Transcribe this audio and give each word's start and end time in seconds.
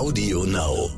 Audio 0.00 0.44
Now. 0.44 0.88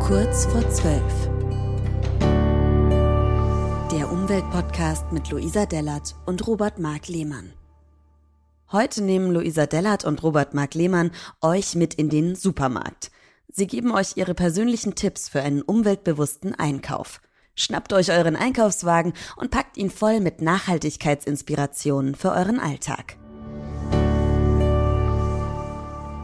Kurz 0.00 0.46
vor 0.46 0.68
zwölf. 0.68 1.30
Der 3.92 4.10
Umweltpodcast 4.10 5.12
mit 5.12 5.30
Luisa 5.30 5.66
Dellert 5.66 6.16
und 6.26 6.44
Robert 6.48 6.80
Mark 6.80 7.06
Lehmann. 7.06 7.52
Heute 8.72 9.00
nehmen 9.00 9.30
Luisa 9.30 9.66
Dellert 9.66 10.04
und 10.04 10.24
Robert 10.24 10.54
Mark 10.54 10.74
Lehmann 10.74 11.12
euch 11.40 11.76
mit 11.76 11.94
in 11.94 12.08
den 12.08 12.34
Supermarkt. 12.34 13.12
Sie 13.46 13.68
geben 13.68 13.92
euch 13.92 14.16
ihre 14.16 14.34
persönlichen 14.34 14.96
Tipps 14.96 15.28
für 15.28 15.40
einen 15.40 15.62
umweltbewussten 15.62 16.56
Einkauf. 16.56 17.20
Schnappt 17.54 17.92
euch 17.92 18.10
euren 18.10 18.34
Einkaufswagen 18.34 19.12
und 19.36 19.52
packt 19.52 19.76
ihn 19.76 19.90
voll 19.90 20.18
mit 20.18 20.42
Nachhaltigkeitsinspirationen 20.42 22.16
für 22.16 22.32
euren 22.32 22.58
Alltag. 22.58 23.21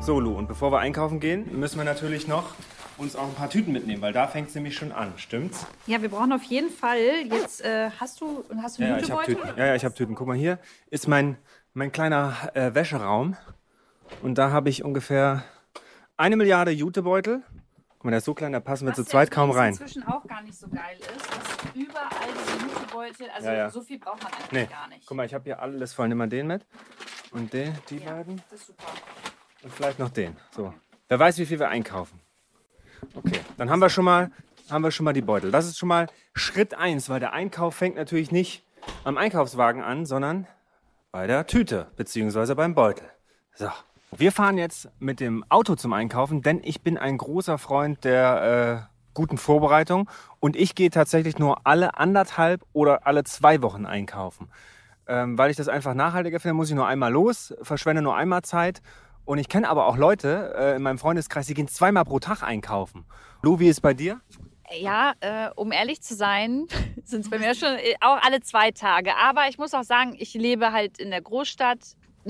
So, 0.08 0.20
Lu, 0.20 0.32
und 0.38 0.48
bevor 0.48 0.72
wir 0.72 0.78
einkaufen 0.78 1.20
gehen, 1.20 1.60
müssen 1.60 1.76
wir 1.76 1.84
natürlich 1.84 2.26
noch 2.26 2.54
uns 2.96 3.14
auch 3.14 3.28
ein 3.28 3.34
paar 3.34 3.50
Tüten 3.50 3.72
mitnehmen, 3.74 4.00
weil 4.00 4.14
da 4.14 4.26
fängt 4.26 4.48
es 4.48 4.54
nämlich 4.54 4.74
schon 4.74 4.90
an, 4.90 5.12
stimmt's? 5.18 5.66
Ja, 5.86 6.00
wir 6.00 6.08
brauchen 6.08 6.32
auf 6.32 6.44
jeden 6.44 6.70
Fall 6.70 6.96
jetzt, 7.30 7.62
äh, 7.62 7.90
hast 8.00 8.22
du, 8.22 8.42
hast 8.62 8.78
du 8.78 8.84
Ja, 8.84 8.88
ja, 8.88 8.96
ich 8.96 9.10
habe 9.10 9.20
Jutebeutel? 9.20 9.34
Tüten. 9.34 9.58
Ja, 9.58 9.66
ja, 9.66 9.74
ich 9.74 9.84
habe 9.84 9.94
Tüten. 9.94 10.14
Guck 10.14 10.26
mal, 10.26 10.34
hier 10.34 10.58
ist 10.88 11.08
mein, 11.08 11.36
mein 11.74 11.92
kleiner 11.92 12.32
äh, 12.54 12.74
Wäscheraum. 12.74 13.36
Und 14.22 14.38
da 14.38 14.50
habe 14.50 14.70
ich 14.70 14.82
ungefähr 14.82 15.44
eine 16.16 16.36
Milliarde 16.36 16.70
Jutebeutel. 16.70 17.42
Guck 17.90 18.04
mal, 18.06 18.10
der 18.12 18.18
ist 18.20 18.24
so 18.24 18.32
klein, 18.32 18.52
da 18.52 18.60
passen 18.60 18.86
wir 18.86 18.92
Was 18.92 18.96
zu 18.96 19.02
ja 19.02 19.08
zweit 19.08 19.30
kaum 19.30 19.50
rein. 19.50 19.72
inzwischen 19.74 20.04
auch 20.08 20.26
gar 20.26 20.40
nicht 20.40 20.58
so 20.58 20.68
geil 20.70 20.96
ist, 21.00 21.26
dass 21.30 21.74
überall 21.74 22.08
diese 22.32 22.64
Jutebeutel, 22.66 23.28
also 23.34 23.46
Ja, 23.46 23.54
ja. 23.54 23.68
so 23.68 23.82
viel 23.82 23.98
braucht 23.98 24.22
man 24.22 24.32
eigentlich 24.32 24.52
Nee, 24.52 24.66
gar 24.72 24.88
nicht. 24.88 25.06
guck 25.06 25.18
mal, 25.18 25.26
ich 25.26 25.34
habe 25.34 25.44
hier 25.44 25.60
alles 25.60 25.92
voll. 25.92 26.08
Nimm 26.08 26.16
mal 26.16 26.30
den 26.30 26.46
mit. 26.46 26.64
Und 27.30 27.52
den, 27.52 27.74
die 27.90 27.98
ja, 27.98 28.14
beiden. 28.14 28.40
das 28.50 28.60
ist 28.60 28.68
super. 28.68 28.84
Und 29.62 29.72
vielleicht 29.72 29.98
noch 29.98 30.10
den. 30.10 30.36
So. 30.50 30.72
Wer 31.08 31.18
weiß, 31.18 31.38
wie 31.38 31.46
viel 31.46 31.58
wir 31.58 31.68
einkaufen. 31.68 32.20
Okay, 33.14 33.40
dann 33.56 33.70
haben 33.70 33.80
wir 33.80 33.90
schon 33.90 34.04
mal, 34.04 34.30
haben 34.70 34.82
wir 34.82 34.90
schon 34.90 35.04
mal 35.04 35.12
die 35.12 35.22
Beutel. 35.22 35.50
Das 35.50 35.66
ist 35.66 35.78
schon 35.78 35.88
mal 35.88 36.08
Schritt 36.34 36.74
eins, 36.74 37.08
weil 37.08 37.20
der 37.20 37.32
Einkauf 37.32 37.74
fängt 37.74 37.96
natürlich 37.96 38.30
nicht 38.30 38.64
am 39.04 39.16
Einkaufswagen 39.16 39.82
an, 39.82 40.06
sondern 40.06 40.46
bei 41.10 41.26
der 41.26 41.46
Tüte 41.46 41.88
beziehungsweise 41.96 42.54
beim 42.54 42.74
Beutel. 42.74 43.08
So. 43.54 43.70
Wir 44.16 44.32
fahren 44.32 44.56
jetzt 44.56 44.88
mit 44.98 45.20
dem 45.20 45.44
Auto 45.50 45.74
zum 45.74 45.92
Einkaufen, 45.92 46.40
denn 46.42 46.62
ich 46.64 46.82
bin 46.82 46.96
ein 46.96 47.18
großer 47.18 47.58
Freund 47.58 48.04
der 48.04 48.88
äh, 48.88 48.98
guten 49.12 49.36
Vorbereitung 49.36 50.08
und 50.40 50.56
ich 50.56 50.74
gehe 50.74 50.90
tatsächlich 50.90 51.38
nur 51.38 51.66
alle 51.66 51.98
anderthalb 51.98 52.62
oder 52.72 53.06
alle 53.06 53.24
zwei 53.24 53.60
Wochen 53.60 53.84
einkaufen. 53.84 54.48
Ähm, 55.06 55.36
weil 55.36 55.50
ich 55.50 55.56
das 55.56 55.68
einfach 55.68 55.92
nachhaltiger 55.92 56.40
finde, 56.40 56.54
muss 56.54 56.70
ich 56.70 56.74
nur 56.74 56.86
einmal 56.86 57.12
los, 57.12 57.54
verschwende 57.62 58.00
nur 58.00 58.16
einmal 58.16 58.42
Zeit. 58.42 58.80
Und 59.28 59.36
ich 59.36 59.50
kenne 59.50 59.68
aber 59.68 59.84
auch 59.84 59.98
Leute 59.98 60.54
äh, 60.56 60.76
in 60.76 60.82
meinem 60.82 60.96
Freundeskreis, 60.96 61.46
die 61.46 61.52
gehen 61.52 61.68
zweimal 61.68 62.06
pro 62.06 62.18
Tag 62.18 62.42
einkaufen. 62.42 63.04
Lu, 63.42 63.60
wie 63.60 63.68
ist 63.68 63.76
es 63.76 63.80
bei 63.82 63.92
dir? 63.92 64.22
Ja, 64.74 65.12
äh, 65.20 65.50
um 65.54 65.70
ehrlich 65.70 66.00
zu 66.00 66.14
sein, 66.14 66.66
sind 67.04 67.26
es 67.26 67.30
bei 67.30 67.38
mir 67.38 67.54
schon 67.54 67.74
äh, 67.74 67.94
auch 68.00 68.16
alle 68.22 68.40
zwei 68.40 68.70
Tage. 68.70 69.14
Aber 69.18 69.46
ich 69.50 69.58
muss 69.58 69.74
auch 69.74 69.82
sagen, 69.82 70.16
ich 70.18 70.32
lebe 70.32 70.72
halt 70.72 70.98
in 70.98 71.10
der 71.10 71.20
Großstadt. 71.20 71.78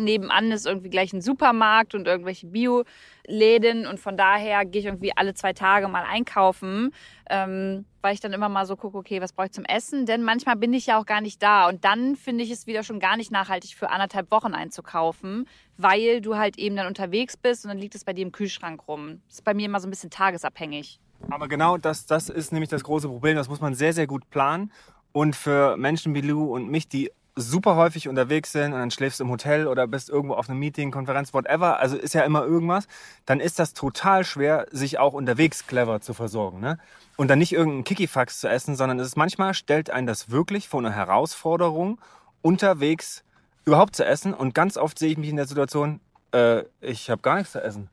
Nebenan 0.05 0.51
ist 0.51 0.67
irgendwie 0.67 0.91
gleich 0.91 1.13
ein 1.13 1.21
Supermarkt 1.21 1.95
und 1.95 2.07
irgendwelche 2.07 2.47
Bioläden. 2.47 3.87
Und 3.87 4.01
von 4.01 4.17
daher 4.17 4.65
gehe 4.65 4.81
ich 4.81 4.87
irgendwie 4.87 5.17
alle 5.17 5.35
zwei 5.35 5.53
Tage 5.53 5.89
mal 5.89 6.05
einkaufen, 6.05 6.93
ähm, 7.29 7.85
weil 8.01 8.15
ich 8.15 8.21
dann 8.21 8.33
immer 8.33 8.49
mal 8.49 8.67
so 8.67 8.77
gucke, 8.77 8.97
okay, 8.97 9.21
was 9.21 9.33
brauche 9.33 9.47
ich 9.47 9.53
zum 9.53 9.65
Essen? 9.65 10.07
Denn 10.07 10.23
manchmal 10.23 10.57
bin 10.57 10.73
ich 10.73 10.87
ja 10.87 10.99
auch 10.99 11.07
gar 11.07 11.21
nicht 11.21 11.43
da. 11.43 11.69
Und 11.69 11.85
dann 11.85 12.17
finde 12.17 12.45
ich 12.45 12.51
es 12.51 12.67
wieder 12.67 12.83
schon 12.83 13.01
gar 13.01 13.17
nicht 13.17 13.31
nachhaltig, 13.31 13.75
für 13.77 13.91
anderthalb 13.91 14.31
Wochen 14.31 14.55
einzukaufen, 14.55 15.49
weil 15.77 16.21
du 16.21 16.37
halt 16.37 16.59
eben 16.59 16.77
dann 16.77 16.87
unterwegs 16.87 17.37
bist 17.37 17.65
und 17.65 17.69
dann 17.69 17.79
liegt 17.79 17.95
es 17.95 18.05
bei 18.05 18.13
dir 18.13 18.23
im 18.23 18.33
Kühlschrank 18.33 18.87
rum. 18.89 19.21
Das 19.27 19.37
ist 19.37 19.45
bei 19.45 19.55
mir 19.55 19.67
immer 19.67 19.81
so 19.81 19.89
ein 19.89 19.91
bisschen 19.91 20.11
tagesabhängig. 20.11 21.01
Aber 21.31 21.49
genau 21.49 21.77
das, 21.77 22.07
das 22.07 22.29
ist 22.29 22.53
nämlich 22.53 22.71
das 22.71 22.85
große 22.85 23.09
Problem. 23.09 23.37
Das 23.37 23.49
muss 23.49 23.61
man 23.61 23.75
sehr, 23.75 23.93
sehr 23.93 24.07
gut 24.07 24.31
planen. 24.31 24.73
Und 25.13 25.35
für 25.35 25.77
Menschen 25.77 26.15
wie 26.15 26.21
Lu 26.21 26.55
und 26.55 26.71
mich, 26.71 26.89
die 26.89 27.11
super 27.41 27.77
häufig 27.77 28.09
unterwegs 28.09 28.53
sind 28.53 28.73
und 28.73 28.79
dann 28.79 28.91
schläfst 28.91 29.21
du 29.21 29.25
im 29.25 29.31
Hotel 29.31 29.67
oder 29.67 29.87
bist 29.87 30.11
irgendwo 30.11 30.35
auf 30.35 30.49
einem 30.49 30.59
Meeting, 30.59 30.91
Konferenz, 30.91 31.33
whatever, 31.33 31.79
also 31.79 31.97
ist 31.97 32.15
ja 32.15 32.23
immer 32.23 32.45
irgendwas, 32.45 32.87
dann 33.27 33.41
ist 33.41 33.59
das 33.59 33.75
total 33.75 34.25
schwer, 34.25 34.67
sich 34.71 34.99
auch 34.99 35.13
unterwegs 35.13 35.67
clever 35.67 36.01
zu 36.01 36.15
versorgen. 36.15 36.61
Ne? 36.61 36.79
Und 37.17 37.29
dann 37.29 37.39
nicht 37.39 37.53
irgendeinen 37.53 37.85
Kikifax 37.85 38.41
zu 38.41 38.49
essen, 38.49 38.77
sondern 38.77 38.99
es 38.99 39.09
ist 39.09 39.17
manchmal 39.17 39.55
stellt 39.55 39.91
einen 39.91 40.07
das 40.07 40.31
wirklich 40.31 40.69
vor 40.69 40.81
eine 40.81 40.93
Herausforderung, 40.93 42.01
unterwegs 42.43 43.25
überhaupt 43.65 43.97
zu 43.97 44.05
essen. 44.05 44.35
Und 44.35 44.55
ganz 44.55 44.77
oft 44.77 44.99
sehe 44.99 45.11
ich 45.11 45.19
mich 45.19 45.31
in 45.31 45.37
der 45.37 45.47
Situation, 45.47 46.01
äh, 46.33 46.63
ich 46.81 47.11
habe 47.11 47.23
gar 47.23 47.37
nichts 47.37 47.53
zu 47.53 47.63
essen. 47.63 47.89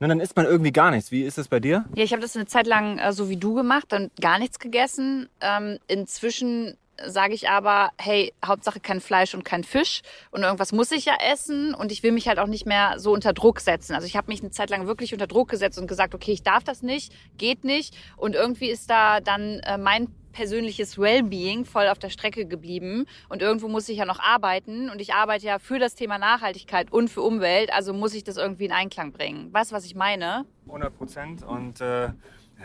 Ne, 0.00 0.08
dann 0.08 0.20
isst 0.20 0.34
man 0.34 0.46
irgendwie 0.46 0.72
gar 0.72 0.90
nichts. 0.90 1.10
Wie 1.10 1.24
ist 1.24 1.36
das 1.36 1.48
bei 1.48 1.60
dir? 1.60 1.84
Ja, 1.94 2.02
ich 2.02 2.12
habe 2.12 2.22
das 2.22 2.34
eine 2.34 2.46
Zeit 2.46 2.66
lang 2.66 2.98
äh, 2.98 3.12
so 3.12 3.28
wie 3.28 3.36
du 3.36 3.54
gemacht, 3.54 3.84
dann 3.90 4.10
gar 4.18 4.38
nichts 4.38 4.58
gegessen. 4.58 5.28
Ähm, 5.42 5.78
inzwischen 5.88 6.78
sage 7.06 7.34
ich 7.34 7.48
aber, 7.48 7.90
hey, 7.98 8.32
Hauptsache 8.44 8.80
kein 8.80 9.00
Fleisch 9.00 9.34
und 9.34 9.44
kein 9.44 9.64
Fisch 9.64 10.02
und 10.30 10.42
irgendwas 10.42 10.72
muss 10.72 10.92
ich 10.92 11.04
ja 11.04 11.14
essen 11.32 11.74
und 11.74 11.92
ich 11.92 12.02
will 12.02 12.12
mich 12.12 12.28
halt 12.28 12.38
auch 12.38 12.46
nicht 12.46 12.66
mehr 12.66 12.98
so 12.98 13.12
unter 13.12 13.32
Druck 13.32 13.60
setzen. 13.60 13.94
Also 13.94 14.06
ich 14.06 14.16
habe 14.16 14.28
mich 14.28 14.40
eine 14.40 14.50
Zeit 14.50 14.70
lang 14.70 14.86
wirklich 14.86 15.12
unter 15.12 15.26
Druck 15.26 15.48
gesetzt 15.48 15.78
und 15.78 15.86
gesagt, 15.86 16.14
okay, 16.14 16.32
ich 16.32 16.42
darf 16.42 16.64
das 16.64 16.82
nicht, 16.82 17.12
geht 17.38 17.64
nicht 17.64 17.96
und 18.16 18.34
irgendwie 18.34 18.70
ist 18.70 18.90
da 18.90 19.20
dann 19.20 19.60
äh, 19.60 19.78
mein 19.78 20.08
persönliches 20.32 20.98
Wellbeing 20.98 21.64
voll 21.64 21.88
auf 21.88 21.98
der 21.98 22.10
Strecke 22.10 22.46
geblieben 22.46 23.06
und 23.28 23.42
irgendwo 23.42 23.68
muss 23.68 23.88
ich 23.88 23.98
ja 23.98 24.04
noch 24.04 24.20
arbeiten 24.20 24.90
und 24.90 25.00
ich 25.00 25.14
arbeite 25.14 25.46
ja 25.46 25.58
für 25.58 25.78
das 25.78 25.94
Thema 25.94 26.18
Nachhaltigkeit 26.18 26.92
und 26.92 27.08
für 27.08 27.22
Umwelt, 27.22 27.72
also 27.72 27.92
muss 27.92 28.14
ich 28.14 28.24
das 28.24 28.36
irgendwie 28.36 28.66
in 28.66 28.72
Einklang 28.72 29.12
bringen. 29.12 29.52
Weißt 29.52 29.70
du, 29.70 29.76
was 29.76 29.84
ich 29.84 29.94
meine? 29.94 30.44
100 30.66 30.96
Prozent. 30.96 31.42
Und 31.42 31.80
äh, 31.80 32.10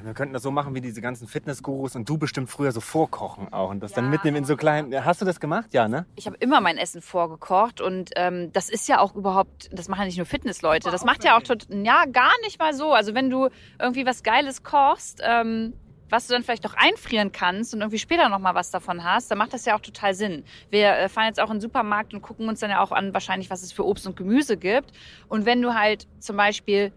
wir 0.04 0.14
könnten 0.14 0.34
das 0.34 0.44
so 0.44 0.52
machen 0.52 0.76
wie 0.76 0.82
diese 0.82 1.02
ganzen 1.02 1.28
Fitnessgurus 1.28 1.96
und 1.96 2.08
du 2.10 2.18
bestimmt 2.18 2.50
früher 2.50 2.72
so 2.72 2.82
vorkochen 2.82 3.52
auch 3.54 3.70
und 3.70 3.82
das 3.82 3.94
dann 3.94 4.06
Ja, 4.06 4.12
mitnehmen 4.12 4.38
in 4.38 4.46
so 4.46 4.58
kleinen. 4.58 5.06
Hast 5.06 5.22
du 5.22 5.26
das 5.26 5.40
gemacht? 5.40 5.74
Ja, 5.74 5.88
ne? 5.88 6.06
ich 6.16 6.28
habe 6.28 6.36
immer 6.40 6.60
mein 6.60 6.78
Essen 6.78 7.02
vorgekocht 7.02 7.80
und 7.82 8.12
ähm, 8.16 8.52
das 8.52 8.70
ist 8.70 8.88
ja 8.88 9.00
auch 9.00 9.16
überhaupt, 9.16 9.70
das 9.72 9.88
machen 9.88 10.02
ja 10.02 10.06
nicht 10.08 10.18
nur 10.18 10.26
Fitnessleute, 10.26 10.92
das 10.92 11.06
macht 11.06 11.24
ja 11.24 11.38
auch 11.38 11.42
tot, 11.42 11.68
ja 11.70 12.06
gar 12.06 12.34
nicht 12.44 12.60
mal 12.60 12.74
so. 12.74 12.92
Also 12.94 13.14
wenn 13.14 13.30
du 13.30 13.50
irgendwie 13.80 14.06
was 14.06 14.24
Geiles 14.24 14.64
kochst, 14.64 15.22
ähm, 15.24 15.74
was 16.10 16.28
du 16.28 16.34
dann 16.34 16.44
vielleicht 16.44 16.64
noch 16.64 16.76
einfrieren 16.76 17.32
kannst 17.32 17.74
und 17.74 17.82
irgendwie 17.82 18.00
später 18.00 18.30
noch 18.30 18.40
mal 18.40 18.56
was 18.56 18.72
davon 18.72 19.04
hast, 19.04 19.32
dann 19.32 19.38
macht 19.38 19.54
das 19.54 19.66
ja 19.66 19.76
auch 19.76 19.82
total 19.82 20.14
Sinn. 20.14 20.44
Wir 20.70 20.90
äh, 20.90 21.10
fahren 21.10 21.28
jetzt 21.28 21.40
auch 21.40 21.50
in 21.50 21.58
den 21.58 21.62
Supermarkt 21.62 22.14
und 22.14 22.22
gucken 22.22 22.48
uns 22.48 22.60
dann 22.60 22.70
ja 22.70 22.82
auch 22.82 22.92
an, 22.92 23.14
wahrscheinlich, 23.14 23.50
was 23.50 23.64
es 23.64 23.72
für 23.72 23.86
Obst 23.86 24.06
und 24.08 24.16
Gemüse 24.16 24.58
gibt. 24.58 24.92
Und 25.28 25.46
wenn 25.46 25.62
du 25.62 25.74
halt 25.74 26.08
zum 26.20 26.38
Beispiel 26.38 26.92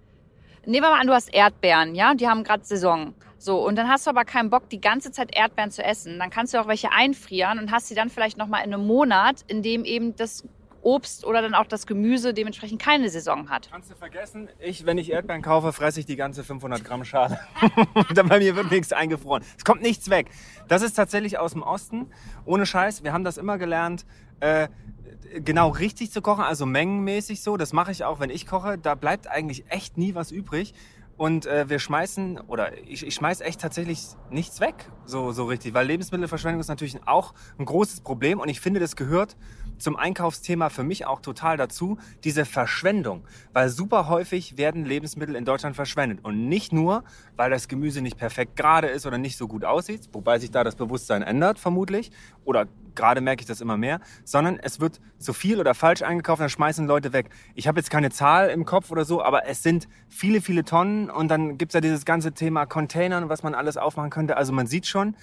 Nehmen 0.69 0.85
wir 0.85 0.91
mal 0.91 1.01
an, 1.01 1.07
du 1.07 1.15
hast 1.15 1.33
Erdbeeren, 1.33 1.95
ja, 1.95 2.11
und 2.11 2.21
die 2.21 2.29
haben 2.29 2.45
gerade 2.45 2.63
Saison. 2.63 3.15
So, 3.39 3.67
und 3.67 3.77
dann 3.77 3.89
hast 3.89 4.07
du 4.07 4.11
aber 4.11 4.27
keinen 4.27 4.51
Bock, 4.51 4.69
die 4.69 4.83
ganze 4.83 5.11
Zeit 5.13 5.35
Erdbeeren 5.35 5.71
zu 5.71 5.83
essen. 5.83 6.19
Dann 6.19 6.29
kannst 6.29 6.53
du 6.53 6.61
auch 6.61 6.67
welche 6.67 6.93
einfrieren 6.93 7.59
und 7.59 7.71
hast 7.71 7.89
sie 7.89 7.95
dann 7.95 8.11
vielleicht 8.11 8.37
noch 8.37 8.49
mal 8.49 8.59
in 8.59 8.75
einem 8.75 8.87
Monat, 8.87 9.45
in 9.47 9.63
dem 9.63 9.87
eben 9.87 10.15
das 10.17 10.45
Obst 10.83 11.25
oder 11.25 11.43
dann 11.43 11.55
auch 11.55 11.67
das 11.67 11.87
Gemüse 11.87 12.35
dementsprechend 12.35 12.81
keine 12.81 13.11
Saison 13.11 13.51
hat. 13.51 13.69
Kannst 13.71 13.91
du 13.91 13.95
vergessen, 13.95 14.49
ich, 14.59 14.87
wenn 14.87 14.99
ich 14.99 15.11
Erdbeeren 15.11 15.43
kaufe, 15.43 15.73
fresse 15.73 16.01
ich 16.01 16.07
die 16.07 16.17
ganze 16.17 16.45
500 16.45 16.85
Gramm 16.85 17.05
Schale. 17.05 17.39
dann 18.15 18.29
bei 18.29 18.39
mir 18.39 18.57
wird 18.57 18.71
nichts 18.71 18.93
eingefroren. 18.93 19.43
Es 19.57 19.65
kommt 19.65 19.83
nichts 19.83 20.11
weg. 20.11 20.31
Das 20.69 20.83
ist 20.83 20.95
tatsächlich 20.95 21.39
aus 21.39 21.53
dem 21.53 21.63
Osten. 21.63 22.11
Ohne 22.45 22.67
Scheiß, 22.67 23.05
wir 23.05 23.13
haben 23.13 23.25
das 23.25 23.39
immer 23.39 23.59
gelernt. 23.59 24.07
Äh, 24.41 24.69
genau 25.45 25.69
richtig 25.69 26.11
zu 26.11 26.23
kochen, 26.23 26.45
also 26.45 26.67
mengenmäßig 26.67 27.43
so. 27.43 27.57
Das 27.57 27.73
mache 27.73 27.93
ich 27.93 28.05
auch, 28.05 28.21
wenn 28.21 28.31
ich 28.31 28.47
koche. 28.47 28.79
Da 28.79 28.95
bleibt 28.95 29.27
eigentlich 29.29 29.71
echt 29.71 29.99
nie 29.99 30.15
was 30.15 30.31
übrig. 30.31 30.75
Und 31.17 31.47
äh, 31.47 31.69
wir 31.69 31.81
schmeißen, 31.81 32.39
oder 32.47 32.79
ich, 32.87 33.05
ich 33.05 33.17
schmeiß 33.17 33.41
echt 33.41 33.61
tatsächlich 33.61 34.07
nichts 34.31 34.61
weg, 34.61 34.89
so, 35.05 35.33
so 35.33 35.47
richtig. 35.47 35.75
Weil 35.75 35.85
Lebensmittelverschwendung 35.89 36.61
ist 36.61 36.69
natürlich 36.69 36.97
auch 37.07 37.35
ein 37.59 37.65
großes 37.65 38.03
Problem. 38.03 38.39
Und 38.39 38.49
ich 38.49 38.61
finde, 38.61 38.79
das 38.79 38.95
gehört 38.95 39.37
zum 39.79 39.97
Einkaufsthema 39.97 40.69
für 40.69 40.85
mich 40.85 41.07
auch 41.07 41.21
total 41.21 41.57
dazu, 41.57 41.99
diese 42.25 42.45
Verschwendung. 42.45 43.25
Weil 43.53 43.69
super 43.69 44.09
häufig 44.09 44.57
werden 44.57 44.85
Lebensmittel 44.85 45.35
in 45.35 45.45
Deutschland 45.45 45.77
verschwendet. 45.77 46.21
Und 46.23 46.49
nicht 46.49 46.73
nur, 46.73 47.05
weil 47.37 47.51
das 47.51 47.69
Gemüse 47.69 48.03
nicht 48.03 48.17
perfekt 48.17 48.57
gerade 48.57 48.89
ist 48.89 49.07
oder 49.07 49.19
nicht 49.19 49.37
so 49.37 49.49
gut 49.49 49.65
aussieht, 49.65 50.09
wobei 50.13 50.39
sich 50.39 50.51
da 50.51 50.65
das 50.65 50.77
Bewusstsein 50.77 51.23
ändert, 51.23 51.59
vermutlich. 51.59 52.11
Oder 52.45 52.67
gerade 52.95 53.21
merke 53.21 53.43
ich 53.43 53.47
das 53.47 53.61
immer 53.61 53.77
mehr, 53.77 54.01
sondern 54.25 54.59
es 54.61 54.81
wird 54.81 55.01
zu 55.19 55.33
viel 55.33 55.61
oder 55.61 55.75
falsch 55.75 56.03
eingekauft, 56.03 56.41
dann 56.41 56.51
schmeißen 56.51 56.87
Leute 56.87 57.13
weg. 57.13 57.31
Ich 57.55 57.69
habe 57.69 57.79
jetzt 57.79 57.91
keine 57.91 58.11
Zahl 58.11 58.51
im 58.51 58.65
Kopf 58.65 58.91
oder 58.91 59.05
so, 59.05 59.23
aber 59.23 59.47
es 59.47 59.63
sind 59.63 59.89
viele, 60.09 60.41
viele 60.41 60.65
Tonnen 60.65 61.09
und 61.09 61.29
dann 61.29 61.59
gibt's 61.59 61.75
ja 61.75 61.81
dieses 61.81 62.05
ganze 62.05 62.33
Thema 62.33 62.67
Containern, 62.67 63.29
was 63.29 63.43
man 63.43 63.55
alles 63.55 63.77
aufmachen 63.77 64.11
könnte. 64.11 64.37
Also 64.37 64.53
man 64.53 64.67
sieht 64.67 64.87
schon, 64.87 65.15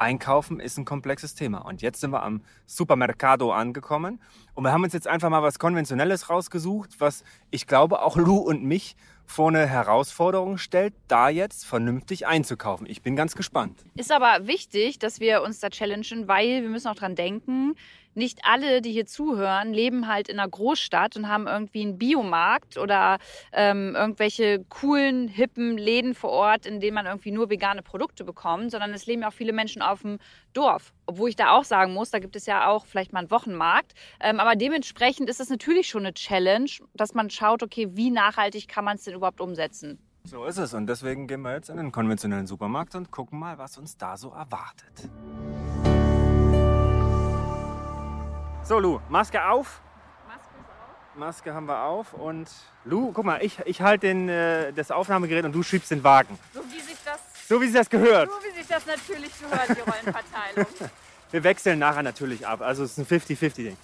Einkaufen 0.00 0.60
ist 0.60 0.78
ein 0.78 0.84
komplexes 0.84 1.34
Thema. 1.34 1.58
Und 1.58 1.82
jetzt 1.82 2.00
sind 2.00 2.10
wir 2.10 2.22
am 2.22 2.42
Supermercado 2.66 3.52
angekommen 3.52 4.20
und 4.54 4.64
wir 4.64 4.72
haben 4.72 4.84
uns 4.84 4.92
jetzt 4.92 5.06
einfach 5.06 5.28
mal 5.28 5.42
was 5.42 5.58
Konventionelles 5.58 6.30
rausgesucht, 6.30 6.96
was 7.00 7.24
ich 7.50 7.66
glaube 7.66 8.02
auch 8.02 8.16
Lou 8.16 8.38
und 8.38 8.64
mich 8.64 8.96
vor 9.26 9.48
eine 9.48 9.66
Herausforderung 9.66 10.58
stellt, 10.58 10.92
da 11.06 11.28
jetzt 11.28 11.64
vernünftig 11.64 12.26
einzukaufen. 12.26 12.86
Ich 12.88 13.02
bin 13.02 13.14
ganz 13.14 13.36
gespannt. 13.36 13.84
Ist 13.94 14.10
aber 14.10 14.48
wichtig, 14.48 14.98
dass 14.98 15.20
wir 15.20 15.42
uns 15.42 15.60
da 15.60 15.70
challengen, 15.70 16.26
weil 16.26 16.62
wir 16.62 16.68
müssen 16.68 16.88
auch 16.88 16.96
dran 16.96 17.14
denken, 17.14 17.76
nicht 18.14 18.40
alle, 18.44 18.80
die 18.80 18.92
hier 18.92 19.06
zuhören, 19.06 19.72
leben 19.72 20.08
halt 20.08 20.28
in 20.28 20.38
einer 20.38 20.48
Großstadt 20.48 21.16
und 21.16 21.28
haben 21.28 21.46
irgendwie 21.46 21.82
einen 21.82 21.98
Biomarkt 21.98 22.78
oder 22.78 23.18
ähm, 23.52 23.94
irgendwelche 23.94 24.64
coolen, 24.68 25.28
hippen 25.28 25.78
Läden 25.78 26.14
vor 26.14 26.30
Ort, 26.30 26.66
in 26.66 26.80
denen 26.80 26.94
man 26.94 27.06
irgendwie 27.06 27.30
nur 27.30 27.50
vegane 27.50 27.82
Produkte 27.82 28.24
bekommt, 28.24 28.70
sondern 28.70 28.92
es 28.92 29.06
leben 29.06 29.22
ja 29.22 29.28
auch 29.28 29.32
viele 29.32 29.52
Menschen 29.52 29.82
auf 29.82 30.02
dem 30.02 30.18
Dorf. 30.52 30.92
Obwohl 31.06 31.28
ich 31.28 31.36
da 31.36 31.52
auch 31.52 31.64
sagen 31.64 31.92
muss, 31.94 32.10
da 32.10 32.18
gibt 32.18 32.36
es 32.36 32.46
ja 32.46 32.68
auch 32.68 32.86
vielleicht 32.86 33.12
mal 33.12 33.20
einen 33.20 33.30
Wochenmarkt. 33.30 33.92
Ähm, 34.20 34.40
aber 34.40 34.56
dementsprechend 34.56 35.30
ist 35.30 35.40
es 35.40 35.48
natürlich 35.48 35.88
schon 35.88 36.04
eine 36.04 36.14
Challenge, 36.14 36.70
dass 36.94 37.14
man 37.14 37.30
schaut, 37.30 37.62
okay, 37.62 37.88
wie 37.92 38.10
nachhaltig 38.10 38.68
kann 38.68 38.84
man 38.84 38.96
es 38.96 39.04
denn 39.04 39.14
überhaupt 39.14 39.40
umsetzen? 39.40 39.98
So 40.24 40.44
ist 40.44 40.58
es 40.58 40.74
und 40.74 40.86
deswegen 40.86 41.26
gehen 41.26 41.40
wir 41.42 41.54
jetzt 41.54 41.70
in 41.70 41.78
den 41.78 41.92
konventionellen 41.92 42.46
Supermarkt 42.46 42.94
und 42.94 43.10
gucken 43.10 43.38
mal, 43.38 43.56
was 43.58 43.78
uns 43.78 43.96
da 43.96 44.16
so 44.16 44.30
erwartet. 44.30 45.08
So, 48.70 48.78
Lu, 48.78 49.00
Maske 49.08 49.44
auf. 49.44 49.80
Maske 51.16 51.52
haben 51.52 51.66
wir 51.66 51.82
auf 51.82 52.12
und 52.12 52.48
Lu, 52.84 53.10
guck 53.10 53.24
mal, 53.24 53.42
ich, 53.42 53.58
ich 53.64 53.82
halte 53.82 54.06
äh, 54.06 54.72
das 54.72 54.92
Aufnahmegerät 54.92 55.44
und 55.44 55.50
du 55.50 55.64
schiebst 55.64 55.90
den 55.90 56.04
Wagen. 56.04 56.38
So 56.54 56.60
wie 56.70 56.78
sich 56.78 56.96
das, 57.04 57.18
So 57.48 57.60
wie 57.60 57.64
sich 57.66 57.74
das 57.74 57.90
gehört. 57.90 58.30
so 58.30 58.36
wie 58.48 58.56
sich 58.56 58.68
das 58.68 58.86
natürlich 58.86 59.32
gehört, 59.40 59.70
die 59.70 59.80
Rollenverteilung. 59.80 60.66
Wir 61.32 61.42
wechseln 61.42 61.80
nachher 61.80 62.04
natürlich 62.04 62.46
ab. 62.46 62.60
Also 62.60 62.84
es 62.84 62.96
ist 62.96 62.98
ein 62.98 63.20
50-50-Ding. 63.20 63.76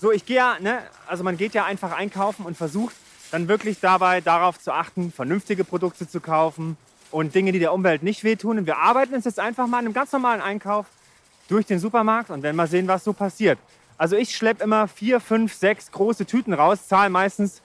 So, 0.00 0.10
ich 0.10 0.26
gehe 0.26 0.38
ja, 0.38 0.56
ne, 0.58 0.82
also 1.06 1.22
man 1.22 1.36
geht 1.36 1.54
ja 1.54 1.64
einfach 1.64 1.92
einkaufen 1.92 2.44
und 2.44 2.56
versucht 2.56 2.96
dann 3.30 3.46
wirklich 3.46 3.78
dabei 3.78 4.20
darauf 4.20 4.58
zu 4.58 4.72
achten, 4.72 5.12
vernünftige 5.12 5.62
Produkte 5.62 6.08
zu 6.08 6.20
kaufen 6.20 6.76
und 7.12 7.36
Dinge, 7.36 7.52
die 7.52 7.60
der 7.60 7.72
Umwelt 7.72 8.02
nicht 8.02 8.24
wehtun. 8.24 8.58
Und 8.58 8.66
wir 8.66 8.78
arbeiten 8.78 9.14
uns 9.14 9.26
jetzt 9.26 9.38
einfach 9.38 9.68
mal 9.68 9.78
in 9.78 9.84
einem 9.84 9.94
ganz 9.94 10.10
normalen 10.10 10.40
Einkauf 10.40 10.86
durch 11.48 11.66
den 11.66 11.78
Supermarkt 11.78 12.30
und 12.30 12.42
werden 12.42 12.56
mal 12.56 12.66
sehen, 12.66 12.88
was 12.88 13.04
so 13.04 13.12
passiert. 13.12 13.60
Also 13.96 14.16
ich 14.16 14.34
schleppe 14.34 14.64
immer 14.64 14.88
vier, 14.88 15.20
fünf, 15.20 15.54
sechs 15.54 15.90
große 15.92 16.26
Tüten 16.26 16.52
raus, 16.52 16.88
zahle 16.88 17.10
meistens 17.10 17.62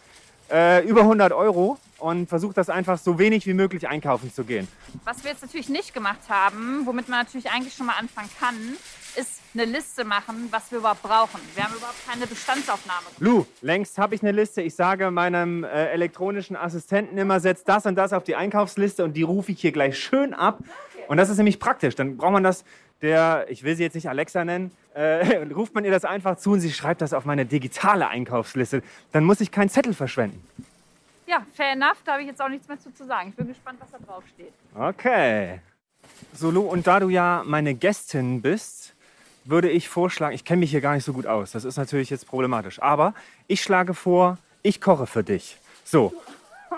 äh, 0.52 0.86
über 0.88 1.02
100 1.02 1.34
Euro 1.34 1.78
und 1.98 2.30
versuche 2.30 2.54
das 2.54 2.70
einfach 2.70 2.98
so 2.98 3.20
wenig 3.20 3.46
wie 3.46 3.54
möglich 3.54 3.88
einkaufen 3.88 4.32
zu 4.34 4.44
gehen. 4.44 4.68
Was 5.04 5.24
wir 5.24 5.32
jetzt 5.32 5.42
natürlich 5.42 5.70
nicht 5.70 5.94
gemacht 5.94 6.30
haben, 6.30 6.86
womit 6.86 7.10
man 7.10 7.20
natürlich 7.20 7.50
eigentlich 7.50 7.74
schon 7.74 7.88
mal 7.88 7.96
anfangen 8.00 8.30
kann, 8.40 8.56
ist 9.16 9.42
eine 9.54 9.66
Liste 9.66 10.06
machen, 10.06 10.48
was 10.52 10.72
wir 10.72 10.80
überhaupt 10.80 11.02
brauchen. 11.02 11.42
Wir 11.56 11.64
haben 11.64 11.74
überhaupt 11.76 12.08
keine 12.08 12.28
Bestandsaufnahme. 12.28 13.06
gemacht. 13.18 13.20
Lu, 13.20 13.46
längst 13.62 13.98
habe 13.98 14.14
ich 14.14 14.22
eine 14.22 14.32
Liste. 14.32 14.62
Ich 14.62 14.76
sage 14.76 15.10
meinem 15.12 15.64
äh, 15.64 15.88
elektronischen 15.88 16.56
Assistenten 16.56 17.18
immer, 17.18 17.40
setz 17.40 17.64
das 17.64 17.86
und 17.86 17.96
das 17.96 18.14
auf 18.14 18.24
die 18.24 18.36
Einkaufsliste 18.36 19.04
und 19.04 19.14
die 19.14 19.24
rufe 19.24 19.52
ich 19.52 19.62
hier 19.62 19.72
gleich 19.72 19.98
schön 19.98 20.34
ab. 20.34 20.60
Und 21.08 21.18
das 21.18 21.30
ist 21.30 21.38
nämlich 21.38 21.60
praktisch. 21.60 21.96
Dann 21.96 22.18
braucht 22.18 22.34
man 22.34 22.44
das, 22.44 22.64
der, 23.02 23.46
ich 23.50 23.64
will 23.64 23.76
sie 23.76 23.84
jetzt 23.84 23.96
nicht 23.96 24.10
Alexa 24.10 24.44
nennen, 24.46 24.72
äh, 24.94 25.38
ruft 25.54 25.74
man 25.74 25.86
ihr 25.86 25.92
das 25.92 26.06
einfach 26.06 26.38
zu 26.38 26.52
und 26.52 26.60
sie 26.60 26.72
schreibt 26.72 27.02
das 27.02 27.14
auf 27.14 27.26
meine 27.26 27.46
digitale 27.46 28.08
Einkaufsliste. 28.08 28.84
Dann 29.12 29.24
muss 29.24 29.42
ich 29.42 29.52
keinen 29.52 29.70
Zettel 29.70 29.94
verschwenden. 29.94 30.46
Ja, 31.28 31.46
fair 31.54 31.74
enough, 31.74 31.98
da 32.04 32.14
habe 32.14 32.24
ich 32.24 32.28
jetzt 32.28 32.42
auch 32.42 32.50
nichts 32.50 32.68
mehr 32.68 32.80
zu, 32.80 32.92
zu 32.94 33.06
sagen. 33.06 33.30
Ich 33.30 33.36
bin 33.36 33.48
gespannt, 33.48 33.80
was 33.80 33.92
da 33.92 34.00
drauf 34.00 34.24
steht. 34.34 34.52
Okay. 34.74 35.60
So, 36.34 36.50
Lu, 36.50 36.62
und 36.62 36.88
da 36.88 37.00
du 37.00 37.10
ja 37.10 37.44
meine 37.46 37.76
Gästin 37.76 38.42
bist, 38.42 38.96
würde 39.46 39.70
ich 39.70 39.90
vorschlagen, 39.90 40.36
ich 40.36 40.44
kenne 40.44 40.60
mich 40.60 40.72
hier 40.72 40.82
gar 40.82 40.96
nicht 40.96 41.06
so 41.06 41.14
gut 41.14 41.28
aus. 41.28 41.52
Das 41.52 41.66
ist 41.66 41.78
natürlich 41.78 42.10
jetzt 42.10 42.28
problematisch. 42.28 42.82
Aber 42.82 43.14
ich 43.48 43.62
schlage 43.62 43.94
vor, 43.94 44.38
ich 44.64 44.82
koche 44.82 45.06
für 45.06 45.24
dich. 45.24 45.58
So, 45.84 46.14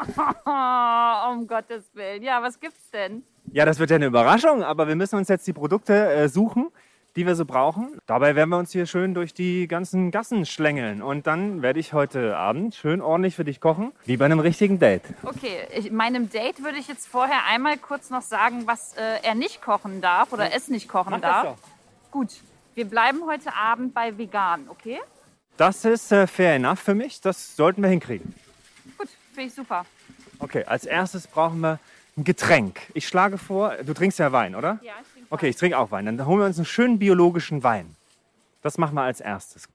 um 1.31 1.47
Gottes 1.47 1.89
Willen. 1.93 2.23
Ja, 2.23 2.41
was 2.41 2.59
gibt's 2.59 2.89
denn? 2.91 3.23
Ja, 3.51 3.65
das 3.65 3.79
wird 3.79 3.89
ja 3.89 3.97
eine 3.97 4.05
Überraschung, 4.05 4.63
aber 4.63 4.87
wir 4.87 4.95
müssen 4.95 5.17
uns 5.17 5.27
jetzt 5.27 5.45
die 5.47 5.53
Produkte 5.53 5.93
äh, 5.93 6.29
suchen, 6.29 6.69
die 7.15 7.25
wir 7.25 7.35
so 7.35 7.45
brauchen. 7.45 7.99
Dabei 8.05 8.35
werden 8.35 8.49
wir 8.49 8.57
uns 8.57 8.71
hier 8.71 8.85
schön 8.85 9.13
durch 9.13 9.33
die 9.33 9.67
ganzen 9.67 10.11
Gassen 10.11 10.45
schlängeln. 10.45 11.01
Und 11.01 11.27
dann 11.27 11.61
werde 11.61 11.79
ich 11.79 11.93
heute 11.93 12.37
Abend 12.37 12.75
schön 12.75 13.01
ordentlich 13.01 13.35
für 13.35 13.43
dich 13.43 13.59
kochen, 13.59 13.91
wie 14.05 14.17
bei 14.17 14.25
einem 14.25 14.39
richtigen 14.39 14.79
Date. 14.79 15.03
Okay, 15.23 15.67
ich, 15.75 15.91
meinem 15.91 16.29
Date 16.29 16.63
würde 16.63 16.77
ich 16.77 16.87
jetzt 16.87 17.07
vorher 17.07 17.45
einmal 17.49 17.77
kurz 17.77 18.09
noch 18.09 18.21
sagen, 18.21 18.63
was 18.65 18.95
äh, 18.95 19.23
er 19.23 19.35
nicht 19.35 19.61
kochen 19.61 20.01
darf 20.01 20.31
oder 20.31 20.53
es 20.53 20.69
nicht 20.69 20.87
kochen 20.87 21.19
darf. 21.21 21.57
Gut, 22.11 22.29
wir 22.75 22.85
bleiben 22.85 23.19
heute 23.27 23.53
Abend 23.53 23.93
bei 23.93 24.17
vegan, 24.17 24.65
okay? 24.69 24.99
Das 25.57 25.83
ist 25.83 26.11
äh, 26.11 26.27
fair 26.27 26.55
enough 26.55 26.79
für 26.79 26.95
mich. 26.95 27.19
Das 27.19 27.55
sollten 27.55 27.81
wir 27.81 27.89
hinkriegen. 27.89 28.33
Finde 29.33 29.47
ich 29.49 29.53
super. 29.53 29.85
Okay, 30.39 30.63
als 30.65 30.85
erstes 30.85 31.27
brauchen 31.27 31.59
wir 31.61 31.79
ein 32.17 32.23
Getränk. 32.23 32.81
Ich 32.93 33.07
schlage 33.07 33.37
vor, 33.37 33.75
du 33.83 33.93
trinkst 33.93 34.19
ja 34.19 34.31
Wein, 34.31 34.55
oder? 34.55 34.79
Ja, 34.81 34.93
ich 35.01 35.13
trinke 35.13 35.27
Okay, 35.29 35.47
ich 35.49 35.55
trinke 35.55 35.77
auch 35.77 35.91
Wein. 35.91 36.05
Dann 36.05 36.25
holen 36.25 36.39
wir 36.39 36.45
uns 36.45 36.57
einen 36.57 36.65
schönen 36.65 36.99
biologischen 36.99 37.63
Wein. 37.63 37.95
Das 38.61 38.77
machen 38.77 38.95
wir 38.95 39.01
als 39.01 39.21
erstes. 39.21 39.67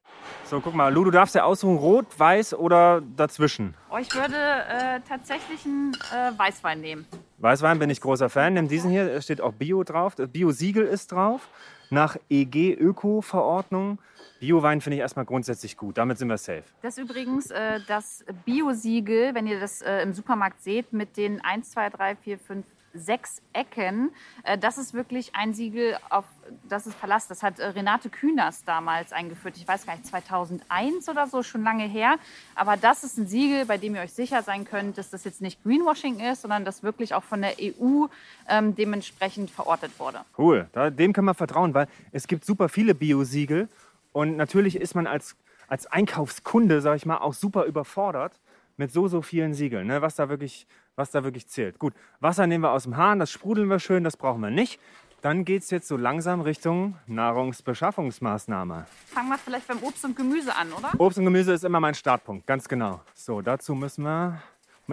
So, 0.44 0.60
guck 0.60 0.74
mal, 0.74 0.92
Lu, 0.92 1.04
du 1.04 1.10
darfst 1.10 1.34
ja 1.34 1.44
aussuchen, 1.44 1.76
rot, 1.76 2.06
weiß 2.18 2.54
oder 2.54 3.02
dazwischen. 3.16 3.74
Oh, 3.90 3.98
ich 3.98 4.14
würde 4.14 4.36
äh, 4.36 5.00
tatsächlich 5.08 5.64
einen 5.64 5.94
äh, 6.12 6.38
Weißwein 6.38 6.80
nehmen. 6.80 7.06
Weißwein 7.38 7.78
bin 7.78 7.90
ich 7.90 8.00
großer 8.00 8.28
Fan. 8.28 8.54
Nimm 8.54 8.68
diesen 8.68 8.90
hier, 8.90 9.06
da 9.12 9.20
steht 9.20 9.40
auch 9.40 9.52
Bio 9.52 9.82
drauf. 9.82 10.14
Das 10.14 10.28
Bio-Siegel 10.28 10.86
ist 10.86 11.12
drauf. 11.12 11.48
Nach 11.90 12.16
EG-Öko-Verordnung. 12.28 13.98
Bio-Wein 14.40 14.80
finde 14.80 14.96
ich 14.96 15.00
erstmal 15.00 15.24
grundsätzlich 15.24 15.76
gut. 15.76 15.98
Damit 15.98 16.18
sind 16.18 16.28
wir 16.28 16.38
safe. 16.38 16.64
Das 16.82 16.98
ist 16.98 17.04
übrigens 17.04 17.50
äh, 17.50 17.80
das 17.86 18.24
Bio-Siegel, 18.44 19.34
wenn 19.34 19.46
ihr 19.46 19.60
das 19.60 19.82
äh, 19.82 20.02
im 20.02 20.12
Supermarkt 20.12 20.62
seht, 20.62 20.92
mit 20.92 21.16
den 21.16 21.40
1, 21.42 21.70
2, 21.70 21.90
3, 21.90 22.16
4, 22.16 22.38
5, 22.38 22.66
6 22.98 23.42
Ecken. 23.52 24.10
Äh, 24.42 24.58
das 24.58 24.78
ist 24.78 24.94
wirklich 24.94 25.34
ein 25.34 25.54
Siegel, 25.54 25.96
auf 26.10 26.24
das 26.68 26.86
ist 26.86 26.96
Verlass. 26.96 27.28
Das 27.28 27.42
hat 27.42 27.58
äh, 27.58 27.66
Renate 27.66 28.08
Künast 28.08 28.66
damals 28.66 29.12
eingeführt. 29.12 29.56
Ich 29.56 29.66
weiß 29.66 29.86
gar 29.86 29.94
nicht, 29.94 30.06
2001 30.06 31.08
oder 31.08 31.26
so, 31.26 31.42
schon 31.42 31.62
lange 31.62 31.84
her. 31.84 32.16
Aber 32.54 32.76
das 32.76 33.04
ist 33.04 33.18
ein 33.18 33.26
Siegel, 33.26 33.66
bei 33.66 33.78
dem 33.78 33.94
ihr 33.94 34.02
euch 34.02 34.12
sicher 34.12 34.42
sein 34.42 34.64
könnt, 34.64 34.98
dass 34.98 35.10
das 35.10 35.24
jetzt 35.24 35.42
nicht 35.42 35.62
Greenwashing 35.64 36.20
ist, 36.20 36.42
sondern 36.42 36.64
das 36.64 36.82
wirklich 36.82 37.14
auch 37.14 37.24
von 37.24 37.42
der 37.42 37.54
EU 37.60 38.06
ähm, 38.48 38.74
dementsprechend 38.74 39.50
verortet 39.50 39.98
wurde. 39.98 40.20
Cool, 40.38 40.68
dem 40.90 41.12
kann 41.12 41.24
man 41.24 41.34
vertrauen, 41.34 41.74
weil 41.74 41.88
es 42.12 42.26
gibt 42.26 42.44
super 42.44 42.68
viele 42.68 42.94
Bio-Siegel. 42.94 43.68
Und 44.16 44.38
natürlich 44.38 44.76
ist 44.76 44.94
man 44.94 45.06
als, 45.06 45.36
als 45.68 45.86
Einkaufskunde, 45.88 46.80
sag 46.80 46.96
ich 46.96 47.04
mal, 47.04 47.18
auch 47.18 47.34
super 47.34 47.66
überfordert 47.66 48.40
mit 48.78 48.90
so, 48.90 49.08
so 49.08 49.20
vielen 49.20 49.52
Siegeln, 49.52 49.88
ne? 49.88 50.00
was, 50.00 50.16
da 50.16 50.30
wirklich, 50.30 50.66
was 50.94 51.10
da 51.10 51.22
wirklich 51.22 51.48
zählt. 51.48 51.78
Gut, 51.78 51.92
Wasser 52.20 52.46
nehmen 52.46 52.64
wir 52.64 52.70
aus 52.70 52.84
dem 52.84 52.96
Hahn, 52.96 53.18
das 53.18 53.30
sprudeln 53.30 53.68
wir 53.68 53.78
schön, 53.78 54.04
das 54.04 54.16
brauchen 54.16 54.40
wir 54.40 54.48
nicht. 54.48 54.80
Dann 55.20 55.44
geht 55.44 55.64
es 55.64 55.70
jetzt 55.70 55.86
so 55.86 55.98
langsam 55.98 56.40
Richtung 56.40 56.96
Nahrungsbeschaffungsmaßnahme. 57.06 58.86
Fangen 59.08 59.28
wir 59.28 59.36
vielleicht 59.36 59.68
beim 59.68 59.82
Obst 59.82 60.02
und 60.06 60.16
Gemüse 60.16 60.56
an, 60.56 60.72
oder? 60.72 60.98
Obst 60.98 61.18
und 61.18 61.26
Gemüse 61.26 61.52
ist 61.52 61.66
immer 61.66 61.80
mein 61.80 61.94
Startpunkt, 61.94 62.46
ganz 62.46 62.68
genau. 62.70 63.02
So, 63.12 63.42
dazu 63.42 63.75
müssen 63.75 64.04
wir. 64.04 64.40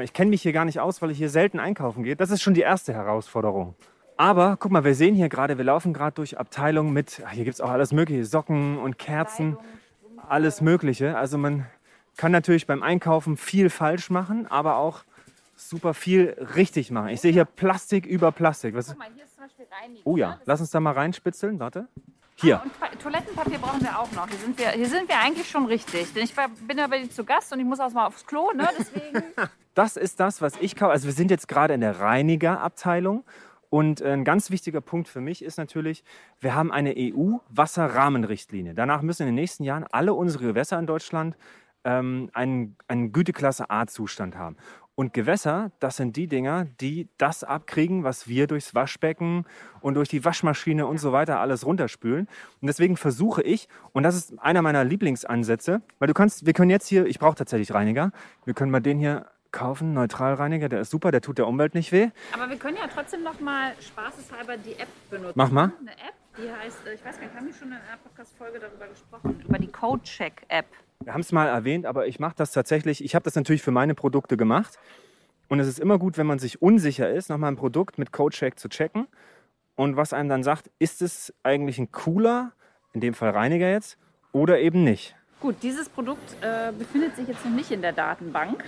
Ich 0.02 0.12
kenne 0.12 0.32
mich 0.32 0.42
hier 0.42 0.52
gar 0.52 0.66
nicht 0.66 0.82
aus, 0.82 1.02
weil 1.02 1.12
ich 1.12 1.18
hier 1.18 1.30
selten 1.30 1.62
einkaufen 1.62 2.04
gehe. 2.04 2.18
Das 2.18 2.30
ist 2.30 2.42
schon 2.42 2.56
die 2.56 2.62
erste 2.62 2.94
Herausforderung. 2.94 3.76
Aber 4.24 4.56
guck 4.58 4.72
mal, 4.72 4.86
wir 4.86 4.96
sehen 4.96 5.16
hier 5.16 5.28
gerade, 5.28 5.58
wir 5.58 5.66
laufen 5.66 5.92
gerade 5.92 6.14
durch 6.16 6.40
Abteilungen 6.40 6.94
mit, 6.94 7.22
ach, 7.26 7.32
hier 7.32 7.44
gibt 7.44 7.56
es 7.56 7.60
auch 7.62 7.70
alles 7.72 7.92
Mögliche, 7.92 8.24
Socken 8.24 8.78
und 8.78 8.98
Kerzen, 8.98 9.58
alles 10.30 10.62
Mögliche. 10.62 11.18
Also 11.18 11.38
man 11.38 11.66
kann 12.16 12.32
natürlich 12.32 12.66
beim 12.66 12.84
Einkaufen 12.84 13.36
viel 13.36 13.70
falsch 13.70 14.10
machen, 14.10 14.48
aber 14.50 14.78
auch 14.78 15.04
super 15.58 15.94
viel 15.94 16.38
richtig 16.56 16.90
machen. 16.90 17.10
Ich 17.10 17.20
sehe 17.20 17.34
hier 17.34 17.44
Plastik 17.44 18.06
über 18.06 18.32
Plastik. 18.32 18.76
Was, 18.76 18.88
Guck 18.88 18.98
mal, 19.00 19.10
hier 19.14 19.26
ist 19.26 19.36
zum 19.36 19.44
Beispiel 19.44 19.66
Reinigung. 19.70 20.02
oh 20.06 20.16
ja, 20.16 20.40
lass 20.46 20.62
uns 20.62 20.70
da 20.72 20.80
mal 20.80 20.94
reinspitzeln, 20.94 21.60
warte. 21.60 21.88
Hier, 22.36 22.62
Und 22.64 22.80
Pa- 22.80 22.88
Toilettenpapier 23.02 23.60
brauchen 23.60 23.82
wir 23.82 24.00
auch 24.00 24.12
noch. 24.14 24.28
Hier 24.30 24.40
sind 24.40 24.58
wir, 24.58 24.70
hier 24.70 24.88
sind 24.88 25.10
wir 25.10 25.20
eigentlich 25.20 25.50
schon 25.50 25.66
richtig. 25.66 26.14
Denn 26.14 26.24
ich 26.24 26.36
war, 26.38 26.48
bin 26.66 26.78
ja 26.78 26.88
bei 26.88 27.00
dir 27.00 27.10
zu 27.10 27.26
Gast 27.26 27.52
und 27.52 27.60
ich 27.60 27.66
muss 27.66 27.80
auch 27.82 27.92
mal 27.92 28.08
aufs 28.08 28.26
Klo, 28.26 28.52
ne? 28.56 28.70
Deswegen. 28.80 29.22
Das 29.76 29.98
ist 29.98 30.20
das, 30.20 30.40
was 30.40 30.54
ich 30.62 30.76
kaufe. 30.76 30.92
Also 30.92 31.08
wir 31.08 31.14
sind 31.14 31.32
jetzt 31.32 31.48
gerade 31.48 31.74
in 31.74 31.82
der 31.82 32.00
Reinigerabteilung. 32.00 33.24
Und 33.74 34.04
ein 34.04 34.24
ganz 34.24 34.52
wichtiger 34.52 34.82
Punkt 34.82 35.08
für 35.08 35.20
mich 35.20 35.44
ist 35.44 35.58
natürlich, 35.58 36.04
wir 36.40 36.54
haben 36.54 36.72
eine 36.72 36.94
EU-Wasserrahmenrichtlinie. 36.96 38.76
Danach 38.76 39.02
müssen 39.02 39.24
in 39.24 39.30
den 39.30 39.34
nächsten 39.34 39.64
Jahren 39.64 39.84
alle 39.90 40.14
unsere 40.14 40.46
Gewässer 40.46 40.78
in 40.78 40.86
Deutschland 40.86 41.36
ähm, 41.84 42.30
einen, 42.34 42.78
einen 42.88 43.12
Güteklasse 43.12 43.72
A-Zustand 43.72 44.38
haben. 44.38 44.58
Und 44.94 45.12
Gewässer, 45.12 45.72
das 45.80 45.98
sind 45.98 46.18
die 46.18 46.28
Dinger, 46.28 46.66
die 46.82 47.10
das 47.18 47.44
abkriegen, 47.44 48.04
was 48.04 48.28
wir 48.28 48.46
durchs 48.46 48.76
Waschbecken 48.76 49.46
und 49.82 49.96
durch 49.96 50.08
die 50.08 50.24
Waschmaschine 50.24 50.86
und 50.86 51.00
so 51.00 51.12
weiter 51.12 51.40
alles 51.40 51.66
runterspülen. 51.66 52.28
Und 52.62 52.68
deswegen 52.68 52.96
versuche 52.96 53.42
ich, 53.42 53.68
und 53.92 54.04
das 54.04 54.14
ist 54.14 54.38
einer 54.38 54.62
meiner 54.62 54.84
Lieblingsansätze, 54.84 55.82
weil 55.98 56.08
du 56.08 56.14
kannst, 56.14 56.46
wir 56.46 56.54
können 56.54 56.70
jetzt 56.70 56.88
hier, 56.90 57.08
ich 57.08 57.18
brauche 57.18 57.34
tatsächlich 57.34 57.74
Reiniger, 57.74 58.12
wir 58.46 58.54
können 58.54 58.70
mal 58.70 58.82
den 58.82 59.00
hier 59.00 59.26
kaufen, 59.54 59.94
Neutralreiniger, 59.94 60.68
der 60.68 60.82
ist 60.82 60.90
super, 60.90 61.12
der 61.12 61.22
tut 61.22 61.38
der 61.38 61.48
Umwelt 61.48 61.76
nicht 61.76 61.94
weh. 61.94 62.10
Aber 62.34 62.50
wir 62.50 62.58
können 62.58 62.76
ja 62.76 62.90
trotzdem 62.94 63.24
noch 63.24 63.40
mal 63.40 63.72
spaßeshalber 63.80 64.58
die 64.58 64.74
App 64.74 64.90
benutzen. 65.10 65.34
Mach 65.36 65.50
mal. 65.50 65.72
Eine 65.80 65.92
App, 65.92 66.16
die 66.38 66.52
heißt, 66.52 66.86
äh, 66.86 66.96
ich 66.96 67.06
weiß 67.06 67.18
gar 67.18 67.28
nicht, 67.28 67.36
haben 67.36 67.46
wir 67.46 67.54
schon 67.54 67.70
in 67.70 67.74
einer 67.76 67.98
Podcast-Folge 68.04 68.60
darüber 68.60 68.88
gesprochen? 68.88 69.42
Über 69.48 69.60
die 69.60 69.72
Codecheck-App. 69.72 70.66
Wir 71.00 71.14
haben 71.14 71.22
es 71.22 71.32
mal 71.32 71.48
erwähnt, 71.48 71.86
aber 71.86 72.08
ich 72.08 72.20
mache 72.20 72.36
das 72.36 72.52
tatsächlich, 72.52 73.04
ich 73.04 73.16
habe 73.16 73.24
das 73.24 73.36
natürlich 73.36 73.62
für 73.62 73.72
meine 73.72 73.96
Produkte 73.96 74.36
gemacht. 74.36 74.78
Und 75.48 75.60
es 75.60 75.68
ist 75.68 75.80
immer 75.80 76.00
gut, 76.00 76.18
wenn 76.18 76.28
man 76.28 76.40
sich 76.40 76.62
unsicher 76.62 77.10
ist, 77.10 77.30
nochmal 77.30 77.52
ein 77.52 77.58
Produkt 77.58 77.98
mit 77.98 78.12
CodeCheck 78.12 78.58
zu 78.58 78.70
checken. 78.70 79.08
Und 79.76 79.98
was 79.98 80.14
einem 80.14 80.30
dann 80.30 80.44
sagt, 80.44 80.70
ist 80.80 81.02
es 81.02 81.34
eigentlich 81.44 81.78
ein 81.80 81.92
cooler, 81.92 82.54
in 82.94 83.02
dem 83.02 83.14
Fall 83.14 83.32
Reiniger 83.32 83.70
jetzt, 83.70 83.98
oder 84.32 84.60
eben 84.60 84.84
nicht. 84.84 85.16
Gut, 85.40 85.58
dieses 85.62 85.90
Produkt 85.90 86.38
äh, 86.42 86.72
befindet 86.72 87.16
sich 87.16 87.28
jetzt 87.28 87.44
noch 87.44 87.52
nicht 87.52 87.70
in 87.70 87.82
der 87.82 87.92
Datenbank. 87.92 88.64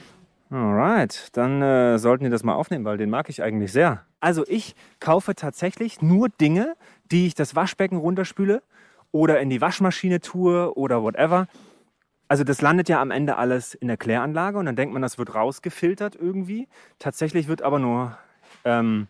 Alright, 0.51 1.29
dann 1.33 1.61
äh, 1.61 1.97
sollten 1.97 2.23
wir 2.23 2.29
das 2.29 2.43
mal 2.43 2.53
aufnehmen, 2.53 2.85
weil 2.85 2.97
den 2.97 3.09
mag 3.09 3.29
ich 3.29 3.41
eigentlich 3.41 3.71
sehr. 3.71 4.05
Also 4.19 4.45
ich 4.47 4.75
kaufe 4.99 5.35
tatsächlich 5.35 6.01
nur 6.01 6.29
Dinge, 6.29 6.75
die 7.11 7.27
ich 7.27 7.33
das 7.33 7.55
Waschbecken 7.55 7.97
runterspüle 7.97 8.61
oder 9.11 9.39
in 9.39 9.49
die 9.49 9.61
Waschmaschine 9.61 10.19
tue 10.21 10.75
oder 10.75 11.01
whatever. 11.01 11.47
Also 12.27 12.43
das 12.43 12.61
landet 12.61 12.89
ja 12.89 13.01
am 13.01 13.11
Ende 13.11 13.37
alles 13.37 13.73
in 13.73 13.87
der 13.87 13.97
Kläranlage 13.97 14.57
und 14.57 14.65
dann 14.65 14.75
denkt 14.75 14.93
man, 14.93 15.01
das 15.01 15.17
wird 15.17 15.33
rausgefiltert 15.33 16.15
irgendwie. 16.15 16.67
Tatsächlich 16.99 17.47
wird 17.47 17.61
aber 17.61 17.79
nur 17.79 18.17
ähm, 18.65 19.07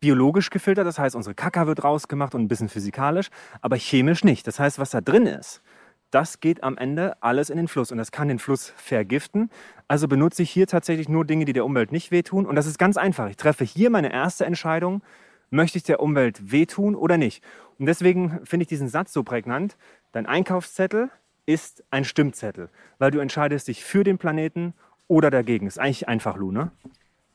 biologisch 0.00 0.50
gefiltert, 0.50 0.86
das 0.86 0.98
heißt 0.98 1.16
unsere 1.16 1.34
Kaka 1.34 1.66
wird 1.66 1.84
rausgemacht 1.84 2.34
und 2.34 2.42
ein 2.42 2.48
bisschen 2.48 2.68
physikalisch, 2.68 3.28
aber 3.60 3.76
chemisch 3.76 4.24
nicht. 4.24 4.46
Das 4.46 4.58
heißt, 4.58 4.78
was 4.78 4.90
da 4.90 5.00
drin 5.00 5.26
ist, 5.26 5.62
das 6.10 6.40
geht 6.40 6.62
am 6.62 6.78
Ende 6.78 7.22
alles 7.22 7.50
in 7.50 7.56
den 7.56 7.68
Fluss 7.68 7.92
und 7.92 7.98
das 7.98 8.12
kann 8.12 8.28
den 8.28 8.38
Fluss 8.38 8.72
vergiften. 8.76 9.50
Also 9.88 10.08
benutze 10.08 10.42
ich 10.42 10.50
hier 10.50 10.66
tatsächlich 10.66 11.08
nur 11.08 11.24
Dinge, 11.24 11.44
die 11.44 11.52
der 11.52 11.64
Umwelt 11.64 11.92
nicht 11.92 12.10
wehtun 12.10 12.46
und 12.46 12.56
das 12.56 12.66
ist 12.66 12.78
ganz 12.78 12.96
einfach. 12.96 13.28
Ich 13.28 13.36
treffe 13.36 13.64
hier 13.64 13.90
meine 13.90 14.12
erste 14.12 14.46
Entscheidung, 14.46 15.02
möchte 15.50 15.78
ich 15.78 15.84
der 15.84 16.00
Umwelt 16.00 16.50
wehtun 16.50 16.94
oder 16.94 17.16
nicht. 17.16 17.42
Und 17.78 17.86
deswegen 17.86 18.40
finde 18.44 18.62
ich 18.62 18.68
diesen 18.68 18.88
Satz 18.88 19.12
so 19.12 19.22
prägnant. 19.22 19.76
Dein 20.12 20.26
Einkaufszettel 20.26 21.10
ist 21.46 21.84
ein 21.90 22.04
Stimmzettel, 22.04 22.70
weil 22.98 23.10
du 23.10 23.20
entscheidest 23.20 23.68
dich 23.68 23.84
für 23.84 24.04
den 24.04 24.18
Planeten 24.18 24.74
oder 25.06 25.30
dagegen. 25.30 25.66
Ist 25.66 25.78
eigentlich 25.78 26.08
einfach, 26.08 26.36
Lu, 26.36 26.52
ne? 26.52 26.70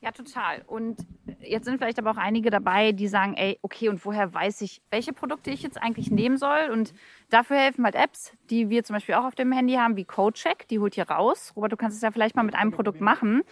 Ja, 0.04 0.12
total. 0.12 0.60
Und 0.66 0.98
jetzt 1.40 1.64
sind 1.64 1.78
vielleicht 1.78 1.98
aber 1.98 2.10
auch 2.10 2.18
einige 2.18 2.50
dabei, 2.50 2.92
die 2.92 3.08
sagen, 3.08 3.32
ey, 3.38 3.58
okay, 3.62 3.88
und 3.88 4.04
woher 4.04 4.34
weiß 4.34 4.60
ich, 4.60 4.82
welche 4.90 5.14
Produkte 5.14 5.50
ich 5.50 5.62
jetzt 5.62 5.82
eigentlich 5.82 6.10
nehmen 6.10 6.36
soll? 6.36 6.68
Und 6.70 6.92
dafür 7.30 7.56
helfen 7.56 7.86
halt 7.86 7.94
Apps, 7.94 8.34
die 8.50 8.68
wir 8.68 8.84
zum 8.84 8.92
Beispiel 8.92 9.14
auch 9.14 9.24
auf 9.24 9.34
dem 9.34 9.50
Handy 9.50 9.76
haben, 9.76 9.96
wie 9.96 10.04
CodeCheck, 10.04 10.68
die 10.68 10.78
holt 10.78 10.94
hier 10.94 11.08
raus. 11.08 11.54
Robert, 11.56 11.72
du 11.72 11.78
kannst 11.78 11.96
es 11.96 12.02
ja 12.02 12.10
vielleicht 12.10 12.36
mal 12.36 12.42
mit 12.42 12.54
einem 12.54 12.70
Produkt 12.70 13.00
machen. 13.00 13.44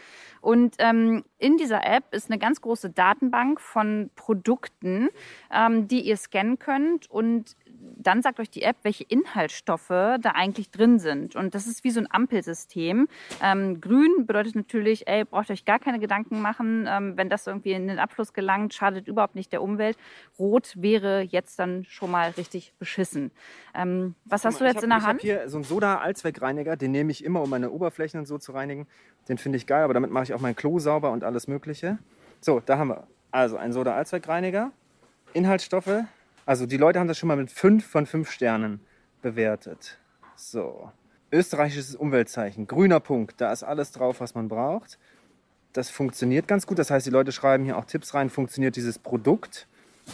Und 0.42 0.74
ähm, 0.78 1.24
in 1.38 1.56
dieser 1.56 1.86
App 1.86 2.12
ist 2.12 2.30
eine 2.30 2.38
ganz 2.38 2.60
große 2.60 2.90
Datenbank 2.90 3.58
von 3.58 4.10
Produkten, 4.14 5.08
ähm, 5.50 5.88
die 5.88 6.02
ihr 6.02 6.18
scannen 6.18 6.58
könnt 6.58 7.10
und 7.10 7.56
dann 7.96 8.22
sagt 8.22 8.40
euch 8.40 8.50
die 8.50 8.62
App, 8.62 8.76
welche 8.82 9.04
Inhaltsstoffe 9.04 9.88
da 9.88 10.30
eigentlich 10.34 10.70
drin 10.70 10.98
sind. 10.98 11.36
Und 11.36 11.54
das 11.54 11.66
ist 11.66 11.84
wie 11.84 11.90
so 11.90 12.00
ein 12.00 12.08
Ampelsystem. 12.10 13.08
Ähm, 13.42 13.80
grün 13.80 14.26
bedeutet 14.26 14.54
natürlich, 14.54 15.06
ey, 15.06 15.24
braucht 15.24 15.50
euch 15.50 15.64
gar 15.64 15.78
keine 15.78 15.98
Gedanken 15.98 16.40
machen, 16.40 16.86
ähm, 16.88 17.16
wenn 17.16 17.28
das 17.28 17.46
irgendwie 17.46 17.72
in 17.72 17.88
den 17.88 17.98
Abfluss 17.98 18.32
gelangt, 18.32 18.74
schadet 18.74 19.08
überhaupt 19.08 19.34
nicht 19.34 19.52
der 19.52 19.62
Umwelt. 19.62 19.96
Rot 20.38 20.74
wäre 20.76 21.22
jetzt 21.22 21.58
dann 21.58 21.84
schon 21.84 22.10
mal 22.10 22.30
richtig 22.30 22.74
beschissen. 22.78 23.30
Ähm, 23.74 24.14
was 24.24 24.44
hast 24.44 24.60
du 24.60 24.64
jetzt 24.64 24.76
hab, 24.76 24.84
in 24.84 24.90
der 24.90 24.98
ich 24.98 25.04
Hand? 25.04 25.24
Ich 25.24 25.30
habe 25.30 25.40
hier 25.40 25.48
so 25.48 25.56
einen 25.56 25.64
Soda-Allzweckreiniger, 25.64 26.76
den 26.76 26.92
nehme 26.92 27.10
ich 27.10 27.24
immer, 27.24 27.42
um 27.42 27.50
meine 27.50 27.70
Oberflächen 27.70 28.20
und 28.20 28.26
so 28.26 28.38
zu 28.38 28.52
reinigen. 28.52 28.86
Den 29.28 29.38
finde 29.38 29.56
ich 29.56 29.66
geil, 29.66 29.84
aber 29.84 29.94
damit 29.94 30.10
mache 30.10 30.24
ich 30.24 30.34
auch 30.34 30.40
mein 30.40 30.56
Klo 30.56 30.78
sauber 30.78 31.10
und 31.10 31.24
alles 31.24 31.48
Mögliche. 31.48 31.98
So, 32.40 32.60
da 32.60 32.78
haben 32.78 32.88
wir 32.88 33.06
also 33.30 33.56
einen 33.56 33.72
Soda-Allzweckreiniger. 33.72 34.72
Inhaltsstoffe, 35.32 36.04
also 36.46 36.66
die 36.66 36.76
Leute 36.76 36.98
haben 36.98 37.08
das 37.08 37.18
schon 37.18 37.28
mal 37.28 37.36
mit 37.36 37.50
5 37.50 37.84
von 37.84 38.06
5 38.06 38.30
Sternen 38.30 38.80
bewertet. 39.20 39.98
So. 40.34 40.90
Österreichisches 41.30 41.96
Umweltzeichen, 41.96 42.66
grüner 42.66 43.00
Punkt, 43.00 43.40
da 43.40 43.52
ist 43.52 43.62
alles 43.62 43.92
drauf, 43.92 44.20
was 44.20 44.34
man 44.34 44.48
braucht. 44.48 44.98
Das 45.72 45.88
funktioniert 45.88 46.46
ganz 46.46 46.66
gut. 46.66 46.78
Das 46.78 46.90
heißt, 46.90 47.06
die 47.06 47.10
Leute 47.10 47.32
schreiben 47.32 47.64
hier 47.64 47.78
auch 47.78 47.86
Tipps 47.86 48.12
rein, 48.12 48.28
funktioniert 48.28 48.76
dieses 48.76 48.98
Produkt? 48.98 49.66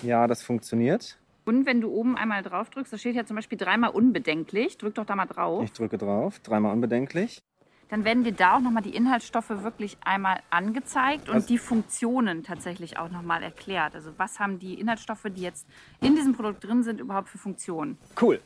Ja, 0.02 0.28
das 0.28 0.42
funktioniert. 0.42 1.18
Und 1.44 1.66
wenn 1.66 1.80
du 1.80 1.90
oben 1.90 2.16
einmal 2.16 2.42
drauf 2.42 2.70
drückst, 2.70 2.92
da 2.92 2.98
steht 2.98 3.16
ja 3.16 3.24
zum 3.24 3.34
Beispiel 3.34 3.58
dreimal 3.58 3.90
unbedenklich. 3.90 4.76
Drück 4.76 4.94
doch 4.94 5.06
da 5.06 5.16
mal 5.16 5.26
drauf. 5.26 5.64
Ich 5.64 5.72
drücke 5.72 5.98
drauf, 5.98 6.38
dreimal 6.40 6.72
unbedenklich. 6.72 7.40
Dann 7.88 8.04
werden 8.04 8.22
dir 8.24 8.32
da 8.32 8.56
auch 8.56 8.60
nochmal 8.60 8.82
die 8.82 8.94
Inhaltsstoffe 8.94 9.48
wirklich 9.48 9.96
einmal 10.04 10.40
angezeigt 10.50 11.28
und 11.28 11.36
Also- 11.36 11.48
die 11.48 11.58
Funktionen 11.58 12.44
tatsächlich 12.44 12.98
auch 12.98 13.10
nochmal 13.10 13.42
erklärt. 13.42 13.94
Also 13.94 14.12
was 14.18 14.38
haben 14.40 14.58
die 14.58 14.74
Inhaltsstoffe, 14.78 15.26
die 15.34 15.40
jetzt 15.42 15.66
in 16.00 16.14
diesem 16.14 16.34
Produkt 16.34 16.64
drin 16.64 16.82
sind, 16.82 17.00
überhaupt 17.00 17.28
für 17.28 17.38
Funktionen? 17.38 17.96
Cool. 18.20 18.40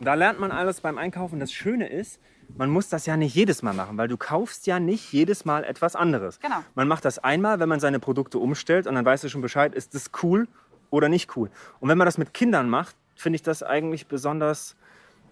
Da 0.00 0.14
lernt 0.14 0.40
man 0.40 0.50
alles 0.50 0.80
beim 0.80 0.98
Einkaufen. 0.98 1.38
Das 1.38 1.52
Schöne 1.52 1.88
ist, 1.88 2.20
man 2.56 2.68
muss 2.68 2.88
das 2.88 3.06
ja 3.06 3.16
nicht 3.16 3.34
jedes 3.34 3.62
Mal 3.62 3.72
machen, 3.72 3.96
weil 3.96 4.08
du 4.08 4.16
kaufst 4.16 4.66
ja 4.66 4.80
nicht 4.80 5.12
jedes 5.12 5.44
Mal 5.44 5.64
etwas 5.64 5.94
anderes. 5.96 6.40
Genau. 6.40 6.56
Man 6.74 6.88
macht 6.88 7.04
das 7.04 7.18
einmal, 7.20 7.60
wenn 7.60 7.68
man 7.68 7.78
seine 7.80 8.00
Produkte 8.00 8.38
umstellt 8.38 8.86
und 8.86 8.94
dann 8.96 9.04
weißt 9.04 9.24
du 9.24 9.28
schon 9.28 9.42
Bescheid, 9.42 9.74
ist 9.74 9.94
das 9.94 10.10
cool 10.22 10.48
oder 10.90 11.08
nicht 11.08 11.34
cool. 11.36 11.50
Und 11.80 11.88
wenn 11.88 11.96
man 11.96 12.04
das 12.04 12.18
mit 12.18 12.34
Kindern 12.34 12.68
macht, 12.68 12.96
finde 13.14 13.36
ich 13.36 13.42
das 13.42 13.62
eigentlich 13.62 14.08
besonders, 14.08 14.74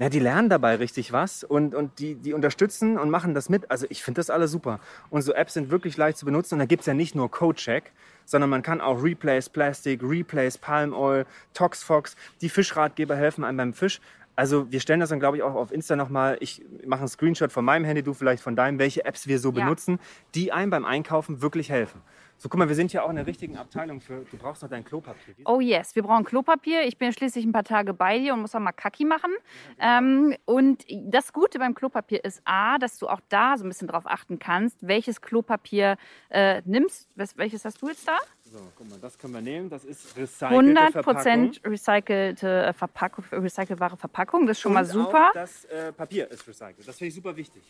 ja, 0.00 0.08
die 0.08 0.18
lernen 0.18 0.48
dabei 0.48 0.76
richtig 0.76 1.12
was 1.12 1.44
und, 1.44 1.74
und 1.74 1.98
die, 1.98 2.14
die 2.14 2.32
unterstützen 2.32 2.96
und 2.96 3.10
machen 3.10 3.34
das 3.34 3.50
mit. 3.50 3.70
Also 3.70 3.86
ich 3.90 4.02
finde 4.02 4.18
das 4.18 4.30
alles 4.30 4.50
super. 4.50 4.80
Und 5.10 5.20
so 5.20 5.34
Apps 5.34 5.52
sind 5.52 5.70
wirklich 5.70 5.98
leicht 5.98 6.16
zu 6.16 6.24
benutzen 6.24 6.54
und 6.54 6.60
da 6.60 6.64
gibt 6.64 6.80
es 6.80 6.86
ja 6.86 6.94
nicht 6.94 7.14
nur 7.14 7.30
CodeCheck, 7.30 7.92
sondern 8.24 8.48
man 8.48 8.62
kann 8.62 8.80
auch 8.80 9.02
Replace 9.02 9.50
Plastic, 9.50 10.02
Replace 10.02 10.56
Palm 10.56 10.94
Oil, 10.94 11.26
ToxFox, 11.52 12.16
die 12.40 12.48
Fischratgeber 12.48 13.14
helfen 13.14 13.44
einem 13.44 13.58
beim 13.58 13.74
Fisch. 13.74 14.00
Also 14.40 14.72
wir 14.72 14.80
stellen 14.80 15.00
das 15.00 15.10
dann, 15.10 15.20
glaube 15.20 15.36
ich, 15.36 15.42
auch 15.42 15.54
auf 15.54 15.70
Insta 15.70 15.96
nochmal. 15.96 16.38
Ich 16.40 16.64
mache 16.86 17.00
einen 17.00 17.08
Screenshot 17.08 17.52
von 17.52 17.62
meinem 17.62 17.84
Handy, 17.84 18.02
du 18.02 18.14
vielleicht 18.14 18.42
von 18.42 18.56
deinem, 18.56 18.78
welche 18.78 19.04
Apps 19.04 19.26
wir 19.26 19.38
so 19.38 19.50
Ja. 19.50 19.56
benutzen, 19.56 19.98
die 20.34 20.50
einem 20.50 20.70
beim 20.70 20.86
Einkaufen 20.86 21.42
wirklich 21.42 21.68
helfen. 21.68 22.00
So, 22.38 22.48
guck 22.48 22.58
mal, 22.58 22.66
wir 22.68 22.74
sind 22.74 22.90
ja 22.94 23.02
auch 23.02 23.10
in 23.10 23.16
der 23.16 23.26
richtigen 23.26 23.58
Abteilung 23.58 24.00
für, 24.00 24.24
du 24.30 24.38
brauchst 24.38 24.62
noch 24.62 24.70
dein 24.70 24.82
Klopapier. 24.82 25.34
Oh 25.44 25.60
yes, 25.60 25.94
wir 25.94 26.02
brauchen 26.02 26.24
Klopapier. 26.24 26.84
Ich 26.86 26.96
bin 26.96 27.08
ja 27.08 27.12
schließlich 27.12 27.44
ein 27.44 27.52
paar 27.52 27.64
Tage 27.64 27.92
bei 27.92 28.18
dir 28.18 28.32
und 28.32 28.40
muss 28.40 28.54
auch 28.54 28.60
mal 28.60 28.72
Kacki 28.72 29.04
machen. 29.04 29.30
Ähm, 29.78 30.34
und 30.46 30.86
das 30.88 31.34
Gute 31.34 31.58
beim 31.58 31.74
Klopapier 31.74 32.24
ist 32.24 32.40
A, 32.46 32.78
dass 32.78 32.96
du 32.96 33.08
auch 33.08 33.20
da 33.28 33.58
so 33.58 33.64
ein 33.66 33.68
bisschen 33.68 33.88
drauf 33.88 34.04
achten 34.06 34.38
kannst, 34.38 34.78
welches 34.80 35.20
Klopapier 35.20 35.98
äh, 36.30 36.62
nimmst. 36.64 37.10
Welches 37.14 37.66
hast 37.66 37.82
du 37.82 37.88
jetzt 37.88 38.08
da? 38.08 38.16
So, 38.52 38.58
guck 38.76 38.90
mal, 38.90 38.98
das 38.98 39.16
können 39.16 39.34
wir 39.34 39.40
nehmen. 39.40 39.70
Das 39.70 39.84
ist 39.84 40.16
recycelte 40.16 41.02
100% 41.02 41.64
recycelte 41.64 42.64
äh, 42.64 42.72
Verpackung, 42.72 43.24
recycelbare 43.30 43.96
Verpackung. 43.96 44.46
Das 44.46 44.56
ist 44.56 44.62
schon 44.62 44.72
mal 44.72 44.84
Und 44.84 44.90
super. 44.90 45.28
Auch 45.28 45.34
das 45.34 45.64
äh, 45.66 45.92
Papier 45.92 46.28
ist 46.30 46.46
recycelt. 46.48 46.86
Das 46.86 46.98
finde 46.98 47.08
ich 47.08 47.14
super 47.14 47.36
wichtig. 47.36 47.62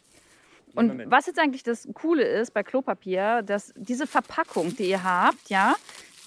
Und 0.74 1.10
was 1.10 1.26
jetzt 1.26 1.38
eigentlich 1.38 1.64
das 1.64 1.86
Coole 1.94 2.22
ist 2.22 2.54
bei 2.54 2.62
Klopapier, 2.62 3.42
dass 3.42 3.72
diese 3.76 4.06
Verpackung, 4.06 4.74
die 4.76 4.90
ihr 4.90 5.02
habt, 5.02 5.50
ja, 5.50 5.74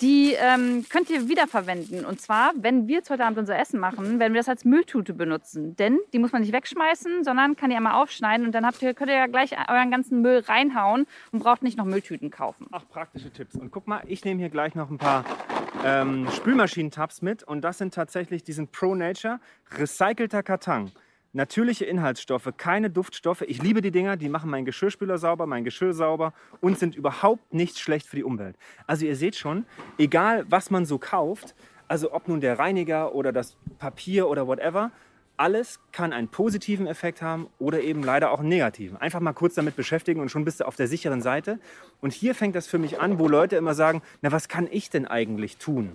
die 0.02 0.34
ähm, 0.34 0.86
könnt 0.90 1.10
ihr 1.10 1.28
wiederverwenden. 1.28 2.06
Und 2.06 2.20
zwar, 2.22 2.52
wenn 2.56 2.88
wir 2.88 2.98
jetzt 2.98 3.10
heute 3.10 3.26
Abend 3.26 3.38
unser 3.38 3.58
Essen 3.58 3.80
machen, 3.80 4.20
werden 4.20 4.34
wir 4.34 4.40
das 4.40 4.50
als 4.50 4.66
Mülltute 4.66 5.14
benutzen. 5.14 5.76
Denn 5.76 6.00
die 6.12 6.20
muss 6.20 6.32
man 6.32 6.42
nicht 6.42 6.54
wegschmeißen, 6.54 7.24
sondern 7.24 7.56
kann 7.56 7.72
ihr 7.72 7.78
einmal 7.78 8.02
aufschneiden 8.02 8.46
und 8.46 8.54
dann 8.54 8.66
habt 8.66 8.82
ihr, 8.82 8.94
könnt 8.94 9.10
ihr 9.10 9.18
ja 9.18 9.28
gleich 9.28 9.52
euren 9.70 9.92
ganzen 9.92 10.22
Müll 10.22 10.40
reinhauen 10.40 11.06
und 11.32 11.40
braucht 11.40 11.64
nicht 11.64 11.78
noch 11.78 11.86
Mülltüten 11.86 12.30
kaufen. 12.30 12.68
Ach, 12.72 12.88
praktische 12.90 13.32
Tipps. 13.32 13.56
Und 13.56 13.72
guck 13.72 13.88
mal, 13.88 14.02
ich 14.08 14.26
nehme 14.26 14.40
hier 14.40 14.50
gleich 14.50 14.76
noch 14.76 14.90
ein 14.90 14.98
paar 14.98 15.24
ähm, 15.84 16.28
Spülmaschinentabs 16.32 17.22
mit. 17.22 17.44
Und 17.44 17.62
das 17.62 17.78
sind 17.78 17.94
tatsächlich, 17.94 18.44
die 18.44 18.54
sind 18.54 18.72
Pro 18.72 18.96
Nature, 18.96 19.40
recycelter 19.78 20.44
Karton. 20.44 20.92
Natürliche 21.36 21.86
Inhaltsstoffe, 21.86 22.54
keine 22.58 22.92
Duftstoffe. 22.92 23.42
Ich 23.42 23.60
liebe 23.62 23.82
die 23.82 23.90
Dinger, 23.90 24.18
die 24.18 24.30
machen 24.30 24.52
meinen 24.52 24.66
Geschirrspüler 24.66 25.18
sauber, 25.18 25.48
mein 25.48 25.64
Geschirr 25.64 25.94
sauber 25.94 26.32
und 26.62 26.78
sind 26.78 26.96
überhaupt 26.96 27.56
nicht 27.56 27.80
schlecht 27.80 28.06
für 28.06 28.16
die 28.16 28.24
Umwelt. 28.24 28.56
Also 28.86 29.08
ihr 29.08 29.16
seht 29.16 29.36
schon, 29.36 29.66
egal 29.98 30.46
was 30.50 30.70
man 30.70 30.86
so 30.86 31.00
kauft, 31.00 31.56
also 31.88 32.14
ob 32.14 32.28
nun 32.28 32.40
der 32.40 32.60
Reiniger 32.60 33.16
oder 33.16 33.32
das 33.32 33.58
Papier 33.80 34.30
oder 34.30 34.48
whatever, 34.48 34.92
alles 35.36 35.80
kann 35.92 36.14
einen 36.14 36.28
positiven 36.28 36.86
Effekt 36.86 37.24
haben 37.24 37.48
oder 37.58 37.82
eben 37.82 38.04
leider 38.04 38.30
auch 38.30 38.40
einen 38.40 38.50
negativen. 38.50 38.98
Einfach 38.98 39.20
mal 39.20 39.34
kurz 39.34 39.56
damit 39.56 39.76
beschäftigen 39.76 40.22
und 40.22 40.30
schon 40.30 40.46
bist 40.46 40.60
du 40.60 40.68
auf 40.68 40.76
der 40.76 40.88
sicheren 40.88 41.24
Seite. 41.24 41.60
Und 42.00 42.14
hier 42.14 42.36
fängt 42.36 42.56
das 42.56 42.68
für 42.68 42.78
mich 42.78 43.00
an, 43.00 43.18
wo 43.18 43.28
Leute 43.28 43.56
immer 43.56 43.74
sagen, 43.74 44.04
na 44.22 44.32
was 44.32 44.48
kann 44.48 44.68
ich 44.70 44.92
denn 44.92 45.08
eigentlich 45.08 45.58
tun? 45.58 45.94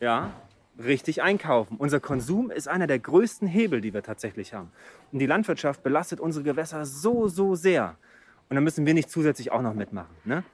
Ja, 0.00 0.32
richtig 0.78 1.22
einkaufen. 1.22 1.76
Unser 1.78 2.00
Konsum 2.00 2.50
ist 2.50 2.68
einer 2.68 2.86
der 2.86 2.98
größten 2.98 3.48
Hebel, 3.48 3.80
die 3.80 3.94
wir 3.94 4.02
tatsächlich 4.02 4.54
haben. 4.54 4.70
Und 5.12 5.18
die 5.20 5.26
Landwirtschaft 5.26 5.82
belastet 5.82 6.20
unsere 6.20 6.44
Gewässer 6.44 6.84
so, 6.84 7.28
so 7.28 7.54
sehr. 7.54 7.96
Und 8.48 8.54
da 8.56 8.60
müssen 8.60 8.86
wir 8.86 8.94
nicht 8.94 9.10
zusätzlich 9.10 9.50
auch 9.52 9.62
noch 9.62 9.74
mitmachen. 9.74 10.14
Ne? 10.24 10.44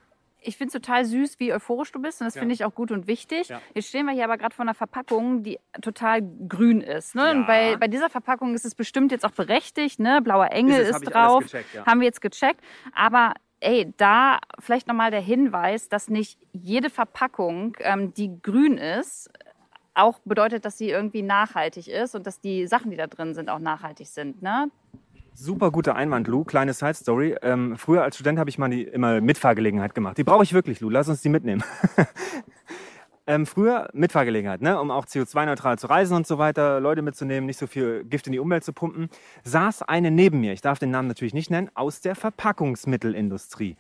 Ich 0.44 0.56
finde 0.56 0.68
es 0.76 0.82
total 0.82 1.04
süß, 1.04 1.38
wie 1.38 1.52
euphorisch 1.52 1.92
du 1.92 2.00
bist 2.02 2.20
und 2.20 2.26
das 2.26 2.34
Ja. 2.34 2.40
finde 2.40 2.54
ich 2.54 2.64
auch 2.64 2.74
gut 2.74 2.90
und 2.90 3.06
wichtig. 3.06 3.48
Ja. 3.48 3.60
Jetzt 3.74 3.88
stehen 3.88 4.06
wir 4.06 4.12
hier 4.12 4.24
aber 4.24 4.38
gerade 4.38 4.54
vor 4.54 4.64
einer 4.64 4.74
Verpackung, 4.74 5.42
die 5.44 5.58
total 5.82 6.20
grün 6.48 6.80
ist. 6.80 7.14
Ne? 7.14 7.22
Ja. 7.22 7.30
Und 7.32 7.46
bei, 7.46 7.76
bei 7.76 7.86
dieser 7.86 8.10
Verpackung 8.10 8.54
ist 8.54 8.64
es 8.64 8.74
bestimmt 8.74 9.12
jetzt 9.12 9.24
auch 9.24 9.30
berechtigt. 9.30 10.00
Ne? 10.00 10.20
Blauer 10.22 10.50
Engel 10.50 10.80
Ist 10.80 10.88
es, 10.96 11.02
ist, 11.02 11.06
hab 11.06 11.12
drauf. 11.12 11.42
gecheckt. 11.44 11.86
Haben 11.86 12.00
wir 12.00 12.06
jetzt 12.06 12.20
gecheckt. 12.20 12.60
Aber 12.92 13.34
ey, 13.60 13.92
da 13.98 14.38
vielleicht 14.58 14.88
nochmal 14.88 15.12
der 15.12 15.20
Hinweis, 15.20 15.88
dass 15.88 16.08
nicht 16.08 16.40
jede 16.52 16.90
Verpackung, 16.90 17.76
ähm, 17.78 18.12
die 18.14 18.40
grün 18.42 18.78
ist, 18.78 19.30
auch 19.94 20.18
bedeutet, 20.24 20.64
dass 20.64 20.78
sie 20.78 20.90
irgendwie 20.90 21.22
nachhaltig 21.22 21.88
ist 21.88 22.14
und 22.14 22.26
dass 22.26 22.40
die 22.40 22.66
Sachen, 22.66 22.90
die 22.90 22.96
da 22.96 23.06
drin 23.06 23.34
sind, 23.34 23.50
auch 23.50 23.58
nachhaltig 23.58 24.06
sind. 24.06 24.42
Ne? 24.42 24.70
Super 25.34 25.70
guter 25.70 25.96
Einwand, 25.96 26.28
Lou. 26.28 26.44
Kleine 26.44 26.74
Side 26.74 26.94
Story. 26.94 27.36
Ähm, 27.42 27.76
früher 27.78 28.02
als 28.02 28.16
Student 28.16 28.38
habe 28.38 28.50
ich 28.50 28.58
mal 28.58 28.68
die, 28.68 28.82
immer 28.82 29.20
Mitfahrgelegenheit 29.20 29.94
gemacht. 29.94 30.18
Die 30.18 30.24
brauche 30.24 30.42
ich 30.42 30.52
wirklich, 30.52 30.80
Lou. 30.80 30.90
Lass 30.90 31.08
uns 31.08 31.22
die 31.22 31.30
mitnehmen. 31.30 31.64
ähm, 33.26 33.46
früher 33.46 33.88
Mitfahrgelegenheit, 33.94 34.60
ne, 34.60 34.78
um 34.78 34.90
auch 34.90 35.06
CO2-neutral 35.06 35.78
zu 35.78 35.86
reisen 35.86 36.16
und 36.16 36.26
so 36.26 36.38
weiter, 36.38 36.80
Leute 36.80 37.02
mitzunehmen, 37.02 37.46
nicht 37.46 37.58
so 37.58 37.66
viel 37.66 38.04
Gift 38.04 38.26
in 38.26 38.32
die 38.32 38.40
Umwelt 38.40 38.64
zu 38.64 38.72
pumpen, 38.72 39.08
saß 39.44 39.82
eine 39.82 40.10
neben 40.10 40.40
mir, 40.40 40.52
ich 40.52 40.60
darf 40.60 40.78
den 40.78 40.90
Namen 40.90 41.08
natürlich 41.08 41.34
nicht 41.34 41.50
nennen, 41.50 41.70
aus 41.74 42.00
der 42.00 42.14
Verpackungsmittelindustrie. 42.14 43.76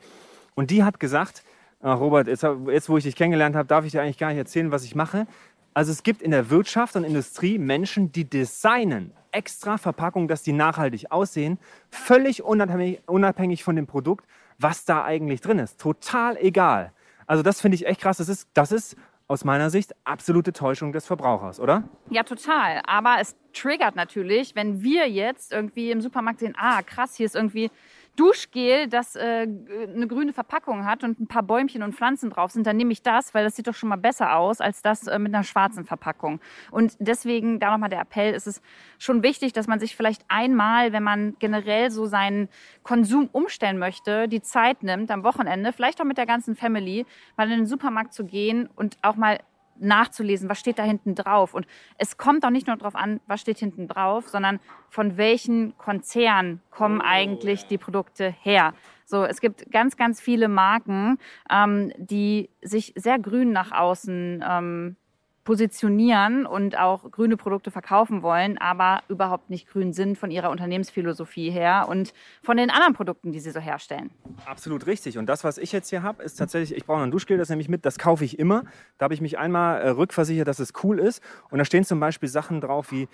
Und 0.54 0.70
die 0.70 0.84
hat 0.84 1.00
gesagt, 1.00 1.42
ach 1.80 1.98
Robert, 1.98 2.28
jetzt, 2.28 2.46
jetzt 2.68 2.88
wo 2.88 2.96
ich 2.96 3.04
dich 3.04 3.16
kennengelernt 3.16 3.56
habe, 3.56 3.66
darf 3.66 3.84
ich 3.84 3.92
dir 3.92 4.02
eigentlich 4.02 4.18
gar 4.18 4.28
nicht 4.28 4.38
erzählen, 4.38 4.70
was 4.70 4.84
ich 4.84 4.94
mache. 4.94 5.26
Also 5.74 5.92
es 5.92 6.02
gibt 6.02 6.22
in 6.22 6.30
der 6.30 6.50
Wirtschaft 6.50 6.96
und 6.96 7.04
Industrie 7.04 7.58
Menschen, 7.58 8.12
die 8.12 8.28
designen 8.28 9.12
extra 9.30 9.78
Verpackungen, 9.78 10.28
dass 10.28 10.42
die 10.42 10.52
nachhaltig 10.52 11.10
aussehen, 11.10 11.58
völlig 11.90 12.42
unabhängig, 12.42 13.00
unabhängig 13.06 13.64
von 13.64 13.76
dem 13.76 13.86
Produkt, 13.86 14.26
was 14.58 14.84
da 14.84 15.04
eigentlich 15.04 15.40
drin 15.40 15.58
ist. 15.58 15.80
Total 15.80 16.36
egal. 16.36 16.92
Also 17.26 17.42
das 17.42 17.60
finde 17.60 17.76
ich 17.76 17.86
echt 17.86 18.00
krass. 18.02 18.18
Das 18.18 18.28
ist, 18.28 18.48
das 18.52 18.72
ist 18.72 18.96
aus 19.28 19.44
meiner 19.44 19.70
Sicht 19.70 19.94
absolute 20.04 20.52
Täuschung 20.52 20.92
des 20.92 21.06
Verbrauchers, 21.06 21.58
oder? 21.58 21.84
Ja, 22.10 22.22
total. 22.22 22.82
Aber 22.86 23.16
es 23.20 23.34
triggert 23.54 23.96
natürlich, 23.96 24.54
wenn 24.54 24.82
wir 24.82 25.08
jetzt 25.08 25.52
irgendwie 25.52 25.90
im 25.90 26.02
Supermarkt 26.02 26.40
sehen, 26.40 26.54
ah, 26.58 26.82
krass, 26.82 27.16
hier 27.16 27.24
ist 27.24 27.34
irgendwie 27.34 27.70
Duschgel, 28.16 28.88
das 28.88 29.16
äh, 29.16 29.46
eine 29.48 30.06
grüne 30.06 30.32
Verpackung 30.34 30.84
hat 30.84 31.02
und 31.02 31.18
ein 31.18 31.26
paar 31.26 31.42
Bäumchen 31.42 31.82
und 31.82 31.94
Pflanzen 31.94 32.28
drauf 32.28 32.50
sind, 32.50 32.66
dann 32.66 32.76
nehme 32.76 32.92
ich 32.92 33.02
das, 33.02 33.32
weil 33.32 33.42
das 33.44 33.56
sieht 33.56 33.66
doch 33.66 33.74
schon 33.74 33.88
mal 33.88 33.96
besser 33.96 34.36
aus 34.36 34.60
als 34.60 34.82
das 34.82 35.06
äh, 35.06 35.18
mit 35.18 35.34
einer 35.34 35.44
schwarzen 35.44 35.86
Verpackung. 35.86 36.40
Und 36.70 36.94
deswegen 36.98 37.58
da 37.58 37.70
nochmal 37.70 37.88
der 37.88 38.00
Appell, 38.00 38.34
ist 38.34 38.46
es 38.46 38.60
schon 38.98 39.22
wichtig, 39.22 39.54
dass 39.54 39.66
man 39.66 39.80
sich 39.80 39.96
vielleicht 39.96 40.24
einmal, 40.28 40.92
wenn 40.92 41.02
man 41.02 41.36
generell 41.38 41.90
so 41.90 42.04
seinen 42.04 42.48
Konsum 42.82 43.30
umstellen 43.32 43.78
möchte, 43.78 44.28
die 44.28 44.42
Zeit 44.42 44.82
nimmt 44.82 45.10
am 45.10 45.24
Wochenende, 45.24 45.72
vielleicht 45.72 46.00
auch 46.00 46.04
mit 46.04 46.18
der 46.18 46.26
ganzen 46.26 46.54
Family, 46.54 47.06
mal 47.36 47.50
in 47.50 47.60
den 47.60 47.66
Supermarkt 47.66 48.12
zu 48.12 48.24
gehen 48.24 48.68
und 48.74 48.98
auch 49.02 49.16
mal 49.16 49.38
nachzulesen, 49.82 50.48
was 50.48 50.58
steht 50.60 50.78
da 50.78 50.82
hinten 50.82 51.14
drauf. 51.14 51.54
Und 51.54 51.66
es 51.98 52.16
kommt 52.16 52.44
auch 52.44 52.50
nicht 52.50 52.66
nur 52.66 52.76
darauf 52.76 52.94
an, 52.94 53.20
was 53.26 53.40
steht 53.40 53.58
hinten 53.58 53.88
drauf, 53.88 54.28
sondern 54.28 54.60
von 54.88 55.16
welchen 55.16 55.76
Konzernen 55.78 56.60
kommen 56.70 57.00
oh, 57.00 57.06
eigentlich 57.06 57.66
die 57.66 57.78
Produkte 57.78 58.34
her. 58.40 58.74
So, 59.04 59.24
es 59.24 59.40
gibt 59.40 59.70
ganz, 59.70 59.96
ganz 59.96 60.20
viele 60.20 60.48
Marken, 60.48 61.18
ähm, 61.50 61.92
die 61.98 62.48
sich 62.62 62.92
sehr 62.96 63.18
grün 63.18 63.52
nach 63.52 63.72
außen 63.72 64.44
ähm, 64.48 64.96
positionieren 65.44 66.46
und 66.46 66.78
auch 66.78 67.10
grüne 67.10 67.36
Produkte 67.36 67.70
verkaufen 67.70 68.22
wollen, 68.22 68.58
aber 68.58 69.02
überhaupt 69.08 69.50
nicht 69.50 69.68
grün 69.68 69.92
sind 69.92 70.16
von 70.16 70.30
ihrer 70.30 70.50
Unternehmensphilosophie 70.50 71.50
her 71.50 71.86
und 71.88 72.12
von 72.42 72.56
den 72.56 72.70
anderen 72.70 72.94
Produkten, 72.94 73.32
die 73.32 73.40
sie 73.40 73.50
so 73.50 73.60
herstellen. 73.60 74.10
Absolut 74.46 74.86
richtig. 74.86 75.18
Und 75.18 75.26
das, 75.26 75.42
was 75.42 75.58
ich 75.58 75.72
jetzt 75.72 75.90
hier 75.90 76.02
habe, 76.02 76.22
ist 76.22 76.36
tatsächlich, 76.36 76.76
ich 76.76 76.86
brauche 76.86 77.02
ein 77.02 77.10
Duschgel, 77.10 77.38
das 77.38 77.48
nehme 77.48 77.60
ich 77.60 77.68
mit, 77.68 77.84
das 77.84 77.98
kaufe 77.98 78.24
ich 78.24 78.38
immer. 78.38 78.64
Da 78.98 79.04
habe 79.04 79.14
ich 79.14 79.20
mich 79.20 79.38
einmal 79.38 79.80
äh, 79.80 79.88
rückversichert, 79.88 80.46
dass 80.46 80.60
es 80.60 80.72
cool 80.84 80.98
ist. 80.98 81.22
Und 81.50 81.58
da 81.58 81.64
stehen 81.64 81.84
zum 81.84 81.98
Beispiel 81.98 82.28
Sachen 82.28 82.60
drauf 82.60 82.92
wie 82.92 83.08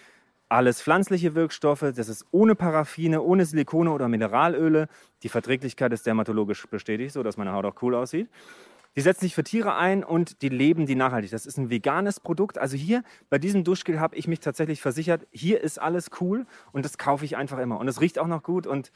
alles 0.50 0.82
pflanzliche 0.82 1.34
Wirkstoffe, 1.34 1.80
das 1.80 2.08
ist 2.08 2.24
ohne 2.30 2.54
Paraffine, 2.54 3.20
ohne 3.20 3.44
Silikone 3.44 3.90
oder 3.90 4.08
Mineralöle. 4.08 4.88
Die 5.22 5.28
Verträglichkeit 5.28 5.92
ist 5.92 6.06
dermatologisch 6.06 6.66
bestätigt, 6.66 7.12
so 7.12 7.22
dass 7.22 7.36
meine 7.36 7.52
Haut 7.52 7.66
auch 7.66 7.82
cool 7.82 7.94
aussieht. 7.94 8.28
Die 8.98 9.02
setzen 9.02 9.20
sich 9.20 9.36
für 9.36 9.44
Tiere 9.44 9.76
ein 9.76 10.02
und 10.02 10.42
die 10.42 10.48
leben 10.48 10.84
die 10.84 10.96
nachhaltig. 10.96 11.30
Das 11.30 11.46
ist 11.46 11.56
ein 11.56 11.70
veganes 11.70 12.18
Produkt. 12.18 12.58
Also 12.58 12.76
hier 12.76 13.04
bei 13.30 13.38
diesem 13.38 13.62
Duschgel 13.62 14.00
habe 14.00 14.16
ich 14.16 14.26
mich 14.26 14.40
tatsächlich 14.40 14.80
versichert, 14.80 15.24
hier 15.30 15.60
ist 15.60 15.78
alles 15.78 16.10
cool 16.20 16.46
und 16.72 16.84
das 16.84 16.98
kaufe 16.98 17.24
ich 17.24 17.36
einfach 17.36 17.58
immer. 17.58 17.78
Und 17.78 17.86
es 17.86 18.00
riecht 18.00 18.18
auch 18.18 18.26
noch 18.26 18.42
gut 18.42 18.66
und 18.66 18.90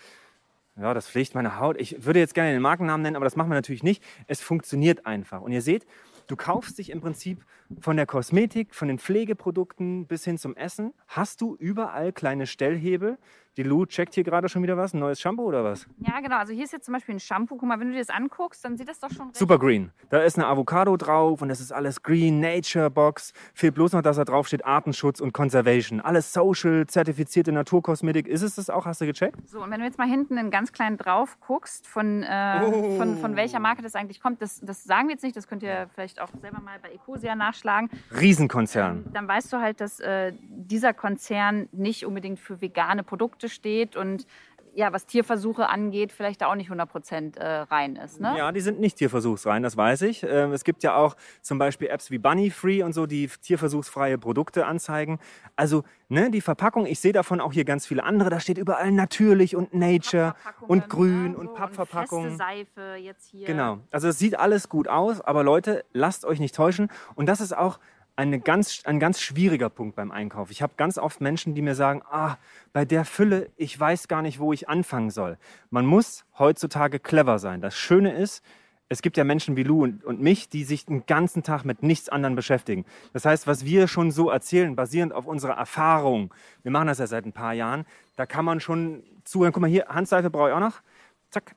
ja, 0.76 0.92
das 0.92 1.09
pflegt 1.09 1.37
meine 1.37 1.61
Haut. 1.61 1.80
Ich 1.80 2.04
würde 2.04 2.18
jetzt 2.18 2.35
gerne 2.35 2.50
den 2.50 2.62
Markennamen 2.62 3.00
nennen, 3.02 3.14
aber 3.14 3.26
das 3.26 3.37
machen 3.37 3.49
wir 3.49 3.54
natürlich 3.54 3.85
nicht. 3.85 4.02
Es 4.26 4.40
funktioniert 4.40 5.06
einfach. 5.06 5.40
Und 5.40 5.52
ihr 5.52 5.62
seht, 5.62 5.87
du 6.26 6.35
kaufst 6.35 6.78
dich 6.78 6.90
im 6.90 7.00
Prinzip 7.00 7.44
von 7.81 7.97
der 7.97 8.07
Kosmetik, 8.07 8.75
von 8.75 8.88
den 8.88 8.99
Pflegeprodukten 8.99 10.07
bis 10.07 10.25
hin 10.25 10.38
zum 10.38 10.57
Essen, 10.57 10.93
hast 11.09 11.41
du 11.41 11.57
überall 11.57 12.12
kleine 12.12 12.47
Stellhebel, 12.47 13.19
die 13.59 13.62
Lou 13.64 13.85
checkt 13.85 14.14
hier 14.14 14.25
gerade 14.25 14.49
schon 14.49 14.62
wieder 14.62 14.79
was, 14.79 14.95
ein 14.95 15.00
neues 15.00 15.21
Shampoo 15.21 15.43
oder 15.43 15.62
was? 15.62 15.87
Ja, 15.99 16.21
genau. 16.21 16.38
Also 16.38 16.55
hier 16.55 16.64
ist 16.64 16.73
jetzt 16.73 16.87
zum 16.87 16.95
Beispiel 16.95 17.17
ein 17.17 17.21
Shampoo. 17.21 17.57
Guck 17.57 17.69
mal, 17.69 17.79
wenn 17.79 17.88
du 17.88 17.93
dir 17.93 17.99
das 17.99 18.09
anguckst, 18.09 18.64
dann 18.64 18.79
sieht 18.79 18.88
das 18.88 18.99
doch 18.99 19.11
schon 19.11 19.29
Super 19.35 19.58
green. 19.58 19.93
Da 20.08 20.23
ist 20.23 20.39
eine 20.39 20.47
Avocado 20.47 20.97
drauf 20.97 21.43
und 21.43 21.50
das 21.50 21.61
ist 21.61 21.71
alles 21.71 22.02
Green 22.02 22.41
Nature 22.41 22.91
Box. 22.91 23.35
Fehlt 23.52 23.75
bloß 23.75 23.93
noch, 23.93 24.00
dass 24.00 24.17
da 24.17 24.25
drauf 24.25 24.47
steht 24.47 24.65
Artenschutz 24.65 25.21
und 25.21 25.35
Conservation. 25.35 26.00
Alles 26.00 26.32
social, 26.32 26.87
zertifizierte 26.87 27.52
Naturkosmetik. 27.52 28.26
Ist 28.26 28.41
es 28.41 28.54
das 28.54 28.71
auch? 28.71 28.87
Hast 28.87 29.02
du 29.02 29.06
gecheckt? 29.06 29.47
So, 29.47 29.63
und 29.63 29.71
wenn 29.71 29.80
du 29.80 29.87
jetzt 29.87 29.99
mal 29.99 30.08
hinten 30.08 30.39
einen 30.39 30.50
ganz 30.50 30.73
kleinen 30.73 30.97
drauf 30.97 31.39
guckst, 31.41 31.87
von, 31.87 32.23
äh, 32.23 32.63
oh. 32.65 32.97
von, 32.97 33.19
von 33.19 33.37
welcher 33.37 33.61
Marke 33.61 33.82
das 33.82 33.95
eigentlich 33.95 34.23
kommt, 34.23 34.41
das, 34.41 34.61
das 34.61 34.82
sagen 34.82 35.08
wir 35.08 35.13
jetzt 35.13 35.25
nicht. 35.25 35.37
Das 35.37 35.47
könnt 35.47 35.63
ihr 35.63 35.89
vielleicht 35.93 36.23
auch 36.23 36.30
selber 36.41 36.61
mal 36.63 36.78
bei 36.80 36.91
Ecosia 36.91 37.35
nachschlagen. 37.62 37.90
Riesenkonzern. 38.20 39.04
Ähm, 39.06 39.12
dann 39.12 39.28
weißt 39.28 39.52
du 39.52 39.58
halt, 39.58 39.80
dass 39.80 40.00
äh, 40.00 40.32
dieser 40.48 40.92
Konzern 40.92 41.68
nicht 41.72 42.04
unbedingt 42.04 42.40
für 42.40 42.60
vegane 42.60 43.02
Produkte 43.02 43.22
Produkte 43.22 43.48
steht 43.48 43.96
und 43.96 44.26
ja, 44.75 44.93
was 44.93 45.06
Tierversuche 45.06 45.69
angeht, 45.69 46.13
vielleicht 46.13 46.41
da 46.41 46.47
auch 46.47 46.54
nicht 46.54 46.67
100 46.67 46.89
Prozent 46.89 47.37
äh, 47.37 47.47
rein 47.47 47.97
ist. 47.97 48.21
Ne? 48.21 48.35
Ja, 48.37 48.52
die 48.52 48.61
sind 48.61 48.80
nicht 48.80 48.97
tierversuchsrein, 48.97 49.63
das 49.63 49.76
weiß 49.76 50.02
ich. 50.02 50.23
Ähm, 50.23 50.52
es 50.52 50.65
gibt 50.65 50.82
ja 50.82 50.97
auch 50.97 51.17
zum 51.43 51.58
Beispiel 51.58 51.89
Apps 51.89 52.11
wie 52.11 52.19
Bunny 52.19 52.50
Free 52.50 52.82
und 52.82 52.93
so, 52.93 53.06
die 53.06 53.28
tierversuchsfreie 53.28 54.19
Produkte 54.19 54.67
anzeigen. 54.67 55.19
Also 55.56 55.85
ne, 56.08 56.30
die 56.30 56.41
Verpackung, 56.41 56.87
ich 56.87 57.00
sehe 57.00 57.13
davon 57.13 57.41
auch 57.41 57.52
hier 57.52 57.65
ganz 57.65 57.87
viele 57.87 58.04
andere, 58.04 58.30
da 58.30 58.41
steht 58.41 58.58
überall 58.58 58.93
natürlich 58.93 59.56
und 59.56 59.75
Nature 59.75 60.35
und 60.69 60.89
grün 60.89 61.32
ne? 61.32 61.37
und 61.37 61.49
so, 61.49 61.54
Pappverpackung. 61.54 62.25
Und 62.25 62.39
Seife 62.39 62.97
jetzt 62.99 63.30
hier. 63.30 63.47
Genau, 63.47 63.78
also 63.91 64.08
es 64.08 64.19
sieht 64.19 64.39
alles 64.39 64.69
gut 64.69 64.89
aus, 64.89 65.21
aber 65.21 65.43
Leute, 65.45 65.85
lasst 65.93 66.25
euch 66.25 66.41
nicht 66.41 66.54
täuschen. 66.54 66.89
Und 67.15 67.26
das 67.26 67.41
ist 67.41 67.56
auch 67.56 67.78
eine 68.16 68.40
ganz, 68.40 68.82
ein 68.84 69.00
ganz 69.00 69.20
schwieriger 69.20 69.70
Punkt 69.70 69.96
beim 69.96 70.10
Einkauf. 70.10 70.50
Ich 70.50 70.62
habe 70.62 70.75
ganz 70.76 70.98
oft 70.98 71.20
Menschen, 71.20 71.54
die 71.54 71.62
mir 71.62 71.75
sagen, 71.75 72.02
ah, 72.10 72.36
bei 72.72 72.84
der 72.84 73.04
Fülle, 73.04 73.50
ich 73.56 73.78
weiß 73.78 74.08
gar 74.08 74.22
nicht, 74.22 74.38
wo 74.38 74.52
ich 74.52 74.68
anfangen 74.68 75.10
soll. 75.10 75.38
Man 75.70 75.86
muss 75.86 76.25
heutzutage 76.38 76.98
clever 76.98 77.38
sein. 77.38 77.60
Das 77.60 77.76
Schöne 77.76 78.12
ist, 78.12 78.44
es 78.88 79.00
gibt 79.00 79.16
ja 79.16 79.25
Menschen 79.25 79.56
wie 79.56 79.62
Lou 79.62 79.84
und, 79.84 80.04
und 80.04 80.20
mich, 80.20 80.50
die 80.50 80.64
sich 80.64 80.84
den 80.84 81.06
ganzen 81.06 81.42
Tag 81.42 81.64
mit 81.64 81.82
nichts 81.82 82.10
anderem 82.10 82.36
beschäftigen. 82.36 82.84
Das 83.14 83.25
heißt, 83.25 83.46
was 83.46 83.64
wir 83.64 83.88
schon 83.88 84.10
so 84.10 84.28
erzählen, 84.28 84.76
basierend 84.76 85.14
auf 85.14 85.26
unserer 85.26 85.54
Erfahrung, 85.54 86.34
wir 86.62 86.70
machen 86.70 86.88
das 86.88 86.98
ja 86.98 87.06
seit 87.06 87.25
ein 87.25 87.32
paar 87.32 87.54
Jahren, 87.54 87.86
da 88.16 88.26
kann 88.26 88.44
man 88.44 88.60
schon 88.60 89.02
zuhören. 89.25 89.52
Guck 89.52 89.62
mal 89.62 89.70
hier, 89.70 89.86
Handseife 89.88 90.28
brauche 90.28 90.50
ich 90.50 90.54
auch 90.54 90.60
noch. 90.60 90.82
Zack, 91.30 91.56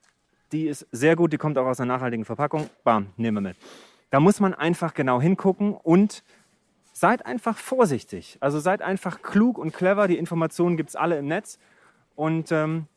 die 0.54 0.68
ist 0.68 0.88
sehr 0.94 1.18
gut, 1.18 1.34
die 1.34 1.38
kommt 1.38 1.58
auch 1.58 1.66
aus 1.66 1.82
einer 1.82 1.94
nachhaltigen 1.94 2.24
Verpackung. 2.24 2.70
Bam, 2.86 3.08
nehmen 3.18 3.44
wir 3.44 3.50
mit. 3.50 3.58
Da 4.12 4.22
muss 4.22 4.40
man 4.40 4.54
einfach 4.54 4.94
genau 4.94 5.20
hingucken 5.20 5.74
und 5.74 6.24
seid 6.96 7.26
einfach 7.26 7.58
vorsichtig. 7.58 8.38
Also 8.40 8.60
seid 8.60 8.82
einfach 8.82 9.22
klug 9.22 9.58
und 9.58 9.74
clever. 9.74 10.08
Die 10.08 10.18
Informationen 10.18 10.78
gibt 10.78 10.90
es 10.90 10.96
alle 10.96 11.20
im 11.20 11.28
Netz. 11.28 11.60
Und 12.16 12.52
ähm, 12.54 12.88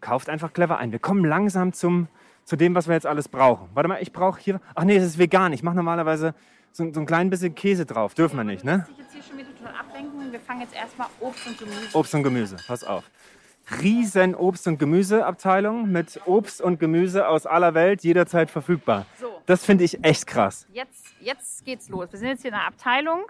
kauft 0.00 0.28
einfach 0.28 0.52
clever 0.52 0.78
ein. 0.78 0.92
Wir 0.92 1.00
kommen 1.00 1.24
langsam 1.24 1.72
zum, 1.72 2.06
zu 2.44 2.54
dem, 2.54 2.76
was 2.76 2.86
wir 2.86 2.94
jetzt 2.94 3.06
alles 3.06 3.28
brauchen. 3.28 3.68
Warte 3.74 3.88
mal, 3.88 4.00
ich 4.00 4.12
brauche 4.12 4.40
hier. 4.40 4.60
Ach 4.76 4.84
nee, 4.84 4.96
es 4.96 5.04
ist 5.04 5.18
vegan. 5.18 5.52
Ich 5.52 5.64
mache 5.64 5.74
normalerweise 5.74 6.34
so, 6.70 6.90
so, 6.92 7.00
ein 7.00 7.06
klein 7.06 7.28
bisschen 7.28 7.56
Käse 7.56 7.84
drauf. 7.84 8.14
Dürfen 8.14 8.36
wir 8.36 8.44
nicht, 8.44 8.64
ne? 8.64 8.86
Ich 8.92 8.98
jetzt 8.98 9.12
hier 9.12 9.22
schon 9.22 9.38
wieder 9.38 9.48
total 9.56 9.74
ablenken. 9.74 10.30
Wir 10.30 10.40
fangen 10.40 10.60
jetzt 10.60 10.74
erstmal 10.74 11.08
Obst 11.18 11.44
und 11.48 11.58
Gemüse. 11.58 11.88
Obst 11.92 12.14
und 12.14 12.22
Gemüse, 12.22 12.56
pass 12.64 12.84
auf. 12.84 13.02
Riesen 13.82 14.34
Obst- 14.34 14.66
und 14.66 14.78
Gemüseabteilung 14.78 15.90
mit 15.90 16.20
Obst 16.26 16.60
und 16.60 16.80
Gemüse 16.80 17.28
aus 17.28 17.46
aller 17.46 17.74
Welt 17.74 18.02
jederzeit 18.02 18.50
verfügbar. 18.50 19.06
So. 19.18 19.40
Das 19.46 19.64
finde 19.64 19.84
ich 19.84 20.04
echt 20.04 20.26
krass. 20.26 20.66
Jetzt, 20.72 21.14
jetzt 21.20 21.64
geht's 21.64 21.88
los. 21.88 22.08
Wir 22.10 22.18
sind 22.18 22.28
jetzt 22.28 22.42
hier 22.42 22.50
in 22.50 22.56
der 22.56 22.66
Abteilung. 22.66 23.24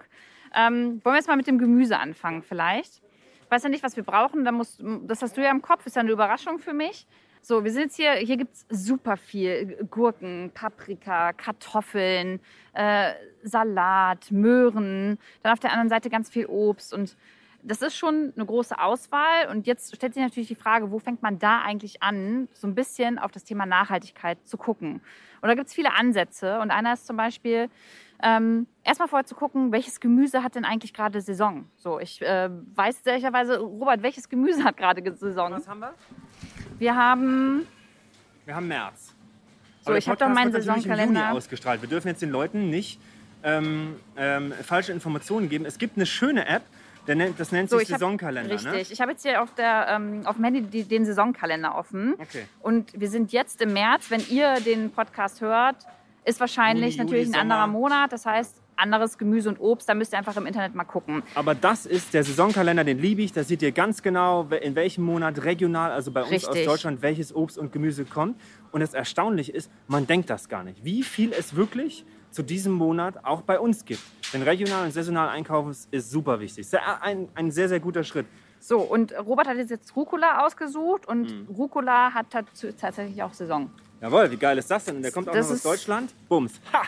Ähm, 0.55 1.01
wollen 1.03 1.13
wir 1.13 1.15
jetzt 1.15 1.27
mal 1.27 1.37
mit 1.37 1.47
dem 1.47 1.57
Gemüse 1.57 1.97
anfangen 1.97 2.43
vielleicht? 2.43 3.01
Ich 3.43 3.51
weiß 3.51 3.63
ja 3.63 3.69
nicht, 3.69 3.83
was 3.83 3.95
wir 3.95 4.03
brauchen. 4.03 4.45
Da 4.45 4.51
musst, 4.51 4.81
das 5.03 5.21
hast 5.21 5.37
du 5.37 5.41
ja 5.41 5.51
im 5.51 5.61
Kopf, 5.61 5.85
ist 5.85 5.95
ja 5.95 6.01
eine 6.01 6.11
Überraschung 6.11 6.59
für 6.59 6.73
mich. 6.73 7.07
So, 7.43 7.63
wir 7.63 7.71
sind 7.71 7.83
jetzt 7.83 7.95
hier, 7.95 8.13
hier 8.13 8.37
gibt 8.37 8.53
es 8.53 8.65
super 8.69 9.17
viel. 9.17 9.87
Gurken, 9.89 10.51
Paprika, 10.53 11.33
Kartoffeln, 11.33 12.39
äh, 12.73 13.13
Salat, 13.43 14.31
Möhren. 14.31 15.17
Dann 15.41 15.53
auf 15.53 15.59
der 15.59 15.71
anderen 15.71 15.89
Seite 15.89 16.09
ganz 16.09 16.29
viel 16.29 16.45
Obst. 16.45 16.93
Und 16.93 17.17
das 17.63 17.81
ist 17.81 17.95
schon 17.95 18.33
eine 18.35 18.45
große 18.45 18.77
Auswahl. 18.79 19.49
Und 19.49 19.67
jetzt 19.67 19.95
stellt 19.95 20.13
sich 20.13 20.23
natürlich 20.23 20.47
die 20.47 20.55
Frage, 20.55 20.91
wo 20.91 20.99
fängt 20.99 21.21
man 21.21 21.39
da 21.39 21.61
eigentlich 21.61 22.01
an, 22.03 22.47
so 22.53 22.67
ein 22.67 22.75
bisschen 22.75 23.19
auf 23.19 23.31
das 23.31 23.43
Thema 23.43 23.65
Nachhaltigkeit 23.65 24.37
zu 24.45 24.57
gucken? 24.57 25.01
Und 25.41 25.47
da 25.47 25.55
gibt 25.55 25.67
es 25.67 25.73
viele 25.73 25.93
Ansätze. 25.93 26.59
Und 26.59 26.71
einer 26.71 26.93
ist 26.93 27.07
zum 27.07 27.17
Beispiel, 27.17 27.69
ähm, 28.23 28.67
erstmal 28.83 29.07
vorher 29.07 29.25
zu 29.25 29.35
gucken, 29.35 29.71
welches 29.71 29.99
Gemüse 29.99 30.43
hat 30.43 30.55
denn 30.55 30.65
eigentlich 30.65 30.93
gerade 30.93 31.21
Saison? 31.21 31.65
So, 31.77 31.99
ich 31.99 32.21
äh, 32.21 32.49
weiß 32.75 33.01
ehrlicherweise, 33.05 33.59
Robert, 33.59 34.03
welches 34.03 34.29
Gemüse 34.29 34.63
hat 34.63 34.77
gerade 34.77 35.01
Saison? 35.15 35.51
Was 35.53 35.67
haben 35.67 35.79
wir? 35.79 35.93
Wir 36.77 36.95
haben. 36.95 37.65
Wir 38.45 38.55
haben 38.55 38.67
März. 38.67 39.15
So, 39.83 39.93
ich 39.95 40.07
habe 40.07 40.17
doch 40.17 40.29
meinen 40.29 40.51
Saisonkalender. 40.51 41.31
ausgestrahlt. 41.31 41.81
Wir 41.81 41.89
dürfen 41.89 42.07
jetzt 42.09 42.21
den 42.21 42.29
Leuten 42.29 42.69
nicht 42.69 42.99
ähm, 43.43 43.95
ähm, 44.15 44.53
falsche 44.63 44.91
Informationen 44.91 45.49
geben. 45.49 45.65
Es 45.65 45.79
gibt 45.79 45.97
eine 45.97 46.05
schöne 46.05 46.47
App, 46.47 46.63
das 47.05 47.51
nennt 47.51 47.69
sich 47.69 47.87
so, 47.87 47.93
Saisonkalender. 47.93 48.55
Hab, 48.55 48.63
ne? 48.63 48.73
richtig. 48.73 48.91
Ich 48.91 49.01
habe 49.01 49.11
jetzt 49.11 49.23
hier 49.23 49.41
auf, 49.41 49.53
der, 49.55 49.87
ähm, 49.89 50.21
auf 50.25 50.35
dem 50.35 50.45
Handy 50.45 50.61
die, 50.61 50.83
den 50.83 51.05
Saisonkalender 51.05 51.75
offen. 51.75 52.13
Okay. 52.19 52.45
Und 52.61 52.99
wir 52.99 53.09
sind 53.09 53.31
jetzt 53.31 53.61
im 53.61 53.73
März. 53.73 54.09
Wenn 54.09 54.23
ihr 54.29 54.55
den 54.65 54.91
Podcast 54.91 55.41
hört, 55.41 55.77
ist 56.25 56.39
wahrscheinlich 56.39 56.95
Juni, 56.95 57.05
natürlich 57.05 57.27
Juli, 57.27 57.37
ein 57.37 57.41
anderer 57.41 57.67
Monat. 57.67 58.11
Das 58.11 58.25
heißt, 58.25 58.61
anderes 58.81 59.17
Gemüse 59.17 59.49
und 59.49 59.59
Obst. 59.59 59.87
Da 59.87 59.93
müsst 59.93 60.13
ihr 60.13 60.17
einfach 60.17 60.35
im 60.35 60.45
Internet 60.45 60.75
mal 60.75 60.83
gucken. 60.83 61.23
Aber 61.35 61.55
das 61.55 61.85
ist 61.85 62.13
der 62.13 62.23
Saisonkalender, 62.23 62.83
den 62.83 62.99
liebe 62.99 63.21
ich. 63.21 63.31
Da 63.31 63.43
seht 63.43 63.61
ihr 63.61 63.71
ganz 63.71 64.01
genau, 64.01 64.43
in 64.49 64.75
welchem 64.75 65.03
Monat 65.03 65.43
regional, 65.43 65.91
also 65.91 66.11
bei 66.11 66.21
uns 66.21 66.31
Richtig. 66.31 66.49
aus 66.49 66.65
Deutschland, 66.65 67.01
welches 67.01 67.33
Obst 67.33 67.57
und 67.57 67.71
Gemüse 67.71 68.05
kommt. 68.05 68.39
Und 68.71 68.81
das 68.81 68.93
Erstaunliche 68.93 69.51
ist, 69.51 69.71
man 69.87 70.07
denkt 70.07 70.29
das 70.29 70.49
gar 70.49 70.63
nicht, 70.63 70.83
wie 70.83 71.03
viel 71.03 71.31
es 71.33 71.55
wirklich 71.55 72.05
zu 72.31 72.43
diesem 72.43 72.73
Monat 72.73 73.23
auch 73.25 73.41
bei 73.41 73.59
uns 73.59 73.85
gibt. 73.85 74.01
Denn 74.33 74.41
regional 74.41 74.85
und 74.85 74.91
saisonal 74.93 75.29
einkaufen 75.29 75.75
ist 75.91 76.09
super 76.11 76.39
wichtig. 76.39 76.67
Sehr, 76.67 77.01
ein, 77.03 77.27
ein 77.35 77.51
sehr, 77.51 77.67
sehr 77.69 77.79
guter 77.79 78.03
Schritt. 78.03 78.25
So, 78.59 78.79
und 78.79 79.13
Robert 79.17 79.47
hat 79.47 79.57
jetzt 79.57 79.95
Rucola 79.95 80.45
ausgesucht 80.45 81.07
und 81.07 81.31
Mhm. 81.49 81.55
Rucola 81.55 82.13
hat 82.13 82.27
tats- 82.31 82.67
tatsächlich 82.79 83.21
auch 83.23 83.33
Saison. 83.33 83.69
Jawohl, 83.99 84.31
wie 84.31 84.37
geil 84.37 84.57
ist 84.57 84.69
das 84.71 84.85
denn? 84.85 84.97
Und 84.97 85.01
der 85.01 85.11
kommt 85.11 85.27
auch 85.29 85.33
Das 85.33 85.47
noch 85.47 85.55
aus 85.55 85.63
Deutschland. 85.63 86.13
Bums. 86.29 86.59
Ha! 86.73 86.83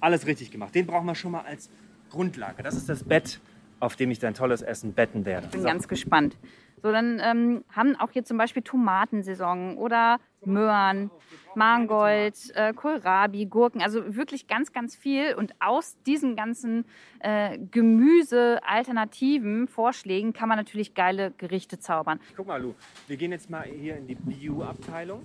Alles 0.00 0.26
richtig 0.26 0.50
gemacht. 0.50 0.74
Den 0.74 0.86
brauchen 0.86 1.06
wir 1.06 1.14
schon 1.14 1.32
mal 1.32 1.42
als 1.42 1.70
Grundlage. 2.10 2.62
Das 2.62 2.74
ist 2.74 2.88
das 2.88 3.02
Bett, 3.04 3.40
auf 3.80 3.96
dem 3.96 4.10
ich 4.10 4.18
dein 4.18 4.34
tolles 4.34 4.60
Essen 4.62 4.92
betten 4.92 5.24
werde. 5.24 5.46
Bin 5.48 5.60
So. 5.62 5.66
ganz 5.66 5.88
gespannt. 5.88 6.36
So, 6.84 6.92
dann 6.92 7.18
ähm, 7.24 7.64
haben 7.74 7.96
auch 7.96 8.10
hier 8.10 8.24
zum 8.26 8.36
Beispiel 8.36 8.60
Tomatensaison 8.62 9.78
oder 9.78 10.20
Möhren, 10.44 11.10
Mangold, 11.54 12.34
äh, 12.54 12.74
Kohlrabi, 12.74 13.46
Gurken, 13.46 13.80
also 13.80 14.14
wirklich 14.14 14.48
ganz, 14.48 14.70
ganz 14.74 14.94
viel. 14.94 15.34
Und 15.34 15.54
aus 15.60 15.96
diesen 16.04 16.36
ganzen 16.36 16.84
äh, 17.20 17.58
Gemüse-Alternativen, 17.70 19.66
Vorschlägen 19.66 20.34
kann 20.34 20.50
man 20.50 20.58
natürlich 20.58 20.92
geile 20.92 21.30
Gerichte 21.38 21.78
zaubern. 21.78 22.20
Guck 22.36 22.48
mal, 22.48 22.60
Lu, 22.60 22.74
wir 23.08 23.16
gehen 23.16 23.32
jetzt 23.32 23.48
mal 23.48 23.62
hier 23.62 23.96
in 23.96 24.06
die 24.06 24.16
Bio-Abteilung. 24.16 25.22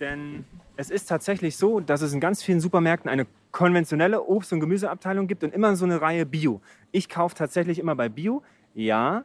Denn 0.00 0.44
es 0.76 0.90
ist 0.90 1.06
tatsächlich 1.08 1.56
so, 1.56 1.78
dass 1.78 2.02
es 2.02 2.12
in 2.12 2.18
ganz 2.18 2.42
vielen 2.42 2.58
Supermärkten 2.58 3.08
eine 3.08 3.28
konventionelle 3.52 4.20
Obst- 4.24 4.52
und 4.52 4.58
Gemüseabteilung 4.58 5.28
gibt 5.28 5.44
und 5.44 5.54
immer 5.54 5.76
so 5.76 5.84
eine 5.84 6.00
Reihe 6.00 6.26
Bio. 6.26 6.60
Ich 6.90 7.08
kaufe 7.08 7.36
tatsächlich 7.36 7.78
immer 7.78 7.94
bei 7.94 8.08
Bio. 8.08 8.42
Ja, 8.74 9.22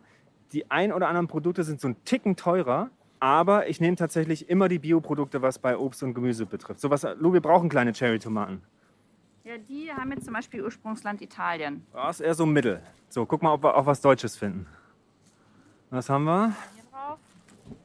die 0.51 0.69
ein 0.71 0.91
oder 0.93 1.07
anderen 1.07 1.27
Produkte 1.27 1.63
sind 1.63 1.81
so 1.81 1.89
ein 1.89 2.03
Ticken 2.05 2.35
teurer, 2.35 2.89
aber 3.19 3.67
ich 3.67 3.81
nehme 3.81 3.95
tatsächlich 3.95 4.49
immer 4.49 4.67
die 4.67 4.79
Bioprodukte, 4.79 5.41
was 5.41 5.59
bei 5.59 5.77
Obst 5.77 6.03
und 6.03 6.13
Gemüse 6.13 6.45
betrifft. 6.45 6.79
So 6.79 6.89
was, 6.89 7.05
Lu, 7.19 7.33
wir 7.33 7.41
brauchen 7.41 7.69
kleine 7.69 7.93
Cherry-Tomaten. 7.93 8.61
Ja, 9.43 9.57
die 9.57 9.91
haben 9.91 10.11
jetzt 10.11 10.25
zum 10.25 10.33
Beispiel 10.33 10.61
Ursprungsland 10.63 11.21
Italien. 11.21 11.85
Das 11.93 12.19
ist 12.19 12.25
eher 12.25 12.33
so 12.33 12.45
Mittel. 12.45 12.81
So, 13.09 13.25
guck 13.25 13.41
mal, 13.41 13.53
ob 13.53 13.63
wir 13.63 13.75
auch 13.75 13.85
was 13.85 14.01
Deutsches 14.01 14.35
finden. 14.35 14.67
Was 15.89 16.09
haben 16.09 16.25
wir? 16.25 16.53
Hier 16.75 16.83
drauf. 16.91 17.19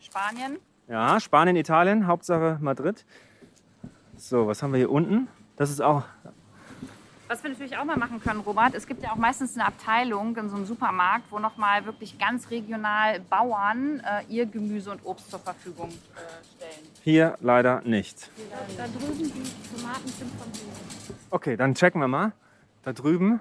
Spanien. 0.01 0.59
Ja, 0.89 1.21
Spanien, 1.21 1.55
Italien, 1.55 2.07
Hauptsache 2.07 2.59
Madrid. 2.61 3.05
So, 4.17 4.49
was 4.49 4.63
haben 4.63 4.73
wir 4.73 4.79
hier 4.79 4.91
unten? 4.91 5.29
Das 5.57 5.71
ist 5.71 5.81
auch. 5.81 6.03
Was 7.33 7.43
wir 7.43 7.49
natürlich 7.49 7.79
auch 7.79 7.85
mal 7.87 7.97
machen 7.97 8.21
können, 8.21 8.41
Robert, 8.41 8.75
es 8.75 8.87
gibt 8.87 9.03
ja 9.03 9.13
auch 9.13 9.17
meistens 9.17 9.55
eine 9.55 9.65
Abteilung 9.65 10.37
in 10.37 10.51
so 10.51 10.57
einem 10.57 10.67
Supermarkt, 10.67 11.25
wo 11.31 11.39
nochmal 11.39 11.87
wirklich 11.87 12.19
ganz 12.19 12.51
regional 12.51 13.21
Bauern 13.21 14.01
äh, 14.01 14.31
ihr 14.31 14.45
Gemüse 14.45 14.91
und 14.91 15.01
Obst 15.03 15.31
zur 15.31 15.39
Verfügung 15.39 15.89
äh, 15.89 16.45
stellen. 16.45 16.87
Hier 17.03 17.39
leider 17.41 17.81
nicht. 17.87 18.31
Da 18.77 18.85
drüben 18.85 19.17
die 19.17 19.75
Tomaten 19.75 20.09
sind 20.09 20.31
von 20.39 20.47
hier. 20.53 21.15
Okay, 21.31 21.57
dann 21.57 21.75
checken 21.75 22.03
wir 22.03 22.09
mal. 22.09 22.33
Da 22.83 22.93
drüben 22.93 23.41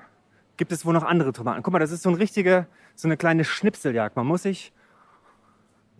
gibt 0.56 0.72
es 0.72 0.86
wohl 0.86 0.94
noch 0.94 1.04
andere 1.04 1.34
Tomaten. 1.34 1.62
Guck 1.62 1.74
mal, 1.74 1.80
das 1.80 1.92
ist 1.92 2.04
so, 2.04 2.10
ein 2.12 2.16
richtige, 2.16 2.68
so 2.96 3.10
eine 3.10 3.18
kleine 3.18 3.44
Schnipseljagd. 3.44 4.16
Man 4.16 4.26
muss 4.26 4.44
sich, 4.44 4.72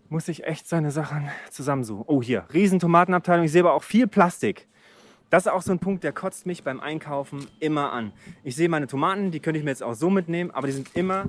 muss 0.08 0.24
sich 0.24 0.44
echt 0.44 0.66
seine 0.66 0.92
Sachen 0.92 1.28
zusammensuchen. 1.50 2.04
Oh, 2.06 2.22
hier, 2.22 2.46
Riesentomatenabteilung. 2.54 3.44
Ich 3.44 3.52
sehe 3.52 3.60
aber 3.60 3.74
auch 3.74 3.82
viel 3.82 4.06
Plastik. 4.06 4.66
Das 5.32 5.46
ist 5.46 5.52
auch 5.52 5.62
so 5.62 5.72
ein 5.72 5.78
Punkt, 5.78 6.04
der 6.04 6.12
kotzt 6.12 6.44
mich 6.44 6.62
beim 6.62 6.78
Einkaufen 6.78 7.48
immer 7.58 7.90
an. 7.90 8.12
Ich 8.44 8.54
sehe 8.54 8.68
meine 8.68 8.86
Tomaten, 8.86 9.30
die 9.30 9.40
könnte 9.40 9.56
ich 9.58 9.64
mir 9.64 9.70
jetzt 9.70 9.82
auch 9.82 9.94
so 9.94 10.10
mitnehmen, 10.10 10.50
aber 10.50 10.66
die 10.66 10.74
sind 10.74 10.94
immer 10.94 11.24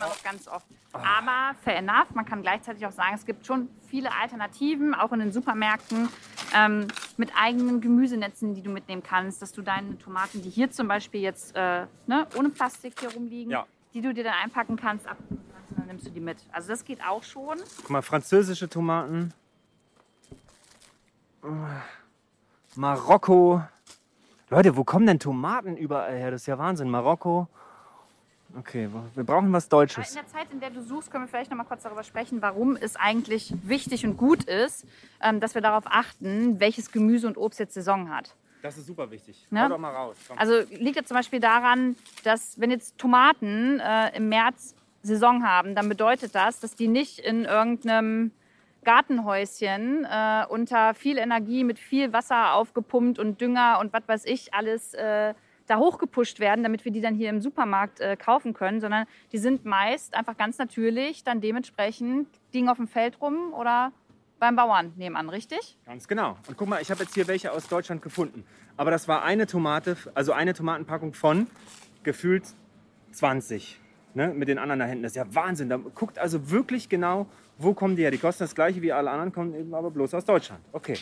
noch 0.00 0.22
ganz 0.22 0.48
oft. 0.48 0.64
Aber 0.94 1.54
fair 1.62 1.76
enough, 1.76 2.14
man 2.14 2.24
kann 2.24 2.40
gleichzeitig 2.40 2.86
auch 2.86 2.92
sagen, 2.92 3.14
es 3.14 3.26
gibt 3.26 3.44
schon 3.44 3.68
viele 3.88 4.10
Alternativen, 4.10 4.94
auch 4.94 5.12
in 5.12 5.18
den 5.18 5.32
Supermärkten, 5.32 6.08
ähm, 6.54 6.88
mit 7.18 7.30
eigenen 7.38 7.82
Gemüsenetzen, 7.82 8.54
die 8.54 8.62
du 8.62 8.70
mitnehmen 8.70 9.02
kannst, 9.02 9.42
dass 9.42 9.52
du 9.52 9.60
deine 9.60 9.98
Tomaten, 9.98 10.40
die 10.40 10.48
hier 10.48 10.70
zum 10.70 10.88
Beispiel 10.88 11.20
jetzt 11.20 11.54
äh, 11.56 11.84
ne, 12.06 12.26
ohne 12.38 12.48
Plastik 12.48 12.98
hier 13.00 13.12
rumliegen, 13.12 13.50
Ja. 13.50 13.66
die 13.92 14.00
du 14.00 14.14
dir 14.14 14.24
dann 14.24 14.32
einpacken 14.42 14.76
kannst, 14.76 15.06
abnehmen 15.06 15.44
kannst 15.52 15.70
und 15.72 15.78
dann 15.80 15.86
nimmst 15.88 16.06
du 16.06 16.10
die 16.10 16.20
mit. 16.20 16.38
Also 16.52 16.68
das 16.68 16.86
geht 16.86 17.04
auch 17.06 17.22
schon. 17.22 17.58
Guck 17.82 17.90
mal, 17.90 18.00
französische 18.00 18.66
Tomaten. 18.66 19.34
Marokko. 22.78 23.60
Leute, 24.50 24.76
wo 24.76 24.84
kommen 24.84 25.04
denn 25.04 25.18
Tomaten 25.18 25.76
überall 25.76 26.16
her? 26.16 26.30
Das 26.30 26.42
ist 26.42 26.46
ja 26.46 26.58
Wahnsinn. 26.58 26.88
Marokko. 26.88 27.48
Okay, 28.56 28.88
wir 29.16 29.24
brauchen 29.24 29.52
was 29.52 29.64
In 29.64 29.70
Deutsches. 29.70 30.14
der 30.14 30.28
Zeit, 30.28 30.46
in 30.52 30.60
der 30.60 30.70
du 30.70 30.80
suchst, 30.80 31.10
können 31.10 31.24
wir 31.24 31.28
vielleicht 31.28 31.50
noch 31.50 31.58
mal 31.58 31.64
kurz 31.64 31.82
darüber 31.82 32.04
sprechen, 32.04 32.40
warum 32.40 32.76
es 32.76 32.94
eigentlich 32.94 33.52
wichtig 33.64 34.06
und 34.06 34.16
gut 34.16 34.44
ist, 34.44 34.86
ähm, 35.20 35.40
dass 35.40 35.56
wir 35.56 35.60
darauf 35.60 35.84
achten, 35.86 36.60
welches 36.60 36.92
Gemüse 36.92 37.26
und 37.26 37.36
Obst 37.36 37.58
jetzt 37.58 37.74
Saison 37.74 38.10
hat. 38.10 38.36
Das 38.62 38.78
ist 38.78 38.86
super 38.86 39.10
wichtig. 39.10 39.44
Ja? 39.50 39.64
Hau 39.64 39.70
doch 39.70 39.78
mal 39.78 39.92
raus. 39.92 40.16
Komm. 40.28 40.38
Also 40.38 40.60
liegt 40.70 40.94
jetzt 40.94 41.08
zum 41.08 41.16
Beispiel 41.16 41.40
daran, 41.40 41.96
dass 42.22 42.60
wenn 42.60 42.70
jetzt 42.70 42.96
Tomaten 42.96 43.80
äh, 43.80 44.16
im 44.16 44.28
März 44.28 44.76
Saison 45.02 45.42
haben, 45.44 45.74
dann 45.74 45.88
bedeutet 45.88 46.32
das, 46.36 46.60
dass 46.60 46.76
die 46.76 46.86
nicht 46.86 47.18
in 47.18 47.44
irgendeinem 47.44 48.30
Gartenhäuschen 48.84 50.04
äh, 50.04 50.44
unter 50.48 50.94
viel 50.94 51.18
Energie 51.18 51.64
mit 51.64 51.78
viel 51.78 52.12
Wasser 52.12 52.54
aufgepumpt 52.54 53.18
und 53.18 53.40
Dünger 53.40 53.78
und 53.80 53.92
was 53.92 54.02
weiß 54.06 54.24
ich 54.26 54.54
alles 54.54 54.94
äh, 54.94 55.34
da 55.66 55.76
hochgepusht 55.76 56.40
werden, 56.40 56.62
damit 56.62 56.84
wir 56.84 56.92
die 56.92 57.00
dann 57.00 57.14
hier 57.14 57.30
im 57.30 57.40
Supermarkt 57.40 58.00
äh, 58.00 58.16
kaufen 58.16 58.54
können, 58.54 58.80
sondern 58.80 59.06
die 59.32 59.38
sind 59.38 59.64
meist 59.64 60.14
einfach 60.14 60.36
ganz 60.36 60.58
natürlich 60.58 61.24
dann 61.24 61.40
dementsprechend 61.40 62.28
liegen 62.52 62.68
auf 62.68 62.78
dem 62.78 62.88
Feld 62.88 63.20
rum 63.20 63.52
oder 63.52 63.92
beim 64.38 64.56
Bauern 64.56 64.92
nebenan, 64.96 65.28
richtig? 65.28 65.76
Ganz 65.84 66.06
genau. 66.06 66.36
Und 66.46 66.56
guck 66.56 66.68
mal, 66.68 66.80
ich 66.80 66.90
habe 66.90 67.02
jetzt 67.02 67.14
hier 67.14 67.26
welche 67.26 67.52
aus 67.52 67.68
Deutschland 67.68 68.02
gefunden. 68.02 68.44
Aber 68.76 68.90
das 68.90 69.08
war 69.08 69.24
eine 69.24 69.46
Tomate, 69.46 69.96
also 70.14 70.32
eine 70.32 70.54
Tomatenpackung 70.54 71.12
von 71.12 71.48
gefühlt 72.04 72.44
20. 73.12 73.80
Ne, 74.14 74.28
mit 74.28 74.48
den 74.48 74.58
anderen 74.58 74.80
da 74.80 74.86
hinten. 74.86 75.02
Das 75.02 75.12
ist 75.12 75.16
ja 75.16 75.26
Wahnsinn. 75.34 75.68
Da 75.68 75.76
guckt 75.76 76.18
also 76.18 76.50
wirklich 76.50 76.88
genau, 76.88 77.26
wo 77.58 77.74
kommen 77.74 77.94
die 77.94 78.02
her. 78.02 78.10
Die 78.10 78.18
kosten 78.18 78.42
das 78.44 78.54
gleiche 78.54 78.80
wie 78.82 78.90
alle 78.90 79.10
anderen, 79.10 79.32
kommen 79.32 79.54
eben 79.54 79.74
aber 79.74 79.90
bloß 79.90 80.14
aus 80.14 80.24
Deutschland. 80.24 80.60
Okay. 80.72 80.96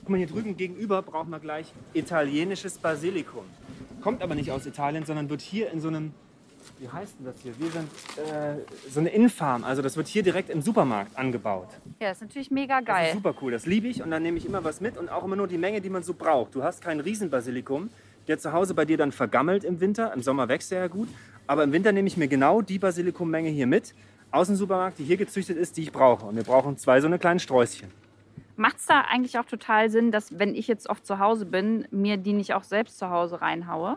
Guck 0.00 0.08
mal, 0.10 0.18
hier 0.18 0.26
drüben 0.26 0.56
gegenüber 0.56 1.02
brauchen 1.02 1.30
wir 1.30 1.40
gleich 1.40 1.72
italienisches 1.94 2.78
Basilikum. 2.78 3.44
Kommt 4.02 4.22
aber 4.22 4.34
nicht 4.34 4.50
aus 4.50 4.66
Italien, 4.66 5.04
sondern 5.04 5.28
wird 5.30 5.40
hier 5.40 5.70
in 5.72 5.80
so 5.80 5.88
einem, 5.88 6.12
wie 6.78 6.88
heißt 6.88 7.14
denn 7.18 7.26
das 7.26 7.36
hier? 7.42 7.58
Wir 7.58 7.70
sind 7.70 7.88
äh, 8.18 8.56
so 8.90 9.00
eine 9.00 9.08
Infarm. 9.08 9.64
Also 9.64 9.80
das 9.82 9.96
wird 9.96 10.06
hier 10.06 10.22
direkt 10.22 10.50
im 10.50 10.60
Supermarkt 10.62 11.18
angebaut. 11.18 11.68
Ja, 12.00 12.10
ist 12.10 12.20
natürlich 12.20 12.50
mega 12.50 12.80
Das 12.80 12.82
ist 12.82 12.86
geil. 12.86 13.12
super 13.14 13.34
cool, 13.42 13.52
das 13.52 13.66
liebe 13.66 13.88
ich 13.88 14.02
und 14.02 14.10
dann 14.10 14.22
nehme 14.22 14.36
ich 14.36 14.46
immer 14.46 14.62
was 14.64 14.80
mit 14.80 14.96
und 14.98 15.08
auch 15.10 15.24
immer 15.24 15.36
nur 15.36 15.48
die 15.48 15.58
Menge, 15.58 15.80
die 15.80 15.90
man 15.90 16.02
so 16.02 16.14
braucht. 16.14 16.54
Du 16.54 16.62
hast 16.62 16.82
kein 16.82 17.00
Riesenbasilikum, 17.00 17.88
der 18.28 18.38
zu 18.38 18.52
Hause 18.52 18.74
bei 18.74 18.84
dir 18.84 18.96
dann 18.98 19.12
vergammelt 19.12 19.64
im 19.64 19.80
Winter. 19.80 20.12
Im 20.14 20.22
Sommer 20.22 20.48
wächst 20.48 20.70
er 20.72 20.80
ja 20.80 20.86
gut, 20.88 21.08
aber 21.50 21.64
im 21.64 21.72
Winter 21.72 21.90
nehme 21.90 22.06
ich 22.06 22.16
mir 22.16 22.28
genau 22.28 22.62
die 22.62 22.78
Basilikummenge 22.78 23.48
hier 23.48 23.66
mit 23.66 23.92
aus 24.30 24.46
dem 24.46 24.54
Supermarkt, 24.54 25.00
die 25.00 25.04
hier 25.04 25.16
gezüchtet 25.16 25.56
ist, 25.56 25.76
die 25.76 25.82
ich 25.82 25.90
brauche. 25.90 26.24
Und 26.24 26.36
wir 26.36 26.44
brauchen 26.44 26.78
zwei 26.78 27.00
so 27.00 27.08
eine 27.08 27.18
kleinen 27.18 27.40
Sträußchen. 27.40 27.90
Macht 28.54 28.76
es 28.78 28.86
da 28.86 29.00
eigentlich 29.00 29.36
auch 29.36 29.46
total 29.46 29.90
Sinn, 29.90 30.12
dass 30.12 30.38
wenn 30.38 30.54
ich 30.54 30.68
jetzt 30.68 30.88
oft 30.88 31.04
zu 31.04 31.18
Hause 31.18 31.46
bin, 31.46 31.88
mir 31.90 32.18
die 32.18 32.34
nicht 32.34 32.54
auch 32.54 32.62
selbst 32.62 32.98
zu 32.98 33.10
Hause 33.10 33.40
reinhaue? 33.40 33.96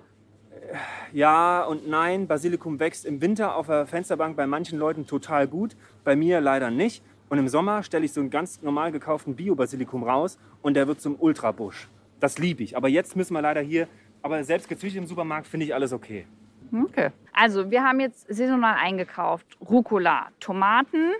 Ja 1.11 1.63
und 1.63 1.87
nein, 1.87 2.25
Basilikum 2.25 2.79
wächst 2.79 3.05
im 3.05 3.21
Winter 3.21 3.55
auf 3.55 3.67
der 3.67 3.85
Fensterbank 3.85 4.35
bei 4.35 4.47
manchen 4.47 4.79
Leuten 4.79 5.05
total 5.05 5.47
gut, 5.47 5.75
bei 6.03 6.15
mir 6.15 6.41
leider 6.41 6.71
nicht. 6.71 7.03
Und 7.29 7.37
im 7.37 7.49
Sommer 7.49 7.83
stelle 7.83 8.05
ich 8.05 8.13
so 8.13 8.21
einen 8.21 8.31
ganz 8.31 8.63
normal 8.63 8.91
gekauften 8.91 9.35
Bio-Basilikum 9.35 10.01
raus 10.01 10.39
und 10.63 10.73
der 10.73 10.87
wird 10.87 11.01
zum 11.01 11.17
Ultrabusch. 11.19 11.87
Das 12.19 12.39
liebe 12.39 12.63
ich. 12.63 12.75
Aber 12.75 12.87
jetzt 12.87 13.15
müssen 13.15 13.35
wir 13.35 13.43
leider 13.43 13.61
hier, 13.61 13.87
aber 14.23 14.43
selbst 14.43 14.67
gezüchtet 14.69 15.03
im 15.03 15.07
Supermarkt 15.07 15.45
finde 15.45 15.67
ich 15.67 15.75
alles 15.75 15.93
okay. 15.93 16.25
Okay. 16.73 17.09
Also, 17.33 17.69
wir 17.71 17.83
haben 17.83 17.99
jetzt 17.99 18.27
saisonal 18.33 18.75
eingekauft. 18.75 19.45
Rucola, 19.61 20.29
Tomaten, 20.39 21.11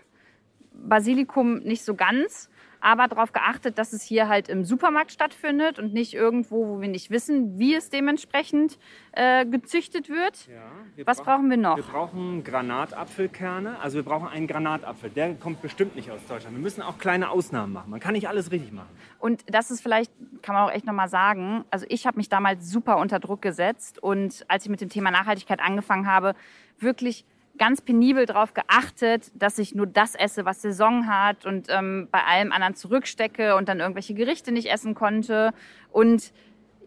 Basilikum 0.74 1.60
nicht 1.60 1.84
so 1.84 1.96
ganz, 1.96 2.50
aber 2.84 3.08
darauf 3.08 3.32
geachtet, 3.32 3.78
dass 3.78 3.94
es 3.94 4.04
hier 4.04 4.28
halt 4.28 4.50
im 4.50 4.66
Supermarkt 4.66 5.12
stattfindet 5.12 5.80
und 5.80 5.94
nicht 5.94 6.14
irgendwo, 6.14 6.68
wo 6.68 6.82
wir 6.82 6.90
nicht 6.90 7.10
wissen, 7.12 7.58
wie 7.58 7.76
es 7.76 7.90
dementsprechend 7.90 8.78
äh, 9.14 9.46
gezüchtet 9.46 10.10
wird. 10.10 10.48
Ja, 10.48 11.08
Was 11.08 11.22
brauchen 11.22 11.50
wir 11.50 11.56
noch? 11.56 11.78
Wir 11.78 11.84
brauchen 11.84 12.44
Granatapfelkerne. 12.44 13.80
Also 13.80 13.96
wir 13.96 14.04
brauchen 14.04 14.28
einen 14.28 14.48
Granatapfel. 14.48 15.10
Der 15.12 15.34
kommt 15.36 15.62
bestimmt 15.62 15.96
nicht 15.96 16.12
aus 16.12 16.20
Deutschland. 16.28 16.58
Wir 16.58 16.62
müssen 16.62 16.82
auch 16.82 16.98
kleine 16.98 17.30
Ausnahmen 17.30 17.72
machen. 17.72 17.90
Man 17.90 18.02
kann 18.02 18.14
nicht 18.14 18.28
alles 18.28 18.52
richtig 18.52 18.74
machen. 18.74 18.90
Und 19.18 19.44
das 19.48 19.72
ist 19.72 19.82
vielleicht, 19.82 20.12
kann 20.42 20.54
man 20.54 20.68
auch 20.68 20.74
echt 20.74 20.86
nochmal 20.86 21.08
sagen, 21.08 21.64
also 21.72 21.86
ich 21.88 22.06
habe 22.06 22.18
mich 22.18 22.28
damals 22.28 22.70
super 22.70 22.98
unter 22.98 23.20
Druck 23.20 23.42
gesetzt 23.42 24.04
und 24.04 24.44
als 24.50 24.66
ich 24.66 24.70
mit 24.70 24.82
dem 24.82 24.90
Thema 24.90 25.10
Nachhaltigkeit 25.10 25.62
angefangen 25.62 26.06
habe, 26.06 26.36
wirklich 26.80 27.26
ganz 27.58 27.82
penibel 27.82 28.26
darauf 28.26 28.54
geachtet, 28.54 29.32
dass 29.36 29.60
ich 29.60 29.76
nur 29.76 29.86
das 29.88 30.16
esse, 30.16 30.46
was 30.46 30.62
Saison 30.62 31.08
hat 31.08 31.46
und 31.46 31.68
ähm, 31.70 32.08
bei 32.12 32.24
allem 32.24 32.52
anderen 32.52 32.76
zurückstecke 32.76 33.56
und 33.56 33.70
dann 33.70 33.80
irgendwelche 33.80 34.14
Gerichte 34.14 34.52
nicht 34.52 34.72
essen 34.72 34.96
konnte. 34.96 35.54
Und 35.92 36.34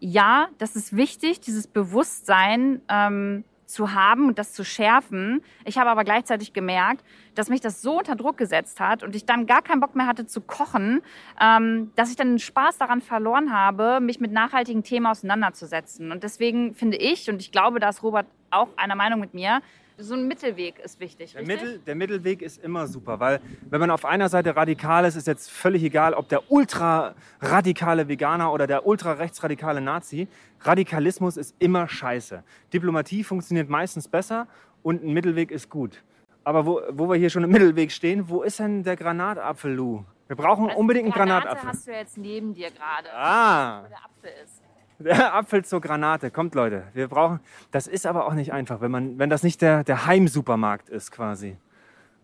ja, 0.00 0.48
das 0.58 0.76
ist 0.76 0.96
wichtig, 0.96 1.40
dieses 1.40 1.66
Bewusstsein 1.66 2.82
ähm, 2.88 3.44
zu 3.66 3.94
haben 3.94 4.28
und 4.28 4.38
das 4.38 4.52
zu 4.52 4.64
schärfen. 4.64 5.42
Ich 5.64 5.78
habe 5.78 5.90
aber 5.90 6.04
gleichzeitig 6.04 6.52
gemerkt, 6.52 7.04
dass 7.34 7.48
mich 7.48 7.60
das 7.60 7.82
so 7.82 7.98
unter 7.98 8.14
Druck 8.14 8.36
gesetzt 8.36 8.80
hat 8.80 9.02
und 9.02 9.14
ich 9.14 9.26
dann 9.26 9.46
gar 9.46 9.62
keinen 9.62 9.80
Bock 9.80 9.94
mehr 9.94 10.06
hatte 10.06 10.26
zu 10.26 10.40
kochen, 10.40 11.02
ähm, 11.40 11.92
dass 11.96 12.10
ich 12.10 12.16
dann 12.16 12.28
den 12.28 12.38
Spaß 12.38 12.78
daran 12.78 13.00
verloren 13.02 13.52
habe, 13.52 14.00
mich 14.00 14.20
mit 14.20 14.32
nachhaltigen 14.32 14.82
Themen 14.82 15.06
auseinanderzusetzen. 15.06 16.12
Und 16.12 16.22
deswegen 16.22 16.74
finde 16.74 16.96
ich, 16.96 17.28
und 17.28 17.40
ich 17.40 17.52
glaube, 17.52 17.80
da 17.80 17.88
ist 17.88 18.02
Robert 18.02 18.26
auch 18.50 18.68
einer 18.76 18.94
Meinung 18.94 19.20
mit 19.20 19.34
mir, 19.34 19.60
so 19.98 20.14
ein 20.14 20.28
Mittelweg 20.28 20.78
ist 20.78 21.00
wichtig. 21.00 21.32
Der? 21.32 21.42
Mittel, 21.46 21.78
der 21.78 21.94
Mittelweg 21.94 22.42
ist 22.42 22.62
immer 22.62 22.86
super, 22.86 23.18
weil 23.20 23.40
wenn 23.70 23.80
man 23.80 23.90
auf 23.90 24.04
einer 24.04 24.28
Seite 24.28 24.54
radikal 24.56 25.04
ist, 25.04 25.16
ist 25.16 25.26
jetzt 25.26 25.50
völlig 25.50 25.82
egal, 25.82 26.14
ob 26.14 26.28
der 26.28 26.50
ultra 26.50 27.14
radikale 27.40 28.08
Veganer 28.08 28.52
oder 28.52 28.66
der 28.66 28.86
ultra 28.86 29.12
rechtsradikale 29.12 29.80
Nazi. 29.80 30.28
Radikalismus 30.60 31.36
ist 31.36 31.54
immer 31.58 31.88
scheiße. 31.88 32.42
Diplomatie 32.72 33.24
funktioniert 33.24 33.68
meistens 33.68 34.08
besser 34.08 34.46
und 34.82 35.02
ein 35.04 35.12
Mittelweg 35.12 35.50
ist 35.50 35.70
gut. 35.70 36.02
Aber 36.44 36.66
wo, 36.66 36.80
wo 36.92 37.08
wir 37.08 37.16
hier 37.16 37.30
schon 37.30 37.44
im 37.44 37.50
Mittelweg 37.50 37.90
stehen, 37.90 38.28
wo 38.28 38.42
ist 38.42 38.58
denn 38.60 38.82
der 38.84 38.96
Granatapfel, 38.96 39.72
Lou? 39.74 40.04
Wir 40.28 40.36
brauchen 40.36 40.66
Also 40.66 40.78
unbedingt 40.78 41.06
einen 41.06 41.12
Granate 41.14 41.46
Granatapfel. 41.46 41.68
hast 41.70 41.86
du 41.86 41.90
ja 41.92 41.98
jetzt 41.98 42.18
neben 42.18 42.52
dir 42.52 42.70
gerade, 42.70 43.08
Ah, 43.14 43.82
wo 43.84 43.88
der 43.88 43.98
Apfel 44.04 44.30
ist. 44.44 44.55
Der 44.98 45.34
Apfel 45.34 45.64
zur 45.64 45.80
Granate. 45.80 46.30
Kommt, 46.30 46.54
Leute. 46.54 46.84
Wir 46.92 47.08
brauchen. 47.08 47.40
Das 47.70 47.86
ist 47.86 48.06
aber 48.06 48.26
auch 48.26 48.34
nicht 48.34 48.52
einfach, 48.52 48.80
wenn, 48.80 48.90
man, 48.90 49.18
wenn 49.18 49.30
das 49.30 49.42
nicht 49.42 49.62
der, 49.62 49.84
der 49.84 50.06
Heimsupermarkt 50.06 50.88
ist, 50.88 51.12
quasi. 51.12 51.56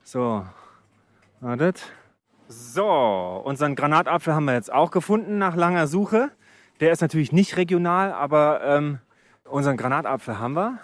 So. 0.02 0.44
Wartet. 1.40 1.82
So, 2.48 3.42
unseren 3.44 3.74
Granatapfel 3.74 4.34
haben 4.34 4.44
wir 4.44 4.54
jetzt 4.54 4.72
auch 4.72 4.90
gefunden 4.90 5.38
nach 5.38 5.56
langer 5.56 5.86
Suche. 5.86 6.30
Der 6.80 6.92
ist 6.92 7.00
natürlich 7.00 7.32
nicht 7.32 7.56
regional, 7.56 8.12
aber 8.12 8.60
ähm, 8.62 8.98
unseren 9.44 9.76
Granatapfel 9.76 10.38
haben 10.38 10.54
wir. 10.54 10.78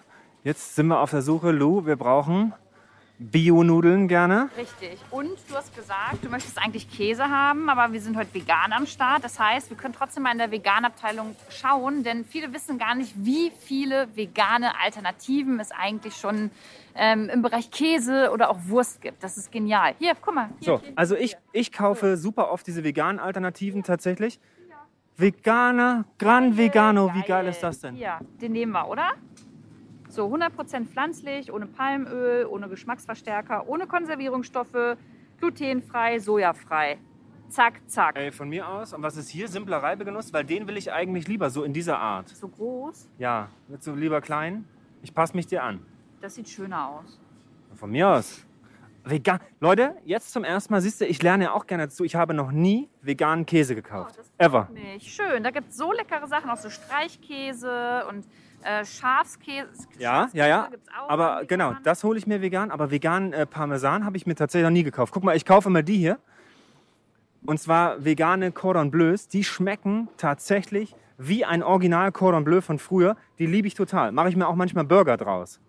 Jetzt 0.44 0.76
sind 0.76 0.86
wir 0.86 1.00
auf 1.00 1.10
der 1.10 1.22
Suche. 1.22 1.50
Lou, 1.50 1.84
wir 1.84 1.96
brauchen 1.96 2.54
Bio-Nudeln 3.18 4.06
gerne. 4.06 4.48
Richtig. 4.56 4.98
Und 5.10 5.30
du 5.48 5.54
hast 5.54 5.74
gesagt, 5.74 6.18
du 6.22 6.28
möchtest 6.28 6.56
eigentlich 6.58 6.88
Käse 6.90 7.28
haben, 7.28 7.68
aber 7.68 7.92
wir 7.92 8.00
sind 8.00 8.16
heute 8.16 8.32
vegan 8.32 8.72
am 8.72 8.86
Start. 8.86 9.24
Das 9.24 9.40
heißt, 9.40 9.70
wir 9.70 9.76
können 9.76 9.92
trotzdem 9.92 10.22
mal 10.22 10.32
in 10.32 10.38
der 10.38 10.50
Veganabteilung 10.52 11.34
schauen, 11.50 12.04
denn 12.04 12.24
viele 12.24 12.52
wissen 12.52 12.78
gar 12.78 12.94
nicht, 12.94 13.12
wie 13.16 13.50
viele 13.58 14.08
vegane 14.16 14.78
Alternativen 14.80 15.58
es 15.58 15.72
eigentlich 15.72 16.14
schon 16.14 16.50
ähm, 16.94 17.28
im 17.28 17.42
Bereich 17.42 17.70
Käse 17.72 18.30
oder 18.32 18.50
auch 18.50 18.58
Wurst 18.66 19.00
gibt. 19.00 19.22
Das 19.24 19.36
ist 19.36 19.50
genial. 19.50 19.94
Hier, 19.98 20.12
guck 20.20 20.34
mal. 20.34 20.50
Hier, 20.60 20.66
So, 20.76 20.80
hier, 20.80 20.92
also 20.94 21.16
ich, 21.16 21.36
ich 21.52 21.72
kaufe 21.72 22.16
super 22.16 22.52
oft 22.52 22.66
diese 22.66 22.84
veganen 22.84 23.18
Alternativen 23.18 23.82
tatsächlich. 23.82 24.38
Veganer, 25.16 26.04
Gran 26.18 26.56
Vegano, 26.56 27.12
wie 27.12 27.22
geil 27.22 27.48
ist 27.48 27.60
das 27.60 27.80
denn? 27.80 27.96
Ja, 27.96 28.20
den 28.40 28.52
nehmen 28.52 28.70
wir, 28.70 28.86
oder? 28.88 29.14
So 30.18 30.26
100% 30.26 30.86
pflanzlich, 30.86 31.52
ohne 31.52 31.66
Palmöl, 31.66 32.44
ohne 32.46 32.68
Geschmacksverstärker, 32.68 33.68
ohne 33.68 33.86
Konservierungsstoffe, 33.86 34.96
glutenfrei, 35.38 36.18
sojafrei. 36.18 36.98
Zack, 37.50 37.74
zack. 37.86 38.16
Ey, 38.16 38.32
von 38.32 38.48
mir 38.48 38.66
aus. 38.66 38.92
Und 38.92 39.04
was 39.04 39.16
ist 39.16 39.28
hier? 39.28 39.46
Simpler 39.46 39.76
Reibegenuss? 39.76 40.32
Weil 40.32 40.42
den 40.44 40.66
will 40.66 40.76
ich 40.76 40.92
eigentlich 40.92 41.28
lieber 41.28 41.50
so 41.50 41.62
in 41.62 41.72
dieser 41.72 42.00
Art. 42.00 42.30
So 42.30 42.48
groß, 42.48 43.08
Ja, 43.18 43.48
willst 43.68 43.86
du 43.86 43.94
lieber 43.94 44.20
klein? 44.20 44.64
Ich 45.02 45.14
passe 45.14 45.36
mich 45.36 45.46
dir 45.46 45.62
an. 45.62 45.86
das 46.20 46.34
sieht 46.34 46.48
schöner 46.48 46.88
aus. 46.88 47.20
Von 47.76 47.92
mir 47.92 48.08
aus. 48.08 48.44
Vegan. 49.04 49.38
Leute, 49.60 49.94
jetzt 50.04 50.32
zum 50.32 50.42
ersten 50.42 50.72
Mal 50.72 50.80
siehst 50.80 51.00
du, 51.00 51.06
ich 51.06 51.22
lerne 51.22 51.44
ja 51.44 51.52
auch 51.52 51.68
gerne 51.68 51.84
dazu. 51.84 52.02
Ich 52.02 52.16
habe 52.16 52.34
noch 52.34 52.50
nie 52.50 52.88
veganen 53.02 53.46
Käse 53.46 53.76
gekauft. 53.76 54.18
Oh, 54.20 54.24
Ever. 54.36 54.68
Nicht. 54.72 55.06
Schön, 55.14 55.44
da 55.44 55.52
gibt 55.52 55.68
es 55.70 55.76
so 55.76 55.92
leckere 55.92 56.26
Sachen, 56.26 56.50
auch 56.50 56.56
so 56.56 56.70
Streichkäse 56.70 58.04
und 58.10 58.26
äh, 58.62 58.84
Schafskäse. 58.84 59.88
Ja, 59.98 60.28
ja, 60.32 60.46
ja. 60.46 60.68
Aber 61.08 61.42
vegan. 61.42 61.46
genau, 61.46 61.74
das 61.84 62.04
hole 62.04 62.18
ich 62.18 62.26
mir 62.26 62.42
vegan. 62.42 62.70
Aber 62.70 62.90
veganen 62.90 63.32
äh, 63.32 63.46
Parmesan 63.46 64.04
habe 64.04 64.16
ich 64.16 64.26
mir 64.26 64.34
tatsächlich 64.34 64.64
noch 64.64 64.72
nie 64.72 64.84
gekauft. 64.84 65.12
Guck 65.12 65.24
mal, 65.24 65.36
ich 65.36 65.44
kaufe 65.44 65.68
immer 65.68 65.82
die 65.82 65.96
hier. 65.96 66.18
Und 67.46 67.58
zwar 67.60 68.04
vegane 68.04 68.52
Cordon 68.52 68.90
Bleus. 68.90 69.28
Die 69.28 69.44
schmecken 69.44 70.08
tatsächlich 70.16 70.94
wie 71.18 71.44
ein 71.44 71.62
Original 71.62 72.12
Cordon 72.12 72.44
Bleu 72.44 72.60
von 72.60 72.78
früher. 72.78 73.16
Die 73.38 73.46
liebe 73.46 73.68
ich 73.68 73.74
total. 73.74 74.12
Mache 74.12 74.28
ich 74.28 74.36
mir 74.36 74.46
auch 74.46 74.54
manchmal 74.54 74.84
Burger 74.84 75.16
draus. 75.16 75.60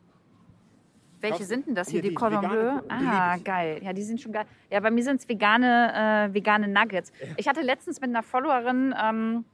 Welche 1.21 1.43
sind 1.43 1.67
denn 1.67 1.75
das 1.75 1.89
hier? 1.89 2.01
Die 2.01 2.09
die 2.09 2.15
Cordon 2.15 2.47
Bleu? 2.47 2.79
Ah, 2.87 3.35
geil. 3.37 3.81
Ja, 3.83 3.91
die 3.91 4.03
sind 4.03 4.21
schon 4.21 4.31
geil. 4.31 4.45
Ja, 4.69 4.79
bei 4.79 4.89
mir 4.89 5.03
sind 5.03 5.19
es 5.19 5.27
vegane, 5.27 6.29
äh, 6.29 6.33
vegane 6.33 6.67
Nuggets. 6.67 7.11
Ich 7.35 7.47
hatte 7.47 7.61
letztens 7.61 7.99
mit 7.99 8.09
einer 8.09 8.23
Followerin 8.23 8.95
ähm, 9.01 9.45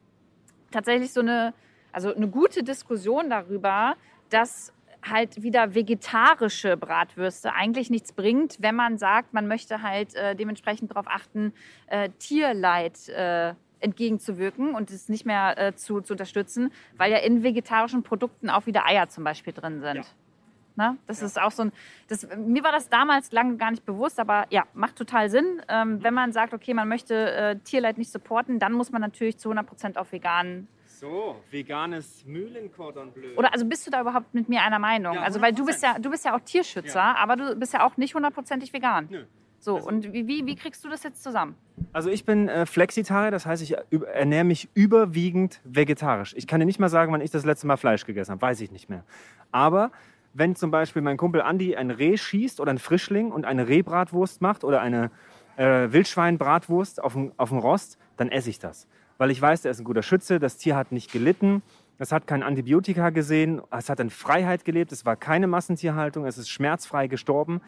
tatsächlich 0.69 1.11
so 1.11 1.21
eine, 1.21 1.53
also 1.95 2.13
eine 2.13 2.27
gute 2.27 2.61
Diskussion 2.61 3.29
darüber, 3.29 3.95
dass 4.29 4.73
halt 5.01 5.41
wieder 5.41 5.75
vegetarische 5.75 6.75
Bratwürste 6.75 7.53
eigentlich 7.53 7.89
nichts 7.89 8.11
bringt, 8.11 8.57
wenn 8.59 8.75
man 8.75 8.97
sagt, 8.97 9.33
man 9.33 9.47
möchte 9.47 9.81
halt 9.81 10.13
äh, 10.15 10.35
dementsprechend 10.35 10.91
darauf 10.91 11.07
achten, 11.07 11.53
äh, 11.87 12.09
Tierleid 12.19 13.07
äh, 13.09 13.53
entgegenzuwirken 13.79 14.75
und 14.75 14.91
es 14.91 15.07
nicht 15.07 15.25
mehr 15.25 15.57
äh, 15.57 15.75
zu, 15.75 16.01
zu 16.01 16.13
unterstützen, 16.15 16.71
weil 16.97 17.11
ja 17.13 17.19
in 17.19 17.43
vegetarischen 17.43 18.03
Produkten 18.03 18.49
auch 18.49 18.65
wieder 18.65 18.85
Eier 18.85 19.07
zum 19.07 19.23
Beispiel 19.23 19.53
drin 19.53 19.79
sind. 19.79 19.95
Ja. 20.75 20.91
Ne? 20.91 20.97
Das 21.07 21.21
ist 21.21 21.39
auch 21.39 21.51
so 21.51 21.63
ein. 21.63 21.71
Das, 22.09 22.27
mir 22.35 22.61
war 22.65 22.73
das 22.73 22.89
damals 22.89 23.31
lange 23.31 23.55
gar 23.55 23.71
nicht 23.71 23.85
bewusst, 23.85 24.19
aber 24.19 24.47
ja, 24.49 24.65
macht 24.73 24.97
total 24.97 25.29
Sinn. 25.29 25.61
Ähm, 25.69 26.03
wenn 26.03 26.13
man 26.13 26.33
sagt, 26.33 26.53
okay, 26.53 26.73
man 26.73 26.89
möchte 26.89 27.31
äh, 27.31 27.55
Tierleid 27.63 27.97
nicht 27.97 28.11
supporten, 28.11 28.59
dann 28.59 28.73
muss 28.73 28.91
man 28.91 28.99
natürlich 28.99 29.37
zu 29.37 29.49
100% 29.49 29.95
auf 29.95 30.11
vegan. 30.11 30.67
So, 30.99 31.35
veganes 31.51 32.23
Mühlen-Cordon 32.25 33.11
Bleu. 33.11 33.35
Oder 33.37 33.51
also 33.53 33.65
bist 33.65 33.85
du 33.85 33.91
da 33.91 34.01
überhaupt 34.01 34.33
mit 34.33 34.47
mir 34.49 34.61
einer 34.61 34.79
Meinung? 34.79 35.15
Ja, 35.15 35.21
also 35.23 35.41
weil 35.41 35.51
du 35.53 35.65
bist 35.65 35.83
100%. 35.83 35.93
ja, 35.93 35.99
du 35.99 36.09
bist 36.09 36.23
ja 36.25 36.35
auch 36.35 36.39
Tierschützer, 36.39 36.99
Ja. 36.99 37.15
aber 37.17 37.35
du 37.35 37.55
bist 37.55 37.73
ja 37.73 37.85
auch 37.85 37.97
nicht 37.97 38.15
hundertprozentig 38.15 38.71
vegan. 38.71 39.07
Nö. 39.09 39.23
So, 39.59 39.75
Also- 39.77 39.87
und 39.89 40.13
wie, 40.13 40.27
wie, 40.27 40.45
wie 40.45 40.55
kriegst 40.55 40.85
du 40.85 40.89
das 40.89 41.03
jetzt 41.03 41.21
zusammen? 41.21 41.55
Also 41.91 42.09
ich 42.09 42.23
bin 42.23 42.47
äh, 42.47 42.65
Flexitarier, 42.65 43.31
das 43.31 43.45
heißt, 43.45 43.61
ich 43.63 43.77
üb- 43.77 44.05
ernähre 44.05 44.43
mich 44.45 44.69
überwiegend 44.73 45.59
vegetarisch. 45.65 46.33
Ich 46.37 46.47
kann 46.47 46.59
dir 46.59 46.65
nicht 46.65 46.79
mal 46.79 46.89
sagen, 46.89 47.11
wann 47.11 47.21
ich 47.21 47.31
das 47.31 47.45
letzte 47.45 47.67
Mal 47.67 47.77
Fleisch 47.77 48.05
gegessen 48.05 48.31
habe, 48.31 48.41
weiß 48.41 48.61
ich 48.61 48.71
nicht 48.71 48.89
mehr. 48.89 49.03
Aber 49.51 49.91
wenn 50.33 50.55
zum 50.55 50.71
Beispiel 50.71 51.01
mein 51.01 51.17
Kumpel 51.17 51.41
Andi 51.41 51.75
ein 51.75 51.91
Reh 51.91 52.15
schießt 52.17 52.59
oder 52.61 52.71
ein 52.71 52.77
Frischling 52.79 53.31
und 53.31 53.43
eine 53.45 53.67
Rehbratwurst 53.67 54.41
macht 54.41 54.63
oder 54.63 54.81
eine 54.81 55.11
äh, 55.57 55.91
Wildschweinbratwurst 55.91 57.01
auf 57.03 57.13
dem, 57.13 57.31
auf 57.37 57.49
dem 57.49 57.57
Rost, 57.59 57.97
dann 58.17 58.29
esse 58.29 58.49
ich 58.49 58.59
das. 58.59 58.87
Weil 59.17 59.31
ich 59.31 59.41
weiß, 59.41 59.61
der 59.61 59.71
ist 59.71 59.79
ein 59.79 59.85
guter 59.85 60.03
Schütze, 60.03 60.39
das 60.39 60.57
Tier 60.57 60.75
hat 60.75 60.91
nicht 60.91 61.11
gelitten, 61.11 61.61
es 61.97 62.11
hat 62.11 62.27
kein 62.27 62.43
Antibiotika 62.43 63.09
gesehen, 63.09 63.61
es 63.71 63.89
hat 63.89 63.99
in 63.99 64.09
Freiheit 64.09 64.65
gelebt, 64.65 64.91
es 64.91 65.05
war 65.05 65.15
keine 65.15 65.47
Massentierhaltung, 65.47 66.25
es 66.25 66.37
ist 66.37 66.49
schmerzfrei 66.49 67.07
gestorben. 67.07 67.61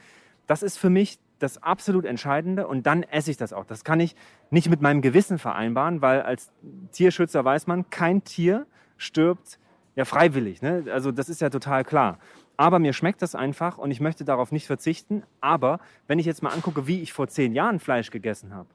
Das 0.47 0.63
ist 0.63 0.77
für 0.77 0.89
mich 0.89 1.19
das 1.39 1.61
absolut 1.61 2.05
Entscheidende 2.05 2.67
und 2.67 2.85
dann 2.85 3.03
esse 3.03 3.31
ich 3.31 3.37
das 3.37 3.53
auch. 3.53 3.65
Das 3.65 3.83
kann 3.83 3.99
ich 3.99 4.15
nicht 4.49 4.69
mit 4.69 4.81
meinem 4.81 5.01
Gewissen 5.01 5.39
vereinbaren, 5.39 6.01
weil 6.01 6.21
als 6.21 6.51
Tierschützer 6.91 7.45
weiß 7.45 7.67
man, 7.67 7.89
kein 7.89 8.23
Tier 8.23 8.65
stirbt 8.97 9.59
ja 9.95 10.05
freiwillig. 10.05 10.61
Ne? 10.61 10.85
Also 10.91 11.11
das 11.11 11.29
ist 11.29 11.41
ja 11.41 11.49
total 11.49 11.83
klar. 11.83 12.19
Aber 12.55 12.79
mir 12.79 12.93
schmeckt 12.93 13.21
das 13.21 13.35
einfach 13.35 13.77
und 13.77 13.91
ich 13.91 14.01
möchte 14.01 14.25
darauf 14.25 14.51
nicht 14.51 14.65
verzichten. 14.65 15.23
Aber 15.41 15.79
wenn 16.07 16.17
ich 16.17 16.25
jetzt 16.25 16.41
mal 16.41 16.49
angucke, 16.49 16.87
wie 16.87 17.01
ich 17.01 17.13
vor 17.13 17.27
zehn 17.27 17.53
Jahren 17.53 17.79
Fleisch 17.79 18.09
gegessen 18.09 18.53
habe 18.53 18.69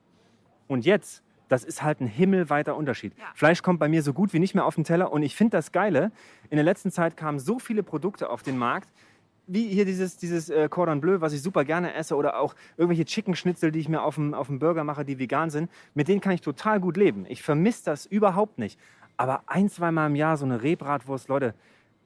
und 0.69 0.85
jetzt, 0.85 1.23
das 1.53 1.65
ist 1.65 1.83
halt 1.83 2.01
ein 2.01 2.07
himmelweiter 2.07 2.77
Unterschied. 2.77 3.13
Ja. 3.19 3.25
Fleisch 3.35 3.63
kommt 3.63 3.79
bei 3.79 3.89
mir 3.89 4.03
so 4.03 4.15
gut 4.15 4.33
wie 4.33 4.39
nicht 4.39 4.55
mehr 4.55 4.65
auf 4.65 4.75
den 4.75 4.85
Teller 4.85 5.13
und 5.13 5.23
ich 5.23 5.37
finde 5.37 5.59
das 5.59 5.71
Geile. 5.71 6.11
In 6.49 6.57
der 6.57 6.65
letzten 6.65 6.91
Zeit 6.91 7.17
kamen 7.17 7.39
so 7.39 7.59
viele 7.59 7.83
Produkte 7.83 8.31
auf 8.31 8.43
den 8.43 8.57
Markt, 8.57 8.89
wie 9.47 9.69
hier 9.69 9.85
dieses, 9.85 10.17
dieses 10.17 10.49
äh, 10.49 10.69
Cordon 10.71 11.03
Bleu, 11.03 11.21
was 11.21 11.35
ich 11.35 11.43
super 11.43 11.65
gerne 11.65 11.93
esse, 11.93 12.17
oder 12.17 12.39
auch 12.39 12.55
irgendwelche 12.79 13.05
Chicken-Schnitzel, 13.05 13.71
die 13.71 13.81
ich 13.81 13.89
mir 13.89 14.03
auf 14.03 14.15
dem, 14.15 14.33
auf 14.33 14.47
dem 14.47 14.61
Burger 14.61 14.83
mache, 14.83 15.05
die 15.05 15.19
vegan 15.19 15.51
sind, 15.51 15.71
mit 15.93 16.09
denen 16.09 16.23
kann 16.23 16.33
ich 16.33 16.41
total 16.41 16.81
gut 16.81 16.97
leben. 16.97 17.27
Ich 17.29 17.43
vermisse 17.43 17.85
das 17.85 18.07
überhaupt 18.07 18.59
nicht. 18.59 18.81
Aber 19.19 19.43
ein, 19.47 19.69
zweimal 19.69 20.09
im 20.09 20.17
Jahr 20.17 20.39
so 20.39 20.47
eine 20.47 20.63
Rehbratwurst, 20.63 21.29
Leute, 21.29 21.55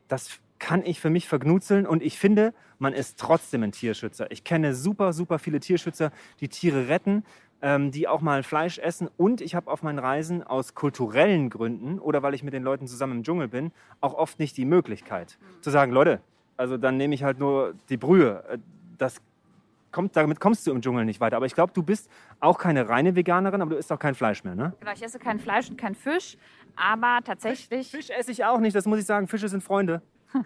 das 0.09 0.41
kann 0.59 0.85
ich 0.85 1.01
für 1.01 1.11
mich 1.11 1.29
verknutzeln 1.29 1.87
und 1.87 2.03
ich 2.03 2.19
finde, 2.19 2.55
man 2.79 2.93
ist 2.93 3.19
trotzdem 3.19 3.63
ein 3.63 3.73
Tierschützer. 3.73 4.31
Ich 4.31 4.43
kenne 4.43 4.75
super, 4.75 5.13
super 5.13 5.39
viele 5.39 5.61
Tierschützer, 5.61 6.11
die 6.41 6.49
Tiere 6.49 6.89
retten, 6.89 7.25
ähm, 7.67 7.91
die 7.91 8.07
auch 8.07 8.21
mal 8.21 8.45
Fleisch 8.45 8.79
essen 8.79 9.09
und 9.17 9.41
ich 9.41 9.57
habe 9.57 9.69
auf 9.73 9.83
meinen 9.83 9.99
Reisen 9.99 10.45
aus 10.45 10.77
kulturellen 10.77 11.51
Gründen 11.51 11.99
oder 11.99 12.23
weil 12.23 12.33
ich 12.33 12.45
mit 12.45 12.55
den 12.55 12.63
Leuten 12.63 12.87
zusammen 12.87 13.17
im 13.19 13.23
Dschungel 13.25 13.49
bin, 13.49 13.73
auch 14.01 14.15
oft 14.15 14.39
nicht 14.39 14.57
die 14.57 14.65
Möglichkeit 14.65 15.37
zu 15.63 15.71
sagen, 15.71 15.91
Leute, 15.91 16.21
also 16.57 16.77
dann 16.77 16.97
nehme 16.97 17.13
ich 17.17 17.25
halt 17.25 17.41
nur 17.41 17.75
die 17.89 17.97
Brühe. 17.97 18.45
Äh, 18.49 18.59
Das 18.99 19.21
kommt, 19.91 20.15
damit 20.15 20.39
kommst 20.39 20.65
du 20.67 20.71
im 20.71 20.81
Dschungel 20.81 21.05
nicht 21.05 21.21
weiter. 21.21 21.37
Aber 21.37 21.47
ich 21.47 21.55
glaube, 21.55 21.73
du 21.73 21.83
bist 21.83 22.09
auch 22.39 22.57
keine 22.57 22.89
reine 22.89 23.17
Veganerin, 23.17 23.61
aber 23.61 23.73
du 23.73 23.77
isst 23.79 23.91
auch 23.91 23.99
kein 23.99 24.15
Fleisch 24.15 24.45
mehr, 24.45 24.55
ne? 24.55 24.73
Genau, 24.79 24.93
ich 24.93 25.03
esse 25.03 25.19
kein 25.19 25.41
Fleisch 25.41 25.69
und 25.69 25.77
kein 25.77 25.97
Fisch, 25.97 26.37
aber 26.77 27.19
tatsächlich. 27.25 27.91
Fisch 27.91 28.11
esse 28.11 28.31
ich 28.31 28.45
auch 28.45 28.61
nicht, 28.61 28.77
das 28.77 28.87
muss 28.87 29.01
ich 29.01 29.07
sagen. 29.07 29.27
Fische 29.27 29.49
sind 29.49 29.65
Freunde. 29.65 30.03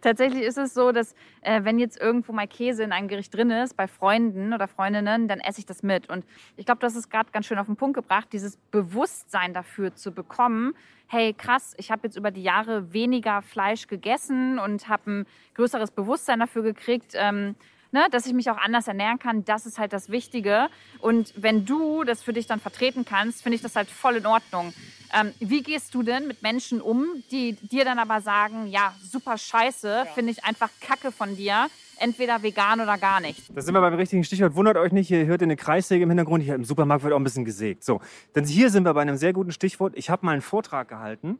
Tatsächlich 0.00 0.42
ist 0.42 0.58
es 0.58 0.74
so, 0.74 0.92
dass 0.92 1.14
äh, 1.42 1.64
wenn 1.64 1.78
jetzt 1.78 2.00
irgendwo 2.00 2.32
mal 2.32 2.46
Käse 2.46 2.82
in 2.82 2.92
einem 2.92 3.08
Gericht 3.08 3.34
drin 3.34 3.50
ist, 3.50 3.76
bei 3.76 3.86
Freunden 3.86 4.52
oder 4.52 4.68
Freundinnen, 4.68 5.28
dann 5.28 5.40
esse 5.40 5.60
ich 5.60 5.66
das 5.66 5.82
mit. 5.82 6.08
Und 6.08 6.24
ich 6.56 6.66
glaube, 6.66 6.80
das 6.80 6.96
ist 6.96 7.10
gerade 7.10 7.30
ganz 7.32 7.46
schön 7.46 7.58
auf 7.58 7.66
den 7.66 7.76
Punkt 7.76 7.94
gebracht, 7.94 8.28
dieses 8.32 8.56
Bewusstsein 8.70 9.54
dafür 9.54 9.94
zu 9.94 10.12
bekommen. 10.12 10.74
Hey, 11.06 11.34
krass, 11.34 11.74
ich 11.76 11.90
habe 11.90 12.02
jetzt 12.04 12.16
über 12.16 12.30
die 12.30 12.42
Jahre 12.42 12.92
weniger 12.92 13.42
Fleisch 13.42 13.86
gegessen 13.86 14.58
und 14.58 14.88
habe 14.88 15.10
ein 15.10 15.26
größeres 15.54 15.90
Bewusstsein 15.90 16.40
dafür 16.40 16.62
gekriegt. 16.62 17.12
Ähm, 17.14 17.54
ne, 17.92 18.06
dass 18.10 18.26
ich 18.26 18.32
mich 18.32 18.50
auch 18.50 18.56
anders 18.56 18.88
ernähren 18.88 19.18
kann, 19.18 19.44
das 19.44 19.66
ist 19.66 19.78
halt 19.78 19.92
das 19.92 20.08
Wichtige. 20.08 20.68
Und 20.98 21.32
wenn 21.36 21.64
du 21.64 22.04
das 22.04 22.22
für 22.22 22.32
dich 22.32 22.46
dann 22.46 22.58
vertreten 22.58 23.04
kannst, 23.04 23.42
finde 23.42 23.56
ich 23.56 23.62
das 23.62 23.76
halt 23.76 23.88
voll 23.88 24.16
in 24.16 24.26
Ordnung. 24.26 24.72
Ähm, 25.12 25.32
wie 25.40 25.62
gehst 25.62 25.94
du 25.94 26.02
denn 26.02 26.26
mit 26.26 26.42
Menschen 26.42 26.80
um, 26.80 27.22
die 27.30 27.52
dir 27.52 27.84
dann 27.84 27.98
aber 27.98 28.20
sagen, 28.20 28.66
ja, 28.66 28.94
super 29.02 29.36
scheiße, 29.36 29.88
ja. 29.88 30.04
finde 30.06 30.32
ich 30.32 30.44
einfach 30.44 30.70
Kacke 30.80 31.12
von 31.12 31.36
dir, 31.36 31.68
entweder 31.98 32.42
vegan 32.42 32.80
oder 32.80 32.96
gar 32.96 33.20
nicht. 33.20 33.42
Da 33.54 33.60
sind 33.60 33.74
wir 33.74 33.80
beim 33.80 33.94
richtigen 33.94 34.24
Stichwort. 34.24 34.54
Wundert 34.54 34.76
euch 34.78 34.92
nicht, 34.92 35.10
ihr 35.10 35.26
hört 35.26 35.42
eine 35.42 35.56
Kreissäge 35.56 36.04
im 36.04 36.10
Hintergrund. 36.10 36.42
Hier 36.42 36.54
im 36.54 36.64
Supermarkt 36.64 37.04
wird 37.04 37.12
auch 37.12 37.18
ein 37.18 37.24
bisschen 37.24 37.44
gesägt. 37.44 37.84
So, 37.84 38.00
denn 38.34 38.44
hier 38.44 38.70
sind 38.70 38.84
wir 38.84 38.94
bei 38.94 39.02
einem 39.02 39.16
sehr 39.16 39.32
guten 39.32 39.52
Stichwort. 39.52 39.92
Ich 39.96 40.08
habe 40.08 40.24
mal 40.24 40.32
einen 40.32 40.42
Vortrag 40.42 40.88
gehalten 40.88 41.38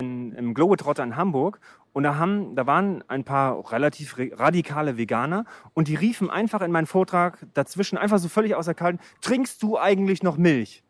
in, 0.00 0.32
im 0.32 0.54
Globetrotter 0.54 1.02
in 1.02 1.16
Hamburg 1.16 1.60
und 1.92 2.04
da, 2.04 2.16
haben, 2.16 2.56
da 2.56 2.66
waren 2.66 3.04
ein 3.08 3.24
paar 3.24 3.72
relativ 3.72 4.16
radikale 4.18 4.96
Veganer 4.96 5.44
und 5.74 5.88
die 5.88 5.94
riefen 5.94 6.30
einfach 6.30 6.62
in 6.62 6.72
meinen 6.72 6.86
Vortrag 6.86 7.38
dazwischen, 7.54 7.98
einfach 7.98 8.18
so 8.18 8.28
völlig 8.28 8.54
außer 8.54 8.74
Kalten, 8.74 9.00
trinkst 9.20 9.62
du 9.62 9.78
eigentlich 9.78 10.22
noch 10.22 10.36
Milch? 10.36 10.82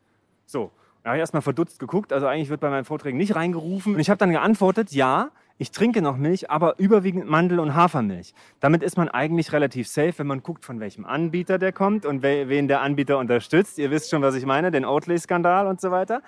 So, 0.47 0.71
da 1.03 1.11
habe 1.11 1.19
ich 1.19 1.21
erstmal 1.21 1.43
verdutzt 1.43 1.79
geguckt, 1.79 2.13
also 2.13 2.27
eigentlich 2.27 2.49
wird 2.49 2.61
bei 2.61 2.71
meinen 2.71 2.85
Vorträgen 2.85 3.19
nicht 3.19 3.35
reingerufen. 3.35 3.95
Und 3.95 4.01
ich 4.01 4.09
habe 4.09 4.19
dann 4.19 4.31
geantwortet, 4.31 4.93
ja, 4.93 5.31
ich 5.59 5.71
trinke 5.71 6.01
noch 6.01 6.17
Milch, 6.17 6.51
aber 6.51 6.79
überwiegend 6.79 7.29
Mandel- 7.29 7.61
und 7.61 7.75
Hafermilch. 7.75 8.35
Damit 8.61 8.83
ist 8.83 8.97
man 8.97 9.09
eigentlich 9.09 9.53
relativ 9.53 9.89
safe, 9.89 10.15
wenn 10.19 10.27
man 10.27 10.43
guckt, 10.43 10.65
von 10.65 10.81
welchem 10.81 11.05
Anbieter 11.05 11.59
der 11.59 11.73
kommt 11.73 12.07
und 12.07 12.23
wen 12.23 12.69
der 12.69 12.81
Anbieter 12.81 13.19
unterstützt. 13.19 13.79
Ihr 13.79 13.91
wisst 13.91 14.11
schon, 14.11 14.23
was 14.23 14.35
ich 14.35 14.47
meine, 14.47 14.71
den 14.71 14.85
Oatly-Skandal 14.85 15.67
und 15.67 15.81
so 15.81 15.91
weiter. 15.91 16.23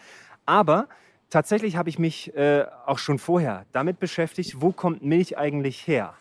Aber 0.45 0.89
tatsächlich 1.31 1.77
habe 1.77 1.89
ich 1.89 1.99
mich 1.99 2.35
äh, 2.37 2.65
auch 2.87 2.99
schon 2.99 3.19
vorher 3.19 3.67
damit 3.73 3.99
beschäftigt, 3.99 4.61
wo 4.61 4.73
kommt 4.73 5.03
Milch 5.03 5.39
eigentlich 5.39 5.87
her? 5.87 6.15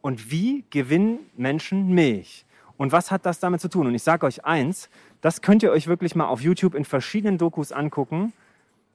Und 0.00 0.30
wie 0.30 0.64
gewinnen 0.70 1.18
Menschen 1.36 1.88
Milch? 1.88 2.46
Und 2.78 2.92
was 2.92 3.10
hat 3.10 3.26
das 3.26 3.40
damit 3.40 3.60
zu 3.60 3.68
tun? 3.68 3.88
Und 3.88 3.94
ich 3.94 4.02
sage 4.04 4.24
euch 4.24 4.44
eins, 4.44 4.88
das 5.20 5.42
könnt 5.42 5.62
ihr 5.62 5.70
euch 5.70 5.86
wirklich 5.86 6.14
mal 6.14 6.26
auf 6.26 6.40
YouTube 6.40 6.74
in 6.74 6.84
verschiedenen 6.84 7.38
Dokus 7.38 7.72
angucken. 7.72 8.32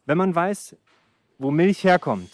Wenn 0.06 0.18
man 0.18 0.34
weiß, 0.34 0.76
wo 1.38 1.52
Milch 1.52 1.84
herkommt, 1.84 2.32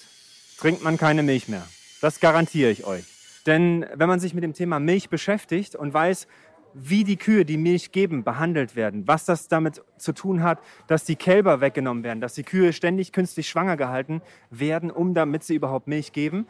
trinkt 0.58 0.84
man 0.84 0.98
keine 0.98 1.24
Milch 1.24 1.48
mehr. 1.48 1.66
Das 2.02 2.20
garantiere 2.20 2.72
ich 2.72 2.86
euch. 2.86 3.06
Denn 3.46 3.86
wenn 3.96 4.10
man 4.10 4.20
sich 4.20 4.34
mit 4.34 4.44
dem 4.44 4.54
Thema 4.54 4.80
Milch 4.80 5.10
beschäftigt 5.10 5.76
und 5.76 5.94
weiß, 5.94 6.28
wie 6.74 7.04
die 7.04 7.18
Kühe, 7.18 7.46
die 7.46 7.58
Milch 7.58 7.92
geben, 7.92 8.24
behandelt 8.24 8.76
werden, 8.76 9.08
was 9.08 9.26
das 9.26 9.48
damit 9.48 9.82
zu 9.98 10.14
tun 10.14 10.44
hat, 10.44 10.60
dass 10.88 11.04
die 11.04 11.16
Kälber 11.16 11.62
weggenommen 11.62 12.04
werden, 12.04 12.22
dass 12.22 12.36
die 12.36 12.44
Kühe 12.44 12.74
ständig 12.74 13.12
künstlich 13.12 13.50
schwanger 13.50 13.78
gehalten 13.78 14.22
werden, 14.52 14.92
um 14.92 15.14
damit 15.14 15.44
sie 15.44 15.56
überhaupt 15.56 15.88
Milch 15.88 16.12
geben, 16.12 16.48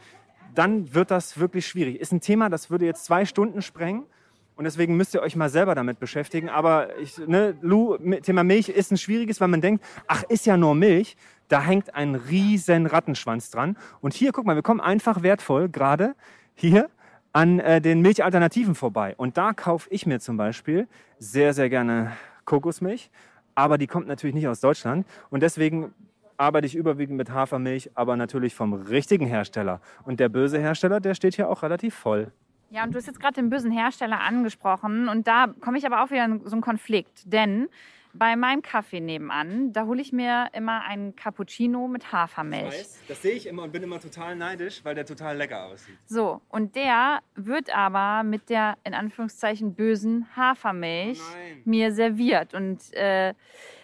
dann 0.56 0.94
wird 0.94 1.12
das 1.12 1.40
wirklich 1.40 1.68
schwierig. 1.68 2.00
Ist 2.00 2.12
ein 2.12 2.22
Thema, 2.22 2.50
das 2.50 2.70
würde 2.70 2.86
jetzt 2.86 3.06
zwei 3.06 3.26
Stunden 3.26 3.62
sprengen. 3.62 4.04
Und 4.60 4.66
deswegen 4.66 4.98
müsst 4.98 5.14
ihr 5.14 5.22
euch 5.22 5.38
mal 5.38 5.48
selber 5.48 5.74
damit 5.74 6.02
beschäftigen. 6.02 6.50
Aber 6.50 6.90
ich, 7.00 7.18
ne, 7.18 7.56
Lou, 7.62 7.96
Thema 7.96 8.44
Milch 8.44 8.68
ist 8.68 8.92
ein 8.92 8.98
schwieriges, 8.98 9.40
weil 9.40 9.48
man 9.48 9.62
denkt, 9.62 9.82
ach, 10.06 10.24
ist 10.24 10.46
ja 10.46 10.58
nur 10.58 10.76
Milch. 10.76 11.16
Da 11.48 11.62
hängt 11.62 11.96
ein 11.96 12.16
riesen 12.16 12.86
Rattenschwanz 12.86 13.52
dran. 13.52 13.78
Und 14.02 14.14
hier, 14.14 14.34
guck 14.34 14.46
mal, 14.46 14.56
wir 14.56 14.62
kommen 14.62 14.82
einfach 14.82 15.24
wertvoll 15.24 15.70
gerade 15.70 16.14
hier 16.56 16.90
an 17.32 17.62
äh, 17.62 17.80
den 17.80 18.02
Milchalternativen 18.02 18.76
vorbei. 18.76 19.14
Und 19.16 19.38
da 19.38 19.54
kaufe 19.54 19.88
ich 19.92 20.06
mir 20.06 20.20
zum 20.20 20.36
Beispiel 20.36 20.90
sehr, 21.20 21.54
sehr 21.54 21.70
gerne 21.70 22.12
Kokosmilch. 22.44 23.12
Aber 23.56 23.78
die 23.78 23.88
kommt 23.88 24.08
natürlich 24.10 24.36
nicht 24.36 24.50
aus 24.50 24.60
Deutschland. 24.60 25.08
Und 25.30 25.42
deswegen 25.42 25.94
arbeite 26.36 26.68
ich 26.68 26.76
überwiegend 26.76 27.16
mit 27.16 27.32
Hafermilch, 27.32 27.92
aber 27.96 28.18
natürlich 28.18 28.56
vom 28.56 28.74
richtigen 28.74 29.26
Hersteller. 29.26 29.80
Und 30.04 30.20
der 30.20 30.28
böse 30.28 30.60
Hersteller, 30.60 31.00
der 31.00 31.16
steht 31.16 31.36
hier 31.36 31.50
auch 31.50 31.64
relativ 31.64 31.96
voll. 31.96 32.34
Ja, 32.72 32.84
und 32.84 32.94
du 32.94 32.98
hast 32.98 33.08
jetzt 33.08 33.20
gerade 33.20 33.36
den 33.36 33.50
bösen 33.50 33.72
Hersteller 33.72 34.20
angesprochen. 34.20 35.10
Und 35.10 35.28
da 35.28 35.48
komme 35.60 35.78
ich 35.78 35.86
aber 35.86 36.04
auch 36.04 36.12
wieder 36.12 36.26
in 36.26 36.46
so 36.46 36.52
einen 36.52 36.62
Konflikt. 36.62 37.24
Denn 37.26 37.68
bei 38.14 38.36
meinem 38.36 38.62
Kaffee 38.62 39.00
nebenan, 39.00 39.72
da 39.72 39.86
hole 39.86 40.02
ich 40.02 40.12
mir 40.12 40.48
immer 40.54 40.82
einen 40.84 41.16
Cappuccino 41.16 41.88
mit 41.88 42.12
Hafermilch. 42.12 42.68
Ich 42.68 42.80
weiß, 42.80 43.04
das 43.08 43.22
sehe 43.22 43.34
ich 43.34 43.48
immer 43.48 43.64
und 43.64 43.72
bin 43.72 43.84
immer 43.84 44.00
total 44.00 44.36
neidisch, 44.36 44.84
weil 44.84 44.96
der 44.96 45.06
total 45.06 45.38
lecker 45.38 45.66
aussieht. 45.66 45.98
So, 46.08 46.42
und 46.50 46.76
der 46.76 47.20
wird 47.36 47.76
aber 47.76 48.24
mit 48.24 48.50
der 48.50 48.78
in 48.84 48.94
Anführungszeichen 48.94 49.76
bösen 49.76 50.28
Hafermilch 50.36 51.20
oh 51.20 51.70
mir 51.70 51.92
serviert. 51.92 52.54
Und 52.54 52.94
äh, 52.94 53.34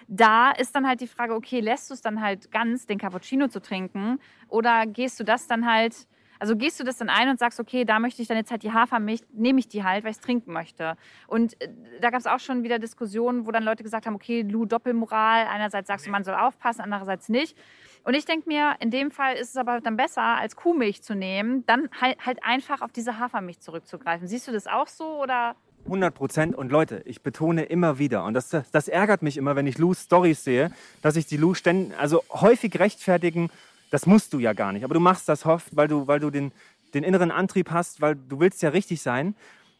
da 0.08 0.52
ist 0.52 0.76
dann 0.76 0.88
halt 0.88 1.02
die 1.02 1.08
Frage, 1.08 1.34
okay, 1.34 1.60
lässt 1.60 1.90
du 1.90 1.94
es 1.94 2.02
dann 2.02 2.22
halt 2.22 2.52
ganz, 2.52 2.86
den 2.86 2.98
Cappuccino 2.98 3.48
zu 3.48 3.62
trinken, 3.62 4.20
oder 4.48 4.86
gehst 4.86 5.20
du 5.20 5.24
das 5.24 5.48
dann 5.48 5.72
halt 5.72 6.08
also 6.40 6.56
gehst 6.56 6.80
du 6.80 6.84
das 6.84 6.98
dann 6.98 7.10
ein 7.10 7.30
und 7.30 7.40
sagst, 7.40 7.60
okay, 7.60 7.86
da 7.86 8.00
möchte 8.00 8.22
ich 8.22 8.28
dann 8.28 8.38
jetzt 8.38 8.52
halt 8.52 8.64
die 8.64 8.74
Hafermilch, 8.74 9.22
nehme 9.34 9.60
ich 9.60 9.68
die 9.68 9.84
halt, 9.84 10.04
weil 10.04 10.12
ich 10.12 10.18
es 10.18 10.22
trinken 10.22 10.54
möchte. 10.54 10.98
Und 11.28 11.60
äh, 11.62 11.70
da 12.02 12.10
gab 12.10 12.20
es 12.20 12.28
auch 12.28 12.40
schon 12.40 12.64
wieder 12.64 12.80
Diskussionen, 12.80 13.46
wo 13.46 13.52
dann 13.52 13.64
Leute 13.64 13.84
gesagt 13.84 14.06
haben, 14.06 14.16
okay, 14.16 14.42
Lu, 14.42 14.66
Doppelmoral. 14.66 15.48
Einerseits 15.48 15.88
sagst 15.88 16.06
du, 16.06 16.12
man 16.12 16.24
soll 16.24 16.36
aufpassen, 16.36 16.82
andererseits 16.82 17.30
nicht. 17.30 17.58
Und 18.04 18.14
ich 18.14 18.26
denke 18.26 18.48
mir, 18.48 18.76
in 18.80 18.92
dem 18.92 19.10
Fall 19.10 19.36
ist 19.36 19.50
es 19.50 19.58
aber 19.58 19.82
dann 19.82 19.98
besser, 19.98 20.22
als 20.22 20.56
Kuhmilch 20.56 21.02
zu 21.02 21.16
nehmen, 21.16 21.66
dann 21.66 21.90
halt, 22.00 22.18
halt 22.24 22.44
einfach 22.44 22.82
auf 22.82 22.92
diese 22.92 23.18
Hafermilch 23.20 23.60
zurückzugreifen. 23.62 24.28
Siehst 24.28 24.48
du 24.48 24.52
das 24.52 24.68
auch 24.68 24.88
so 24.88 25.22
oder? 25.22 25.56
100 25.86 26.14
Prozent. 26.14 26.56
Und 26.56 26.72
Leute, 26.72 27.02
ich 27.06 27.22
betone 27.22 27.64
immer 27.64 27.98
wieder, 28.00 28.24
und 28.26 28.34
das, 28.34 28.50
das, 28.50 28.70
das 28.72 28.88
ärgert 28.88 29.22
mich 29.22 29.38
immer, 29.38 29.56
wenn 29.56 29.68
ich 29.68 29.78
Lus 29.78 30.04
Stories 30.04 30.44
sehe, 30.44 30.72
dass 31.02 31.16
ich 31.16 31.26
die 31.26 31.38
Lu 31.38 31.54
ständig, 31.54 31.98
also 31.98 32.24
häufig 32.30 32.78
rechtfertigen 32.80 33.50
das 33.96 34.06
musst 34.06 34.34
du 34.34 34.40
ja 34.40 34.52
gar 34.52 34.74
nicht. 34.74 34.84
Aber 34.84 34.94
du 34.94 35.00
machst 35.00 35.30
das 35.30 35.46
oft, 35.46 35.74
weil 35.74 35.88
du, 35.88 36.06
weil 36.06 36.20
du 36.20 36.30
den, 36.30 36.52
den 36.94 37.06
inneren 37.06 37.32
Antrieb 37.32 37.72
hast, 37.72 38.02
weil 38.02 38.18
du 38.18 38.42
willst 38.42 38.62
ja 38.62 38.68
richtig 38.68 39.02
sein 39.02 39.36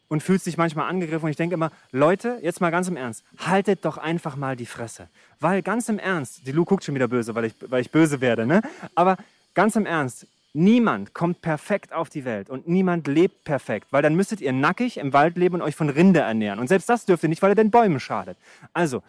und 0.08 0.22
fühlst 0.22 0.46
dich 0.46 0.56
manchmal 0.56 0.88
angegriffen. 0.88 1.26
Und 1.26 1.30
ich 1.32 1.36
denke 1.36 1.52
immer, 1.52 1.70
Leute, 1.92 2.38
jetzt 2.40 2.62
mal 2.62 2.70
ganz 2.70 2.88
im 2.88 2.96
Ernst, 2.96 3.24
haltet 3.36 3.84
doch 3.84 3.98
einfach 3.98 4.36
mal 4.36 4.56
die 4.56 4.64
Fresse. 4.64 5.10
Weil 5.38 5.60
ganz 5.60 5.90
im 5.90 5.98
Ernst, 5.98 6.46
die 6.46 6.52
Lu 6.52 6.64
guckt 6.64 6.82
schon 6.82 6.94
wieder 6.94 7.08
böse, 7.08 7.34
weil 7.34 7.44
ich, 7.44 7.54
weil 7.68 7.82
ich 7.82 7.90
böse 7.90 8.22
werde, 8.22 8.46
ne? 8.46 8.62
Aber 8.94 9.18
ganz 9.52 9.76
im 9.76 9.84
Ernst, 9.84 10.26
niemand 10.54 11.12
kommt 11.12 11.42
perfekt 11.42 11.92
auf 11.92 12.08
die 12.08 12.24
Welt 12.24 12.48
und 12.48 12.66
niemand 12.66 13.06
lebt 13.08 13.44
perfekt, 13.44 13.88
weil 13.90 14.00
dann 14.00 14.14
müsstet 14.14 14.40
ihr 14.40 14.54
nackig 14.54 14.96
im 14.96 15.12
Wald 15.12 15.36
leben 15.36 15.56
und 15.56 15.60
euch 15.62 15.76
von 15.76 15.90
Rinde 15.90 16.20
ernähren. 16.20 16.58
Und 16.58 16.68
selbst 16.68 16.88
das 16.88 17.04
dürft 17.04 17.22
ihr 17.22 17.28
nicht, 17.28 17.42
weil 17.42 17.50
ihr 17.50 17.54
den 17.54 17.70
Bäumen 17.70 18.00
schadet. 18.00 18.38
Also, 18.72 19.02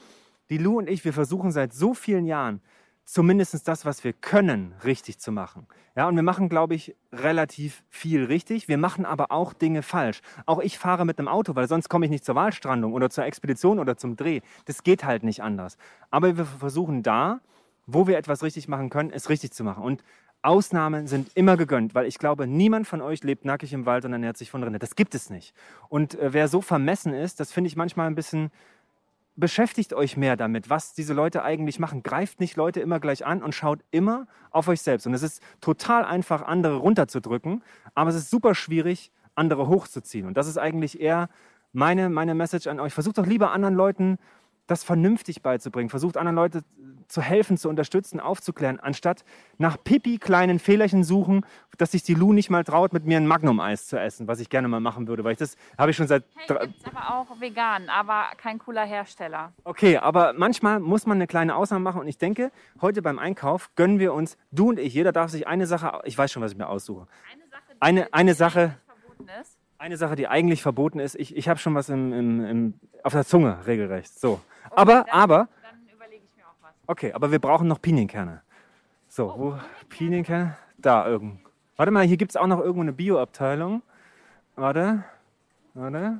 die 0.50 0.58
Lu 0.58 0.80
und 0.80 0.90
ich, 0.90 1.06
wir 1.06 1.14
versuchen 1.14 1.54
seit 1.54 1.74
so 1.74 1.94
vielen 1.94 2.26
Jahren, 2.26 2.60
zumindest 3.08 3.68
das, 3.68 3.86
was 3.86 4.04
wir 4.04 4.12
können, 4.12 4.74
richtig 4.84 5.18
zu 5.18 5.32
machen. 5.32 5.66
Ja, 5.96 6.08
und 6.08 6.16
wir 6.16 6.24
machen, 6.24 6.50
glaube 6.50 6.76
ich, 6.76 6.94
relativ 7.12 7.84
viel 7.90 8.26
richtig. 8.26 8.68
Wir 8.68 8.78
machen 8.78 9.06
aber 9.06 9.32
auch 9.32 9.54
Dinge 9.54 9.82
falsch. 9.82 10.22
Auch 10.46 10.60
ich 10.60 10.78
fahre 10.78 11.06
mit 11.06 11.18
einem 11.18 11.30
Auto, 11.30 11.56
weil 11.56 11.70
sonst 11.70 11.90
komme 11.90 12.06
ich 12.06 12.12
nicht 12.12 12.26
zur 12.26 12.36
Wahlstrandung 12.36 12.94
oder 12.94 13.10
zur 13.10 13.24
Expedition 13.24 13.80
oder 13.80 13.96
zum 13.98 14.18
Dreh. 14.18 14.42
Das 14.66 14.84
geht 14.84 15.06
halt 15.06 15.24
nicht 15.24 15.42
anders. 15.42 15.78
Aber 16.12 16.38
wir 16.38 16.46
versuchen 16.46 17.02
da, 17.02 17.40
wo 17.86 18.08
wir 18.08 18.18
etwas 18.18 18.44
richtig 18.44 18.68
machen 18.68 18.90
können, 18.90 19.12
es 19.12 19.30
richtig 19.30 19.54
zu 19.54 19.64
machen. 19.64 19.84
Und 19.84 20.04
Ausnahmen 20.42 21.08
sind 21.08 21.32
immer 21.34 21.56
gegönnt, 21.56 21.96
weil 21.96 22.06
ich 22.06 22.20
glaube, 22.20 22.46
niemand 22.46 22.88
von 22.88 23.02
euch 23.02 23.24
lebt 23.24 23.46
nackig 23.46 23.72
im 23.72 23.86
Wald 23.86 24.04
und 24.04 24.12
ernährt 24.12 24.38
sich 24.38 24.52
von 24.52 24.62
Rinde. 24.64 24.80
Das 24.80 24.96
gibt 24.96 25.16
es 25.16 25.30
nicht. 25.30 25.54
Und 25.88 26.20
äh, 26.20 26.34
wer 26.34 26.50
so 26.50 26.62
vermessen 26.62 27.14
ist, 27.14 27.40
das 27.40 27.54
finde 27.54 27.70
ich 27.70 27.78
manchmal 27.78 28.08
ein 28.08 28.16
bisschen 28.16 28.52
beschäftigt 29.38 29.94
euch 29.94 30.18
mehr 30.18 30.36
damit, 30.36 30.70
was 30.70 30.94
diese 30.94 31.14
Leute 31.14 31.44
eigentlich 31.44 31.80
machen. 31.80 32.04
Greift 32.04 32.40
nicht 32.40 32.58
Leute 32.58 32.82
immer 32.82 33.00
gleich 33.00 33.26
an 33.26 33.42
und 33.42 33.54
schaut 33.56 33.80
immer 33.92 34.28
auf 34.52 34.68
euch 34.68 34.82
selbst. 34.82 35.08
Und 35.08 35.14
es 35.14 35.24
ist 35.24 35.42
total 35.62 36.04
einfach, 36.04 36.42
andere 36.42 36.78
runterzudrücken, 36.78 37.64
aber 37.96 38.10
es 38.10 38.16
ist 38.16 38.30
super 38.30 38.56
schwierig, 38.56 39.12
andere 39.36 39.68
hochzuziehen. 39.68 40.26
Und 40.26 40.36
das 40.36 40.48
ist 40.48 40.58
eigentlich 40.58 41.00
eher 41.00 41.30
meine, 41.72 42.10
meine 42.10 42.34
Message 42.34 42.68
an 42.68 42.80
euch. 42.80 42.94
Versucht 42.94 43.20
doch 43.20 43.28
lieber 43.28 43.52
anderen 43.52 43.76
Leuten 43.76 44.18
das 44.68 44.84
vernünftig 44.84 45.42
beizubringen. 45.42 45.90
Versucht 45.90 46.18
anderen 46.18 46.36
Leuten 46.36 46.64
zu 47.08 47.22
helfen, 47.22 47.58
zu 47.58 47.70
unterstützen, 47.70 48.20
aufzuklären, 48.20 48.80
anstatt 48.80 49.24
nach 49.58 49.78
pipi 49.82 50.18
kleinen 50.18 50.60
Fehlerchen 50.60 51.04
suchen, 51.04 51.46
dass 51.78 51.92
sich 51.92 52.04
die 52.04 52.14
Lu 52.14 52.34
nicht 52.34 52.50
mal 52.50 52.64
traut, 52.64 52.92
mit 52.92 53.06
mir 53.06 53.18
ein 53.18 53.28
Magnum-Eis 53.28 53.88
zu 53.88 54.00
essen, 54.00 54.28
was 54.28 54.40
ich 54.40 54.50
gerne 54.50 54.68
mal 54.68 54.80
machen 54.80 55.08
würde, 55.08 55.24
weil 55.24 55.34
ich 55.34 55.38
das 55.38 55.56
habe 55.78 55.92
ich 55.92 55.98
schon 55.98 56.08
seit. 56.08 56.26
Hey, 56.36 56.58
gibt's 56.68 56.86
aber 56.86 57.16
auch 57.16 57.40
vegan, 57.40 57.90
aber 57.90 58.26
kein 58.38 58.60
cooler 58.60 58.86
Hersteller. 58.86 59.54
Okay, 59.64 59.98
aber 59.98 60.34
manchmal 60.34 60.80
muss 60.80 61.06
man 61.06 61.18
eine 61.18 61.28
kleine 61.28 61.56
Ausnahme 61.56 61.84
machen 61.84 62.02
und 62.02 62.08
ich 62.08 62.18
denke, 62.18 62.52
heute 62.82 63.02
beim 63.02 63.20
Einkauf 63.20 63.74
gönnen 63.76 64.00
wir 64.00 64.14
uns, 64.14 64.38
du 64.52 64.70
und 64.70 64.80
ich, 64.80 64.94
jeder 64.94 65.12
darf 65.12 65.32
sich 65.32 65.48
eine 65.48 65.68
Sache, 65.68 66.02
ich 66.06 66.18
weiß 66.18 66.32
schon, 66.32 66.44
was 66.44 66.52
ich 66.52 66.58
mir 66.58 66.68
aussuche. 66.68 67.08
Eine 67.32 67.48
Sache, 67.50 67.62
die, 67.70 67.82
eine, 67.82 68.14
eine 68.14 68.34
Sache, 68.34 68.78
verboten 68.86 69.30
ist. 69.42 69.57
Eine 69.80 69.98
Sache, 69.98 70.16
die 70.16 70.28
eigentlich 70.28 70.62
verboten 70.62 71.00
ist. 71.00 71.16
Ich, 71.16 71.36
ich 71.36 71.48
habe 71.50 71.60
schon 71.60 71.76
was 71.76 71.90
im, 71.90 72.14
im, 72.14 72.46
im, 72.46 72.74
auf 73.04 73.14
der 73.14 73.26
Zunge 73.26 73.66
regelrecht. 73.68 74.20
So. 74.20 74.42
Okay, 74.66 74.74
aber, 74.76 74.94
dann, 74.94 75.10
aber 75.10 75.48
Okay, 76.90 77.12
aber 77.12 77.32
wir 77.32 77.40
brauchen 77.40 77.68
noch 77.68 77.82
Pinienkerne. 77.82 78.42
So, 79.10 79.26
oh, 79.26 79.38
wo? 79.38 79.60
Pinienkerne? 79.90 80.58
Da 80.78 81.06
irgendwo. 81.06 81.38
Warte 81.76 81.92
mal, 81.92 82.06
hier 82.06 82.16
gibt 82.16 82.32
es 82.32 82.38
auch 82.38 82.48
noch 82.48 82.60
irgendwo 82.60 82.82
eine 82.82 82.94
Bio-Abteilung. 82.94 83.82
Warte, 84.56 85.04
warte. 85.74 86.20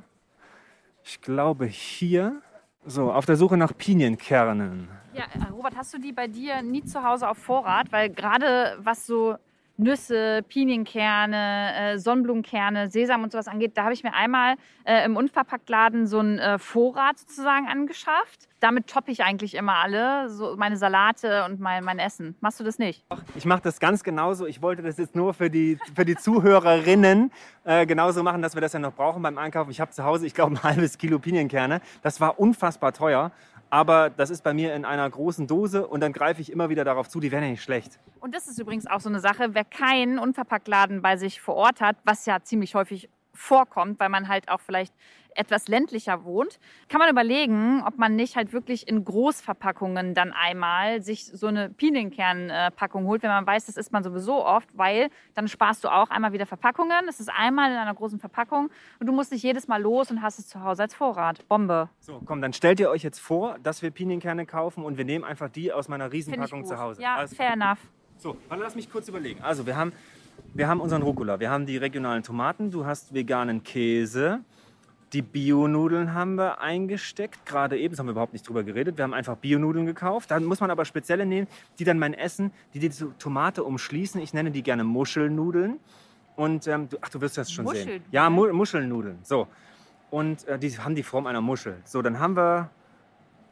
Ich 1.04 1.22
glaube 1.22 1.66
hier. 1.66 2.42
So, 2.86 3.12
auf 3.12 3.26
der 3.26 3.38
Suche 3.38 3.56
nach 3.56 3.76
Pinienkernen. 3.76 4.90
Ja, 5.14 5.24
äh, 5.24 5.52
Robert, 5.52 5.76
hast 5.78 5.94
du 5.94 6.00
die 6.00 6.12
bei 6.12 6.28
dir 6.28 6.62
nie 6.62 6.84
zu 6.84 7.02
Hause 7.02 7.30
auf 7.30 7.38
Vorrat? 7.38 7.92
Weil 7.92 8.10
gerade 8.10 8.78
was 8.80 9.06
so 9.06 9.36
Nüsse, 9.78 10.44
Pinienkerne, 10.48 11.94
äh, 11.94 12.00
Sonnenblumenkerne, 12.00 12.90
Sesam 12.90 13.24
und 13.24 13.32
sowas 13.32 13.48
angeht, 13.48 13.78
da 13.78 13.84
habe 13.84 13.94
ich 13.94 14.04
mir 14.04 14.14
einmal 14.14 14.56
äh, 14.86 15.06
im 15.06 15.16
Unverpacktladen 15.16 16.08
so 16.08 16.20
einen 16.20 16.40
äh, 16.40 16.58
Vorrat 16.58 17.20
sozusagen 17.20 17.68
angeschafft. 17.68 18.50
Damit 18.60 18.88
toppe 18.88 19.12
ich 19.12 19.24
eigentlich 19.24 19.54
immer 19.54 19.76
alle, 19.76 20.30
so 20.30 20.56
meine 20.58 20.78
Salate 20.78 21.46
und 21.46 21.60
mein, 21.60 21.84
mein 21.84 22.00
Essen. 22.00 22.36
Machst 22.42 22.60
du 22.60 22.64
das 22.64 22.80
nicht? 22.80 23.06
Ich 23.36 23.46
mache 23.46 23.62
das 23.62 23.80
ganz 23.80 24.04
genauso. 24.04 24.48
Ich 24.48 24.64
wollte 24.64 24.82
das 24.82 24.98
jetzt 24.98 25.16
nur 25.16 25.36
für 25.36 25.52
die, 25.52 25.78
für 25.96 26.06
die 26.06 26.16
Zuhörerinnen 26.16 27.32
äh, 27.66 27.86
genauso 27.86 28.24
machen, 28.24 28.42
dass 28.42 28.56
wir 28.56 28.62
das 28.62 28.74
ja 28.74 28.80
noch 28.80 28.94
brauchen 28.94 29.22
beim 29.22 29.38
Einkaufen. 29.38 29.70
Ich 29.70 29.80
habe 29.80 29.92
zu 29.92 30.04
Hause, 30.04 30.26
ich 30.26 30.34
glaube, 30.34 30.56
ein 30.56 30.64
halbes 30.64 30.98
Kilo 30.98 31.20
Pinienkerne. 31.20 31.82
Das 32.02 32.20
war 32.20 32.40
unfassbar 32.40 32.94
teuer. 32.94 33.32
Aber 33.70 34.10
das 34.10 34.30
ist 34.30 34.44
bei 34.44 34.54
mir 34.54 34.74
in 34.76 34.86
einer 34.86 35.10
großen 35.10 35.48
Dose 35.48 35.88
und 35.88 36.00
dann 36.00 36.14
greife 36.14 36.42
ich 36.42 36.52
immer 36.52 36.70
wieder 36.70 36.86
darauf 36.86 37.10
zu, 37.10 37.20
die 37.20 37.32
wären 37.32 37.44
ja 37.44 37.50
nicht 37.50 37.64
schlecht. 37.64 38.00
Und 38.20 38.34
das 38.34 38.48
ist 38.48 38.60
übrigens 38.60 38.88
auch 38.88 39.02
so 39.02 39.10
eine 39.10 39.20
Sache, 39.20 39.54
wer 39.54 39.66
keinen 39.66 40.20
Unverpacktladen 40.20 41.02
bei 41.02 41.18
sich 41.18 41.42
vor 41.42 41.56
Ort 41.56 41.82
hat, 41.82 41.98
was 42.04 42.26
ja 42.26 42.42
ziemlich 42.42 42.76
häufig 42.76 43.10
vorkommt, 43.34 44.00
weil 44.00 44.10
man 44.10 44.28
halt 44.28 44.50
auch 44.50 44.62
vielleicht 44.62 44.94
etwas 45.38 45.68
ländlicher 45.68 46.24
wohnt, 46.24 46.60
kann 46.90 47.00
man 47.00 47.10
überlegen, 47.10 47.84
ob 47.86 47.98
man 47.98 48.16
nicht 48.16 48.36
halt 48.36 48.54
wirklich 48.54 48.88
in 48.88 49.06
Großverpackungen 49.06 50.14
dann 50.14 50.34
einmal 50.34 51.02
sich 51.02 51.26
so 51.26 51.48
eine 51.48 51.70
Pinienkernpackung 51.70 53.06
holt, 53.06 53.24
wenn 53.24 53.30
man 53.30 53.46
weiß, 53.46 53.66
das 53.66 53.78
isst 53.78 53.92
man 53.92 54.04
sowieso 54.04 54.46
oft, 54.46 54.70
weil 54.78 55.10
dann 55.34 55.48
sparst 55.48 55.84
du 55.84 55.90
auch 55.90 56.10
einmal 56.10 56.34
wieder 56.34 56.46
Verpackungen. 56.46 57.06
Das 57.06 57.20
ist 57.20 57.30
einmal 57.30 57.72
in 57.72 57.78
einer 57.78 57.94
großen 57.94 58.20
Verpackung 58.20 58.70
und 59.00 59.08
du 59.08 59.14
musst 59.14 59.32
nicht 59.32 59.44
jedes 59.44 59.68
Mal 59.68 59.82
los 59.82 60.12
und 60.12 60.22
hast 60.22 60.40
es 60.40 60.48
zu 60.48 60.62
Hause 60.62 60.84
als 60.84 60.94
Vorrat. 60.94 61.48
Bombe. 61.48 61.90
So, 62.00 62.22
komm, 62.26 62.42
dann 62.42 62.54
stellt 62.54 62.80
ihr 62.80 62.90
euch 62.90 63.04
jetzt 63.04 63.20
vor, 63.20 63.58
dass 63.64 63.82
wir 63.82 63.92
Pinienkerne 63.92 64.46
kaufen 64.46 64.84
und 64.84 64.98
wir 64.98 65.06
nehmen 65.06 65.24
einfach 65.24 65.50
die 65.50 65.72
aus 65.72 65.88
meiner 65.88 66.12
Riesenpackung 66.12 66.66
zu 66.66 66.78
Hause. 66.80 67.02
Ja, 67.02 67.16
Alles 67.16 67.36
fair 67.36 67.54
enough. 67.54 67.80
So, 68.18 68.38
warte, 68.48 68.64
lass 68.64 68.76
mich 68.76 68.92
kurz 68.92 69.08
überlegen. 69.08 69.42
Also, 69.44 69.66
wir 69.68 69.76
haben, 69.76 69.94
wir 70.54 70.68
haben 70.68 70.82
unseren 70.82 71.04
Rucola, 71.04 71.40
wir 71.40 71.52
haben 71.52 71.66
die 71.66 71.78
regionalen 71.78 72.24
Tomaten, 72.24 72.72
du 72.72 72.86
hast 72.86 73.14
veganen 73.14 73.64
Käse, 73.64 74.44
die 75.14 75.22
Bio-Nudeln 75.22 76.14
haben 76.14 76.36
wir 76.36 76.60
eingesteckt, 76.60 77.46
gerade 77.46 77.78
eben, 77.78 77.94
das 77.94 78.00
haben 78.00 78.08
wir 78.08 78.12
überhaupt 78.12 78.34
nicht 78.34 78.48
drüber 78.48 78.64
geredet. 78.64 78.98
Wir 78.98 79.04
haben 79.04 79.14
einfach 79.14 79.38
Bio-Nudeln 79.38 79.86
gekauft. 79.86 80.32
Dann 80.32 80.44
muss 80.44 80.60
man 80.60 80.70
aber 80.70 80.86
spezielle 80.86 81.26
nehmen, 81.26 81.48
die 81.80 81.86
dann 81.86 81.98
mein 81.98 82.14
Essen, 82.14 82.52
die 82.74 82.80
die 82.80 82.90
Tomate 83.18 83.64
umschließen. 83.64 84.22
Ich 84.22 84.34
nenne 84.34 84.52
die 84.52 84.64
gerne 84.64 84.84
Muschelnudeln. 84.84 85.80
Und 86.36 86.68
ähm, 86.68 86.90
du, 86.90 86.98
ach, 87.02 87.10
du 87.10 87.22
wirst 87.22 87.38
das 87.38 87.52
schon 87.52 87.66
sehen. 87.68 87.74
Muschelnudeln? 87.74 88.04
Ja, 88.12 88.30
Mu 88.30 88.54
Muschelnudeln. 88.54 89.20
So. 89.24 89.48
Und 90.10 90.48
äh, 90.48 90.60
die 90.60 90.78
haben 90.78 90.96
die 90.96 91.04
Form 91.04 91.26
einer 91.26 91.42
Muschel. 91.42 91.78
So, 91.86 92.02
dann 92.02 92.20
haben 92.20 92.36
wir 92.36 92.70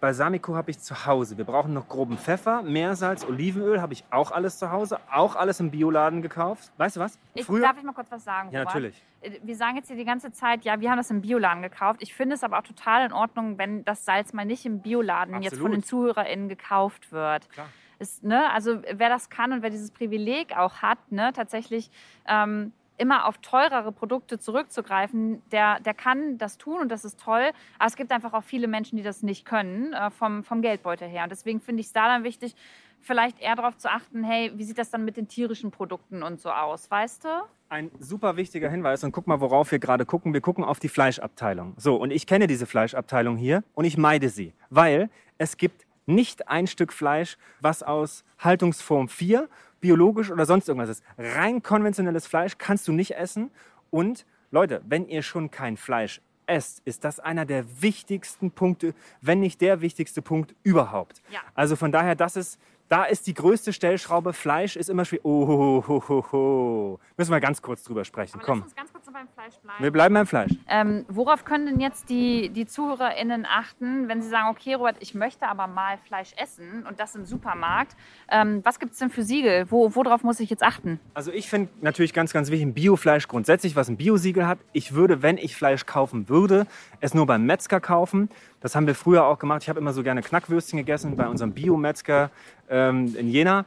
Balsamico 0.05 0.55
habe 0.55 0.69
ich 0.69 0.77
zu 0.77 1.07
Hause. 1.07 1.35
Wir 1.35 1.45
brauchen 1.45 1.73
noch 1.73 1.87
groben 1.87 2.19
Pfeffer, 2.19 2.61
Meersalz, 2.61 3.25
Olivenöl 3.25 3.81
habe 3.81 3.93
ich 3.93 4.03
auch 4.11 4.29
alles 4.29 4.59
zu 4.59 4.69
Hause. 4.69 4.99
Auch 5.11 5.35
alles 5.35 5.59
im 5.59 5.71
Bioladen 5.71 6.21
gekauft. 6.21 6.71
Weißt 6.77 6.97
du 6.97 6.99
was? 6.99 7.17
Ich, 7.33 7.47
darf 7.47 7.75
ich 7.75 7.83
mal 7.83 7.91
kurz 7.91 8.11
was 8.11 8.23
sagen? 8.23 8.51
Ja, 8.51 8.59
Robert? 8.59 8.75
natürlich. 8.75 9.03
Äh, 9.21 9.39
Wir 9.41 9.55
sagen 9.55 9.77
jetzt 9.77 9.87
hier 9.87 9.97
die 9.97 10.05
ganze 10.05 10.31
Zeit, 10.31 10.63
ja, 10.63 10.79
wir 10.79 10.91
haben 10.91 10.97
das 10.97 11.09
im 11.09 11.21
Bioladen 11.21 11.63
gekauft. 11.63 12.03
Ich 12.03 12.13
finde 12.13 12.35
es 12.35 12.43
aber 12.43 12.59
auch 12.59 12.63
total 12.63 13.07
in 13.07 13.13
Ordnung, 13.13 13.57
wenn 13.57 13.83
das 13.83 14.05
Salz 14.05 14.31
mal 14.31 14.45
nicht 14.45 14.63
im 14.67 14.81
Bioladen 14.81 15.41
jetzt 15.41 15.55
von 15.55 15.65
Absolut. 15.65 15.77
den 15.77 15.83
ZuhörerInnen 15.83 16.49
gekauft 16.49 17.11
wird. 17.11 17.49
Klar. 17.49 17.65
Ist, 17.97 18.23
ne, 18.23 18.51
also 18.51 18.83
wer 18.83 19.09
das 19.09 19.31
kann 19.31 19.53
und 19.53 19.63
wer 19.63 19.71
dieses 19.71 19.89
Privileg 19.89 20.55
auch 20.55 20.83
hat, 20.83 20.99
ne, 21.11 21.33
tatsächlich 21.33 21.89
ähm, 22.27 22.73
immer 22.97 23.25
auf 23.27 23.37
teurere 23.39 23.91
Produkte 23.91 24.39
zurückzugreifen, 24.39 25.41
der, 25.51 25.79
der 25.81 25.93
kann 25.93 26.37
das 26.37 26.57
tun 26.57 26.81
und 26.81 26.89
das 26.89 27.05
ist 27.05 27.19
toll. 27.19 27.51
Aber 27.79 27.87
es 27.87 27.95
gibt 27.95 28.11
einfach 28.11 28.33
auch 28.33 28.43
viele 28.43 28.67
Menschen, 28.67 28.97
die 28.97 29.03
das 29.03 29.23
nicht 29.23 29.45
können, 29.45 29.93
äh, 29.93 30.11
vom, 30.11 30.43
vom 30.43 30.61
Geldbeutel 30.61 31.07
her. 31.07 31.23
Und 31.23 31.31
deswegen 31.31 31.61
finde 31.61 31.81
ich 31.81 31.87
es 31.87 31.93
da 31.93 32.07
dann 32.07 32.23
wichtig, 32.23 32.55
vielleicht 33.01 33.39
eher 33.39 33.55
darauf 33.55 33.77
zu 33.77 33.89
achten, 33.89 34.23
hey, 34.23 34.51
wie 34.55 34.63
sieht 34.63 34.77
das 34.77 34.89
dann 34.89 35.05
mit 35.05 35.17
den 35.17 35.27
tierischen 35.27 35.71
Produkten 35.71 36.23
und 36.23 36.39
so 36.39 36.49
aus, 36.49 36.89
weißt 36.89 37.25
du? 37.25 37.29
Ein 37.69 37.91
super 37.99 38.35
wichtiger 38.35 38.69
Hinweis 38.69 39.03
und 39.03 39.11
guck 39.11 39.27
mal, 39.27 39.39
worauf 39.41 39.71
wir 39.71 39.79
gerade 39.79 40.05
gucken. 40.05 40.33
Wir 40.33 40.41
gucken 40.41 40.63
auf 40.63 40.79
die 40.79 40.89
Fleischabteilung. 40.89 41.73
So, 41.77 41.95
und 41.95 42.11
ich 42.11 42.27
kenne 42.27 42.47
diese 42.47 42.65
Fleischabteilung 42.65 43.37
hier 43.37 43.63
und 43.73 43.85
ich 43.85 43.97
meide 43.97 44.29
sie, 44.29 44.53
weil 44.69 45.09
es 45.37 45.57
gibt 45.57 45.85
nicht 46.05 46.47
ein 46.47 46.67
Stück 46.67 46.93
Fleisch, 46.93 47.37
was 47.61 47.83
aus 47.83 48.23
Haltungsform 48.39 49.09
4, 49.09 49.49
biologisch 49.85 50.31
oder 50.31 50.47
sonst 50.47 50.67
irgendwas 50.67 50.89
ist. 50.89 51.03
Rein 51.15 51.61
konventionelles 51.61 52.25
Fleisch 52.25 52.57
kannst 52.57 52.87
du 52.87 52.91
nicht 52.91 53.11
essen. 53.11 53.51
Und 53.91 54.25
Leute, 54.49 54.81
wenn 54.87 55.07
ihr 55.07 55.21
schon 55.21 55.51
kein 55.51 55.77
Fleisch 55.77 56.21
esst, 56.47 56.81
ist 56.85 57.03
das 57.03 57.19
einer 57.19 57.45
der 57.45 57.65
wichtigsten 57.83 58.49
Punkte, 58.49 58.95
wenn 59.21 59.41
nicht 59.41 59.61
der 59.61 59.81
wichtigste 59.81 60.23
Punkt 60.23 60.55
überhaupt. 60.63 61.21
Ja. 61.29 61.41
Also 61.53 61.75
von 61.75 61.91
daher, 61.91 62.15
das 62.15 62.35
ist, 62.35 62.59
da 62.89 63.03
ist 63.03 63.27
die 63.27 63.35
größte 63.35 63.73
Stellschraube. 63.73 64.33
Fleisch 64.33 64.75
ist 64.75 64.89
immer 64.89 65.05
schwierig. 65.05 65.23
Oh, 65.23 65.47
ho, 65.47 65.83
ho, 65.87 66.03
ho, 66.09 66.25
ho. 66.31 66.99
Müssen 67.15 67.31
wir 67.31 67.39
ganz 67.39 67.61
kurz 67.61 67.83
drüber 67.83 68.05
sprechen. 68.05 68.37
Aber 68.37 68.45
Komm, 68.45 68.59
lass 68.61 68.65
uns 68.69 68.75
ganz 68.75 68.91
beim 69.15 69.27
Fleisch 69.29 69.55
bleiben. 69.63 69.81
wir 69.81 69.91
bleiben 69.91 70.13
beim 70.13 70.27
Fleisch. 70.27 70.51
Ähm, 70.67 71.05
worauf 71.07 71.45
können 71.45 71.67
denn 71.67 71.79
jetzt 71.79 72.09
die, 72.09 72.49
die 72.49 72.65
ZuhörerInnen 72.65 73.45
achten, 73.49 74.09
wenn 74.09 74.21
sie 74.21 74.27
sagen, 74.27 74.49
okay, 74.49 74.73
Robert, 74.73 74.97
ich 74.99 75.15
möchte 75.15 75.47
aber 75.47 75.67
mal 75.67 75.97
Fleisch 76.05 76.33
essen 76.35 76.85
und 76.85 76.99
das 76.99 77.15
im 77.15 77.23
Supermarkt? 77.25 77.95
Ähm, 78.29 78.59
was 78.65 78.77
gibt 78.77 78.91
es 78.91 78.99
denn 78.99 79.09
für 79.09 79.23
Siegel? 79.23 79.71
Wo, 79.71 79.95
worauf 79.95 80.23
muss 80.23 80.41
ich 80.41 80.49
jetzt 80.49 80.63
achten? 80.63 80.99
Also 81.13 81.31
ich 81.31 81.49
finde 81.49 81.69
natürlich 81.79 82.13
ganz, 82.13 82.33
ganz 82.33 82.51
wichtig, 82.51 82.67
ein 82.67 82.73
Biofleisch 82.73 83.29
grundsätzlich, 83.29 83.77
was 83.77 83.87
ein 83.87 83.95
Biosiegel 83.95 84.47
hat. 84.47 84.59
Ich 84.73 84.93
würde, 84.93 85.21
wenn 85.21 85.37
ich 85.37 85.55
Fleisch 85.55 85.85
kaufen 85.85 86.27
würde, 86.27 86.67
es 86.99 87.13
nur 87.13 87.25
beim 87.25 87.45
Metzger 87.45 87.79
kaufen. 87.79 88.29
Das 88.59 88.75
haben 88.75 88.85
wir 88.85 88.95
früher 88.95 89.25
auch 89.25 89.39
gemacht. 89.39 89.63
Ich 89.63 89.69
habe 89.69 89.79
immer 89.79 89.93
so 89.93 90.03
gerne 90.03 90.23
Knackwürstchen 90.23 90.77
gegessen 90.77 91.15
bei 91.15 91.27
unserem 91.27 91.53
Biometzger 91.53 92.31
ähm, 92.69 93.15
in 93.15 93.29
Jena. 93.29 93.63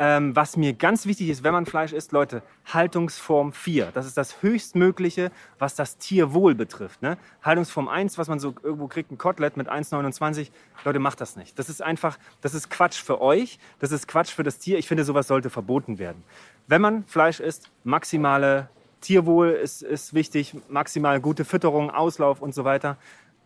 Ähm, 0.00 0.36
was 0.36 0.56
mir 0.56 0.74
ganz 0.74 1.06
wichtig 1.06 1.28
ist, 1.28 1.42
wenn 1.42 1.52
man 1.52 1.66
Fleisch 1.66 1.92
isst, 1.92 2.12
Leute, 2.12 2.42
Haltungsform 2.66 3.52
4. 3.52 3.90
Das 3.92 4.06
ist 4.06 4.16
das 4.16 4.42
höchstmögliche, 4.42 5.32
was 5.58 5.74
das 5.74 5.98
Tierwohl 5.98 6.54
betrifft. 6.54 7.02
Ne? 7.02 7.18
Haltungsform 7.42 7.88
1, 7.88 8.16
was 8.16 8.28
man 8.28 8.38
so 8.38 8.54
irgendwo 8.62 8.86
kriegt, 8.86 9.10
ein 9.10 9.18
Kotelett 9.18 9.56
mit 9.56 9.68
1,29. 9.68 10.50
Leute, 10.84 11.00
macht 11.00 11.20
das 11.20 11.34
nicht. 11.34 11.58
Das 11.58 11.68
ist 11.68 11.82
einfach, 11.82 12.16
das 12.42 12.54
ist 12.54 12.70
Quatsch 12.70 13.02
für 13.02 13.20
euch, 13.20 13.58
das 13.80 13.90
ist 13.90 14.06
Quatsch 14.06 14.30
für 14.30 14.44
das 14.44 14.58
Tier. 14.58 14.78
Ich 14.78 14.86
finde, 14.86 15.02
sowas 15.02 15.26
sollte 15.26 15.50
verboten 15.50 15.98
werden. 15.98 16.22
Wenn 16.68 16.80
man 16.80 17.04
Fleisch 17.04 17.40
isst, 17.40 17.68
maximale 17.82 18.68
Tierwohl 19.00 19.50
ist, 19.50 19.82
ist 19.82 20.14
wichtig, 20.14 20.54
maximal 20.68 21.20
gute 21.20 21.44
Fütterung, 21.44 21.90
Auslauf 21.90 22.40
und 22.40 22.54
so 22.54 22.64
weiter. 22.64 22.96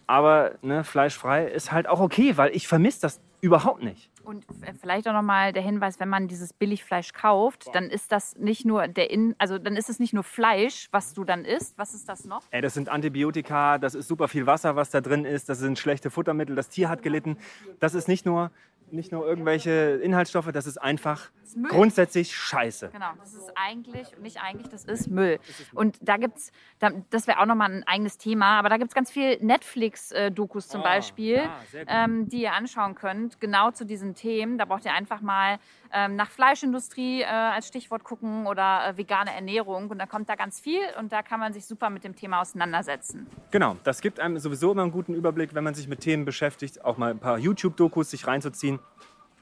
Aber 0.07 0.53
ne, 0.63 0.85
fleischfrei 0.85 1.47
ist 1.47 1.73
halt 1.73 1.89
auch 1.89 2.01
okay, 2.01 2.37
weil 2.37 2.55
ich 2.55 2.69
vermisse 2.69 3.01
das 3.01 3.21
überhaupt 3.41 3.83
nicht. 3.83 4.11
Und 4.25 4.45
f- 4.49 4.77
vielleicht 4.81 5.09
auch 5.09 5.13
nochmal 5.13 5.53
der 5.53 5.63
Hinweis, 5.63 5.99
wenn 5.99 6.09
man 6.09 6.29
dieses 6.29 6.53
Billigfleisch 6.53 7.13
kauft, 7.13 7.67
dann 7.75 7.85
ist 7.91 8.13
das 8.13 8.37
nicht 8.37 8.65
nur 8.65 8.87
der 8.89 9.11
In 9.11 9.35
also 9.39 9.59
dann 9.59 9.77
ist 9.77 9.91
es 9.91 9.99
nicht 9.99 10.13
nur 10.13 10.23
Fleisch, 10.23 10.89
was 10.93 11.13
du 11.13 11.25
dann 11.25 11.45
isst. 11.45 11.77
Was 11.79 11.93
ist 11.95 12.09
das 12.09 12.25
noch? 12.25 12.43
Ey, 12.51 12.61
das 12.61 12.75
sind 12.75 12.89
Antibiotika, 12.89 13.79
das 13.79 13.95
ist 13.95 14.09
super 14.09 14.29
viel 14.29 14.47
Wasser, 14.47 14.77
was 14.77 14.91
da 14.91 15.01
drin 15.01 15.25
ist, 15.25 15.49
das 15.49 15.59
sind 15.59 15.79
schlechte 15.79 16.11
Futtermittel, 16.11 16.55
das 16.55 16.69
Tier 16.69 16.89
hat 16.89 17.03
gelitten. 17.03 17.37
Das 17.81 17.95
ist 17.95 18.07
nicht 18.09 18.25
nur, 18.25 18.51
nicht 18.93 19.13
nur 19.13 19.27
irgendwelche 19.27 19.71
Inhaltsstoffe, 20.03 20.51
das 20.53 20.67
ist 20.67 20.79
einfach 20.79 21.31
ist 21.45 21.57
Müll. 21.57 21.71
grundsätzlich 21.71 22.37
scheiße. 22.37 22.91
Genau, 22.93 23.11
das 23.19 23.35
ist 23.35 23.51
eigentlich, 23.55 24.17
nicht 24.19 24.41
eigentlich, 24.41 24.69
das 24.69 24.85
ist 24.85 25.09
Müll. 25.09 25.39
Und 25.75 25.97
da 26.01 26.17
gibt's, 26.17 26.53
da, 26.79 26.91
das 27.11 27.27
wäre 27.27 27.41
auch 27.41 27.47
nochmal 27.47 27.71
ein 27.73 27.85
eigenes 27.87 28.19
Thema, 28.19 28.59
aber 28.59 28.69
da 28.69 28.77
gibt 28.77 28.91
es 28.91 28.95
ganz 28.95 29.11
viel 29.11 29.39
Netflix-Dokus 29.41 30.69
zum 30.69 30.81
Oh, 30.81 30.85
Beispiel, 30.85 31.37
ja, 31.37 31.57
ähm, 31.87 32.29
die 32.29 32.43
ihr 32.43 32.53
anschauen 32.53 32.95
könnt, 32.95 33.41
genau 33.41 33.71
zu 33.71 33.85
diesen 33.85 34.15
Themen. 34.15 34.59
Da 34.59 34.65
braucht 34.65 34.85
ihr 34.85 34.93
einfach 34.93 35.21
mal 35.21 35.59
ähm, 35.93 36.17
nach 36.17 36.31
Fleischindustrie 36.31 37.23
äh, 37.23 37.27
als 37.27 37.69
Stichwort 37.69 38.05
gucken 38.05 38.47
oder 38.47 38.89
äh, 38.89 38.97
vegane 38.97 39.35
Ernährung 39.35 39.91
und 39.91 39.99
da 39.99 40.07
kommt 40.07 40.29
da 40.29 40.35
ganz 40.35 40.61
viel 40.61 40.81
und 40.99 41.13
da 41.13 41.23
kann 41.23 41.41
man 41.41 41.53
sich 41.53 41.67
super 41.67 41.91
mit 41.91 42.05
dem 42.05 42.17
Thema 42.17 42.41
auseinandersetzen. 42.41 43.27
Genau, 43.51 43.77
das 43.85 44.01
gibt 44.01 44.21
einem 44.21 44.39
sowieso 44.39 44.73
immer 44.73 44.83
einen 44.83 44.93
guten 44.93 45.15
Überblick, 45.15 45.55
wenn 45.55 45.65
man 45.65 45.75
sich 45.75 45.89
mit 45.89 46.01
Themen 46.01 46.25
beschäftigt, 46.25 46.85
auch 46.85 46.97
mal 46.97 47.11
ein 47.11 47.19
paar 47.19 47.39
YouTube-Dokus 47.39 48.11
sich 48.11 48.27
reinzuziehen. 48.27 48.79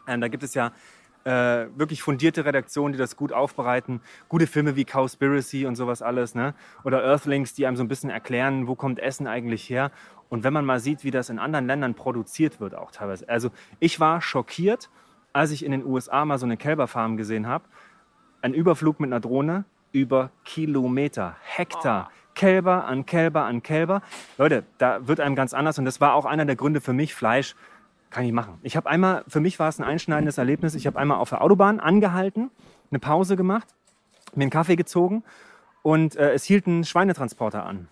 Ähm, 0.09 0.21
da 0.21 0.29
gibt 0.29 0.43
es 0.43 0.55
ja 0.55 0.73
äh, 1.25 1.67
wirklich 1.77 2.03
fundierte 2.03 2.45
Redaktionen, 2.45 2.93
die 2.93 2.99
das 2.99 3.17
gut 3.17 3.33
aufbereiten. 3.33 4.01
Gute 4.29 4.47
Filme 4.47 4.77
wie 4.77 4.85
Cowspiracy 4.85 5.67
und 5.67 5.77
sowas 5.77 6.03
alles. 6.03 6.35
Ne? 6.35 6.55
Oder 6.85 7.05
Earthlings, 7.05 7.55
die 7.55 7.67
einem 7.67 7.77
so 7.77 7.85
ein 7.85 7.89
bisschen 7.89 8.11
erklären, 8.11 8.67
wo 8.67 8.75
kommt 8.75 8.99
Essen 8.99 9.27
eigentlich 9.27 9.69
her. 9.69 9.91
Und 10.29 10.45
wenn 10.45 10.53
man 10.53 10.65
mal 10.65 10.81
sieht, 10.81 11.05
wie 11.05 11.11
das 11.11 11.29
in 11.29 11.39
anderen 11.39 11.67
Ländern 11.67 11.95
produziert 11.95 12.61
wird, 12.61 12.75
auch 12.75 12.91
teilweise. 12.91 13.29
Also 13.29 13.51
ich 13.81 14.01
war 14.01 14.23
schockiert, 14.23 14.89
als 15.33 15.51
ich 15.51 15.65
in 15.65 15.73
den 15.73 15.85
USA 15.85 16.25
mal 16.25 16.39
so 16.39 16.47
eine 16.47 16.57
Kälberfarm 16.57 17.17
gesehen 17.17 17.47
habe. 17.47 17.65
Ein 18.43 18.55
Überflug 18.55 19.01
mit 19.01 19.09
einer 19.09 19.21
Drohne 19.21 19.65
über 19.93 20.31
Kilometer, 20.45 21.37
Hektar. 21.43 22.11
Kälber 22.35 22.85
an 22.87 23.07
Kälber 23.07 23.45
an 23.45 23.63
Kälber. 23.63 24.03
Leute, 24.39 24.65
da 24.79 25.07
wird 25.07 25.21
einem 25.21 25.35
ganz 25.35 25.53
anders. 25.53 25.79
Und 25.79 25.85
das 25.85 26.01
war 26.01 26.15
auch 26.15 26.25
einer 26.25 26.45
der 26.45 26.57
Gründe 26.57 26.81
für 26.81 26.93
mich, 26.93 27.15
Fleisch 27.15 27.55
kann 28.09 28.25
ich 28.25 28.33
machen. 28.33 28.59
Ich 28.63 28.77
habe 28.77 28.89
einmal, 28.89 29.25
für 29.29 29.41
mich 29.41 29.59
war 29.59 29.69
es 29.69 29.79
ein 29.79 29.85
einschneidendes 29.85 30.39
Erlebnis. 30.39 30.75
Ich 30.75 30.87
habe 30.87 30.99
einmal 30.99 31.19
auf 31.19 31.31
der 31.31 31.43
Autobahn 31.43 31.81
angehalten, 31.81 32.51
eine 32.91 32.99
Pause 32.99 33.37
gemacht 33.37 33.69
mir 34.37 34.43
einen 34.43 34.51
Kaffee 34.51 34.77
gezogen 34.77 35.23
und 35.83 36.17
äh, 36.17 36.33
es 36.33 36.45
hielt 36.45 36.67
ein 36.67 36.85
Schweinetransporter 36.85 37.65
an. 37.65 37.89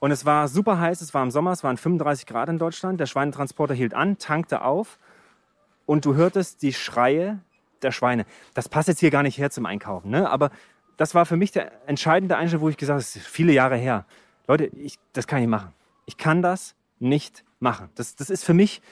Und 0.00 0.10
es 0.10 0.24
war 0.24 0.48
super 0.48 0.78
heiß, 0.78 1.00
es 1.00 1.14
war 1.14 1.22
im 1.22 1.30
Sommer, 1.30 1.52
es 1.52 1.64
waren 1.64 1.76
35 1.76 2.26
Grad 2.26 2.48
in 2.48 2.58
Deutschland. 2.58 3.00
Der 3.00 3.06
Schweinetransporter 3.06 3.74
hielt 3.74 3.94
an, 3.94 4.18
tankte 4.18 4.62
auf 4.62 4.98
und 5.86 6.04
du 6.04 6.14
hörtest 6.14 6.62
die 6.62 6.72
Schreie 6.72 7.40
der 7.82 7.92
Schweine. 7.92 8.24
Das 8.54 8.68
passt 8.68 8.88
jetzt 8.88 9.00
hier 9.00 9.10
gar 9.10 9.22
nicht 9.22 9.38
her 9.38 9.50
zum 9.50 9.66
Einkaufen, 9.66 10.10
ne? 10.10 10.30
aber 10.30 10.50
das 10.96 11.14
war 11.14 11.26
für 11.26 11.36
mich 11.36 11.52
der 11.52 11.72
entscheidende 11.88 12.36
Einschnitt, 12.36 12.60
wo 12.60 12.68
ich 12.68 12.76
gesagt 12.76 12.94
habe, 12.94 13.00
das 13.00 13.16
ist 13.16 13.26
viele 13.26 13.52
Jahre 13.52 13.76
her. 13.76 14.06
Leute, 14.46 14.66
ich, 14.66 14.98
das 15.12 15.26
kann 15.26 15.42
ich 15.42 15.48
machen. 15.48 15.72
Ich 16.06 16.16
kann 16.16 16.42
das 16.42 16.74
nicht 16.98 17.44
machen. 17.60 17.88
Das, 17.94 18.14
das 18.14 18.30
ist 18.30 18.44
für 18.44 18.54
mich 18.54 18.82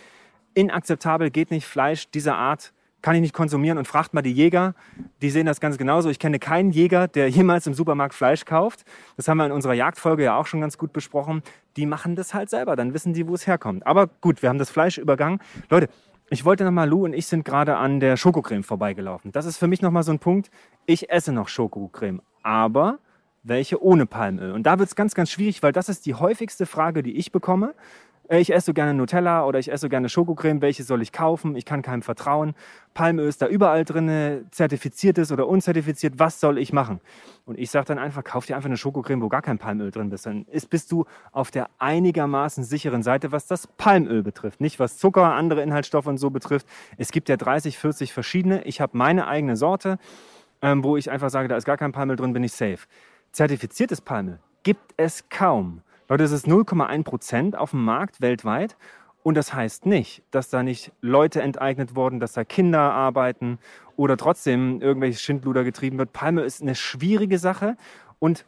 inakzeptabel, 0.55 1.31
geht 1.31 1.51
nicht. 1.51 1.67
Fleisch 1.67 2.11
dieser 2.11 2.37
Art 2.37 2.73
kann 3.03 3.17
ich 3.17 3.21
nicht 3.21 3.35
konsumieren. 3.35 3.79
Und 3.79 3.87
fragt 3.87 4.15
mal 4.15 4.23
die 4.23 4.33
Jäger, 4.33 4.75
die 5.21 5.31
sehen 5.31 5.47
das 5.47 5.61
ganz 5.61 5.77
genauso. 5.77 6.09
Ich 6.09 6.19
kenne 6.19 6.39
keinen 6.39 6.71
Jäger, 6.71 7.09
der 7.09 7.29
jemals 7.31 7.67
im 7.67 7.75
Supermarkt 7.75 8.15
Fleisch 8.15 8.45
kauft. 8.45 8.85
Das 9.17 9.29
haben 9.29 9.39
wir 9.39 9.47
in 9.47 9.53
unserer 9.53 9.75
Jagdfolge 9.75 10.25
ja 10.25 10.37
auch 10.37 10.47
schon 10.47 10.61
ganz 10.61 10.79
gut 10.79 10.93
besprochen. 10.93 11.43
Die 11.77 11.87
machen 11.87 12.17
das 12.17 12.33
halt 12.33 12.49
selber, 12.49 12.77
dann 12.77 12.95
wissen 12.95 13.13
die, 13.13 13.27
wo 13.27 13.35
es 13.35 13.47
herkommt. 13.47 13.87
Aber 13.87 14.07
gut, 14.07 14.43
wir 14.43 14.49
haben 14.49 14.59
das 14.59 14.71
Fleisch 14.71 14.99
übergangen. 14.99 15.41
Leute, 15.69 15.89
ich 16.31 16.45
wollte 16.45 16.65
nochmal, 16.65 16.89
Lou 16.89 17.05
und 17.05 17.13
ich 17.13 17.27
sind 17.27 17.45
gerade 17.45 17.77
an 17.77 18.01
der 18.01 18.17
Schokocreme 18.17 18.65
vorbeigelaufen. 18.65 19.33
Das 19.33 19.47
ist 19.47 19.59
für 19.59 19.67
mich 19.67 19.83
nochmal 19.83 20.03
so 20.03 20.13
ein 20.13 20.19
Punkt. 20.19 20.51
Ich 20.87 21.11
esse 21.11 21.33
noch 21.33 21.49
Schokocreme, 21.49 22.23
aber 22.43 22.99
welche 23.43 23.83
ohne 23.83 24.07
Palmöl? 24.07 24.53
Und 24.53 24.65
da 24.65 24.79
wird 24.79 24.89
es 24.89 24.95
ganz, 24.95 25.15
ganz 25.15 25.31
schwierig, 25.31 25.63
weil 25.63 25.73
das 25.73 25.89
ist 25.89 26.07
die 26.07 26.15
häufigste 26.15 26.67
Frage, 26.67 27.03
die 27.03 27.17
ich 27.17 27.33
bekomme. 27.33 27.75
Äh, 28.29 28.41
ich 28.41 28.53
esse 28.53 28.67
so 28.67 28.75
gerne 28.75 28.95
Nutella 28.95 29.45
oder 29.45 29.59
ich 29.59 29.71
esse 29.71 29.83
so 29.83 29.89
gerne 29.89 30.09
Schokocreme, 30.09 30.61
welche 30.61 30.85
soll 30.85 31.03
ich 31.03 31.13
kaufen? 31.13 31.57
Ich 31.57 31.65
kann 31.65 31.83
keinem 31.83 32.03
vertrauen. 32.03 32.55
Palmöl 32.95 33.29
ist 33.29 33.41
da 33.41 33.47
überall 33.47 33.85
drin, 33.85 34.47
zertifiziertes 34.51 35.33
oder 35.33 35.49
unzertifiziert, 35.49 36.19
was 36.19 36.41
soll 36.41 36.59
ich 36.59 36.73
machen? 36.73 37.01
Und 37.47 37.59
ich 37.59 37.71
sage 37.71 37.87
dann 37.87 37.99
einfach, 37.99 38.23
kauf 38.23 38.47
dir 38.47 38.57
einfach 38.57 38.69
eine 38.69 38.77
Schokocreme, 38.77 39.23
wo 39.23 39.29
gar 39.29 39.43
kein 39.43 39.59
Palmöl 39.59 39.91
drin 39.91 40.11
ist. 40.11 40.27
Dann 40.27 40.45
ist, 40.51 40.69
bist 40.71 40.93
du 40.93 41.07
auf 41.33 41.51
der 41.51 41.71
einigermaßen 41.79 42.65
sicheren 42.65 43.03
Seite, 43.03 43.33
was 43.33 43.47
das 43.47 43.67
Palmöl 43.67 44.23
betrifft. 44.23 44.61
Nicht 44.61 44.79
was 44.79 44.99
Zucker, 44.99 45.33
andere 45.33 45.63
Inhaltsstoffe 45.63 46.07
und 46.07 46.19
so 46.19 46.31
betrifft. 46.31 46.67
Es 46.99 47.11
gibt 47.11 47.29
ja 47.29 47.37
30, 47.37 47.79
40 47.79 48.13
verschiedene. 48.13 48.63
Ich 48.65 48.81
habe 48.81 48.97
meine 48.97 49.27
eigene 49.27 49.57
Sorte, 49.57 49.99
ähm, 50.61 50.85
wo 50.85 50.97
ich 50.97 51.11
einfach 51.11 51.31
sage, 51.31 51.49
da 51.49 51.57
ist 51.57 51.65
gar 51.65 51.79
kein 51.79 51.93
Palmöl 51.93 52.17
drin, 52.17 52.33
bin 52.33 52.45
ich 52.45 52.53
safe. 52.53 52.79
Zertifiziertes 53.33 54.03
Palmöl 54.03 54.39
gibt 54.63 54.95
es 54.97 55.29
kaum. 55.29 55.83
Leute, 56.13 56.25
es 56.25 56.33
ist 56.33 56.47
0,1 56.47 57.05
Prozent 57.05 57.57
auf 57.57 57.71
dem 57.71 57.87
Markt 57.87 58.21
weltweit. 58.21 58.77
Und 59.23 59.35
das 59.35 59.55
heißt 59.55 59.87
nicht, 59.87 60.23
dass 60.31 60.51
da 60.51 60.63
nicht 60.63 60.93
Leute 61.01 61.41
enteignet 61.41 61.97
wurden, 61.97 62.21
dass 62.21 62.35
da 62.35 62.45
Kinder 62.45 62.93
arbeiten 62.93 63.59
oder 63.97 64.19
trotzdem 64.19 64.83
irgendwelches 64.83 65.23
Schindluder 65.23 65.65
getrieben 65.65 65.97
wird. 65.97 66.13
Palme 66.13 66.43
ist 66.43 66.61
eine 66.61 66.75
schwierige 66.75 67.39
Sache 67.39 67.79
und 68.19 68.45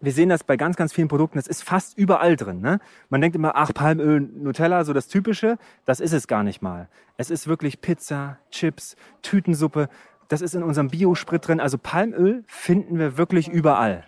wir 0.00 0.12
sehen 0.12 0.28
das 0.28 0.44
bei 0.44 0.56
ganz, 0.56 0.76
ganz 0.76 0.92
vielen 0.92 1.08
Produkten. 1.08 1.38
Das 1.38 1.48
ist 1.48 1.64
fast 1.64 1.98
überall 1.98 2.36
drin. 2.36 2.60
Ne? 2.60 2.78
Man 3.08 3.20
denkt 3.20 3.34
immer, 3.34 3.56
ach, 3.56 3.74
Palmöl, 3.74 4.20
Nutella, 4.20 4.84
so 4.84 4.92
das 4.92 5.08
Typische. 5.08 5.58
Das 5.84 5.98
ist 5.98 6.12
es 6.12 6.28
gar 6.28 6.44
nicht 6.44 6.62
mal. 6.62 6.88
Es 7.16 7.30
ist 7.30 7.48
wirklich 7.48 7.80
Pizza, 7.80 8.38
Chips, 8.52 8.94
Tütensuppe. 9.22 9.88
Das 10.28 10.40
ist 10.40 10.54
in 10.54 10.62
unserem 10.62 10.90
Biosprit 10.90 11.48
drin. 11.48 11.58
Also 11.58 11.78
Palmöl 11.78 12.44
finden 12.46 13.00
wir 13.00 13.18
wirklich 13.18 13.48
überall. 13.48 14.04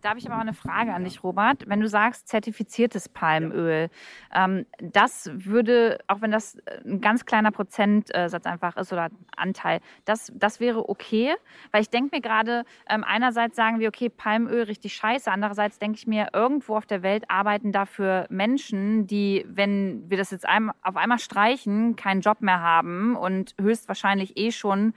Da 0.00 0.10
habe 0.10 0.20
ich 0.20 0.26
aber 0.26 0.36
mal 0.36 0.42
eine 0.42 0.54
Frage 0.54 0.94
an 0.94 1.02
dich, 1.02 1.24
Robert. 1.24 1.68
Wenn 1.68 1.80
du 1.80 1.88
sagst 1.88 2.28
zertifiziertes 2.28 3.08
Palmöl, 3.08 3.90
ähm, 4.32 4.64
das 4.80 5.28
würde, 5.32 5.98
auch 6.06 6.20
wenn 6.20 6.30
das 6.30 6.56
ein 6.84 7.00
ganz 7.00 7.24
kleiner 7.24 7.50
Prozentsatz 7.50 8.46
einfach 8.46 8.76
ist 8.76 8.92
oder 8.92 9.08
Anteil, 9.36 9.80
das, 10.04 10.32
das 10.36 10.60
wäre 10.60 10.88
okay. 10.88 11.34
Weil 11.72 11.82
ich 11.82 11.90
denke 11.90 12.14
mir 12.16 12.22
gerade, 12.22 12.64
ähm, 12.88 13.02
einerseits 13.02 13.56
sagen 13.56 13.80
wir, 13.80 13.88
okay, 13.88 14.08
Palmöl 14.08 14.62
richtig 14.64 14.94
scheiße, 14.94 15.30
andererseits 15.32 15.80
denke 15.80 15.98
ich 15.98 16.06
mir, 16.06 16.28
irgendwo 16.32 16.76
auf 16.76 16.86
der 16.86 17.02
Welt 17.02 17.28
arbeiten 17.28 17.72
dafür 17.72 18.26
Menschen, 18.30 19.08
die, 19.08 19.44
wenn 19.48 20.08
wir 20.08 20.16
das 20.16 20.30
jetzt 20.30 20.46
ein, 20.46 20.70
auf 20.82 20.96
einmal 20.96 21.18
streichen, 21.18 21.96
keinen 21.96 22.20
Job 22.20 22.40
mehr 22.40 22.60
haben 22.60 23.16
und 23.16 23.54
höchstwahrscheinlich 23.60 24.36
eh 24.36 24.52
schon 24.52 24.94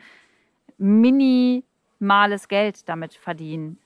minimales 0.78 2.48
Geld 2.48 2.88
damit 2.88 3.16
verdienen. 3.16 3.80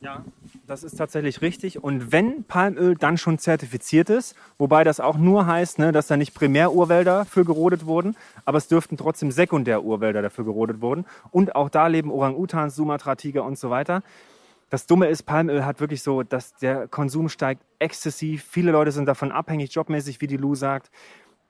Ja, 0.00 0.24
das 0.68 0.84
ist 0.84 0.96
tatsächlich 0.96 1.42
richtig. 1.42 1.82
Und 1.82 2.12
wenn 2.12 2.44
Palmöl 2.44 2.94
dann 2.94 3.18
schon 3.18 3.38
zertifiziert 3.38 4.10
ist, 4.10 4.36
wobei 4.56 4.84
das 4.84 5.00
auch 5.00 5.16
nur 5.16 5.46
heißt, 5.46 5.80
ne, 5.80 5.90
dass 5.90 6.06
da 6.06 6.16
nicht 6.16 6.34
Primärurwälder 6.34 7.24
für 7.24 7.44
gerodet 7.44 7.84
wurden, 7.84 8.16
aber 8.44 8.58
es 8.58 8.68
dürften 8.68 8.96
trotzdem 8.96 9.32
Sekundärurwälder 9.32 10.22
dafür 10.22 10.44
gerodet 10.44 10.80
wurden. 10.80 11.04
Und 11.32 11.56
auch 11.56 11.68
da 11.68 11.88
leben 11.88 12.12
Orang-Utans, 12.12 12.76
Sumatra-Tiger 12.76 13.44
und 13.44 13.58
so 13.58 13.70
weiter. 13.70 14.02
Das 14.70 14.86
Dumme 14.86 15.08
ist, 15.08 15.24
Palmöl 15.24 15.64
hat 15.64 15.80
wirklich 15.80 16.02
so, 16.02 16.22
dass 16.22 16.54
der 16.54 16.86
Konsum 16.86 17.28
steigt 17.28 17.62
exzessiv. 17.80 18.44
Viele 18.48 18.70
Leute 18.70 18.92
sind 18.92 19.06
davon 19.06 19.32
abhängig, 19.32 19.74
jobmäßig, 19.74 20.20
wie 20.20 20.26
die 20.28 20.36
Lou 20.36 20.54
sagt. 20.54 20.90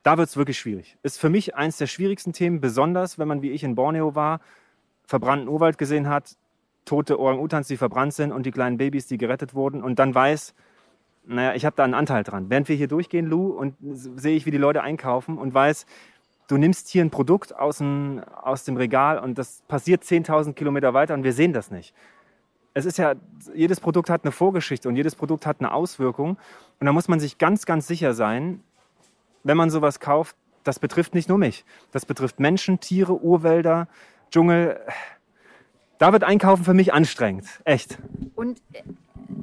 Da 0.03 0.17
wird 0.17 0.29
es 0.29 0.39
wirklich 0.39 0.59
schwierig. 0.59 0.97
Ist 1.03 1.21
für 1.21 1.29
mich 1.29 1.55
eins 1.55 1.77
der 1.77 1.87
schwierigsten 1.87 2.33
Themen, 2.33 2.63
besonders 2.63 3.19
wenn 3.19 3.29
man 3.29 3.43
wie 3.43 3.51
ich 3.51 3.63
in 3.63 3.75
Borneo 3.75 4.15
war, 4.15 4.41
verbrannten 5.05 5.49
Urwald 5.49 5.77
gesehen 5.77 6.09
hat, 6.09 6.37
tote 6.89 7.21
Orang-Utans, 7.21 7.69
die 7.69 7.77
verbrannt 7.77 8.15
sind 8.15 8.33
und 8.33 8.47
die 8.47 8.51
kleinen 8.51 8.79
Babys, 8.79 9.07
die 9.07 9.19
gerettet 9.19 9.55
wurden 9.55 9.83
und 9.83 9.99
dann 9.99 10.15
weiß, 10.15 10.55
naja, 11.27 11.55
ich 11.55 11.67
habe 11.67 11.77
da 11.77 11.85
einen 11.85 11.95
Anteil 11.95 12.25
dran. 12.25 12.49
Während 12.49 12.69
wir 12.69 12.77
hier 12.77 12.89
durchgehen, 12.89 13.27
Lou, 13.27 13.49
und 13.51 13.75
sehe 13.81 14.35
ich, 14.35 14.47
wie 14.47 14.51
die 14.51 14.59
Leute 14.59 14.83
einkaufen 14.83 15.37
und 15.37 15.53
weiß, 15.53 15.85
du 16.49 16.57
nimmst 16.57 16.89
hier 16.89 17.05
ein 17.05 17.11
Produkt 17.11 17.55
aus 17.55 17.79
dem, 17.79 18.23
aus 18.43 18.65
dem 18.65 18.77
Regal 18.79 19.19
und 19.19 19.37
das 19.37 19.63
passiert 19.69 20.03
10.000 20.03 20.55
Kilometer 20.55 20.95
weiter 20.95 21.13
und 21.15 21.25
wir 21.25 21.35
sehen 21.35 21.53
das 21.53 21.71
nicht. 21.71 21.95
Es 22.73 22.87
ist 22.87 22.97
ja, 22.97 23.15
jedes 23.55 23.81
Produkt 23.81 24.09
hat 24.09 24.25
eine 24.25 24.33
Vorgeschichte 24.33 24.89
und 24.89 24.97
jedes 24.97 25.15
Produkt 25.15 25.45
hat 25.47 25.61
eine 25.61 25.73
Auswirkung. 25.73 26.39
Und 26.81 26.87
da 26.87 26.93
muss 26.93 27.09
man 27.09 27.21
sich 27.21 27.37
ganz, 27.37 27.67
ganz 27.67 27.87
sicher 27.87 28.15
sein, 28.15 28.63
wenn 29.43 29.57
man 29.57 29.69
sowas 29.69 30.01
kauft, 30.01 30.37
das 30.65 30.79
betrifft 30.79 31.15
nicht 31.15 31.29
nur 31.29 31.39
mich. 31.39 31.65
Das 31.93 32.07
betrifft 32.07 32.41
Menschen, 32.41 32.81
Tiere, 32.81 33.21
Urwälder, 33.21 33.89
Dschungel. 34.31 34.81
Da 35.99 36.13
wird 36.13 36.25
Einkaufen 36.25 36.65
für 36.65 36.75
mich 36.75 36.93
anstrengend. 36.93 37.47
Echt. 37.65 37.99
Und 38.35 38.61
äh, 38.73 38.83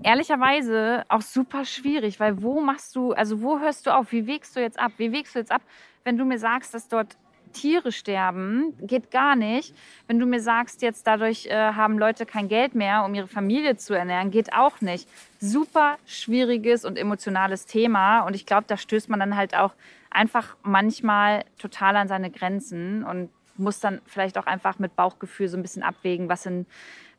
ehrlicherweise 0.04 1.04
auch 1.10 1.22
super 1.22 1.66
schwierig, 1.66 2.20
weil 2.20 2.42
wo 2.42 2.62
machst 2.62 2.96
du, 2.96 3.12
also 3.12 3.42
wo 3.42 3.60
hörst 3.60 3.86
du 3.86 3.96
auf? 3.96 4.12
Wie 4.12 4.26
wägst 4.28 4.56
du 4.56 4.62
jetzt 4.62 4.80
ab? 4.80 4.94
Wie 4.98 5.12
wägst 5.12 5.36
du 5.36 5.40
jetzt 5.40 5.52
ab, 5.52 5.62
wenn 6.04 6.18
du 6.18 6.26
mir 6.26 6.40
sagst, 6.40 6.74
dass 6.74 6.88
dort 6.88 7.18
Tiere 7.56 7.92
sterben, 7.92 8.76
geht 8.86 9.12
gar 9.12 9.36
nicht. 9.36 9.74
Wenn 10.08 10.20
du 10.20 10.26
mir 10.26 10.42
sagst, 10.42 10.82
jetzt 10.82 11.08
dadurch 11.08 11.48
äh, 11.48 11.54
haben 11.54 11.98
Leute 11.98 12.26
kein 12.26 12.50
Geld 12.50 12.76
mehr, 12.76 13.06
um 13.06 13.16
ihre 13.16 13.28
Familie 13.28 13.78
zu 13.78 13.94
ernähren, 13.94 14.30
geht 14.30 14.54
auch 14.54 14.82
nicht. 14.82 15.10
Super 15.40 15.98
schwieriges 16.06 16.86
und 16.86 16.98
emotionales 16.98 17.66
Thema. 17.66 18.22
Und 18.22 18.36
ich 18.36 18.46
glaube, 18.46 18.66
da 18.68 18.78
stößt 18.78 19.10
man 19.10 19.20
dann 19.20 19.38
halt 19.38 19.56
auch 19.56 19.74
einfach 20.12 20.58
manchmal 20.64 21.46
total 21.58 21.96
an 21.96 22.08
seine 22.08 22.30
Grenzen. 22.30 23.04
Und 23.06 23.30
muss 23.58 23.80
dann 23.80 24.02
vielleicht 24.06 24.38
auch 24.38 24.46
einfach 24.46 24.80
mit 24.80 24.96
Bauchgefühl 24.96 25.48
so 25.48 25.58
ein 25.58 25.62
bisschen 25.62 25.84
abwägen, 25.84 26.30
was, 26.30 26.46
in, 26.46 26.66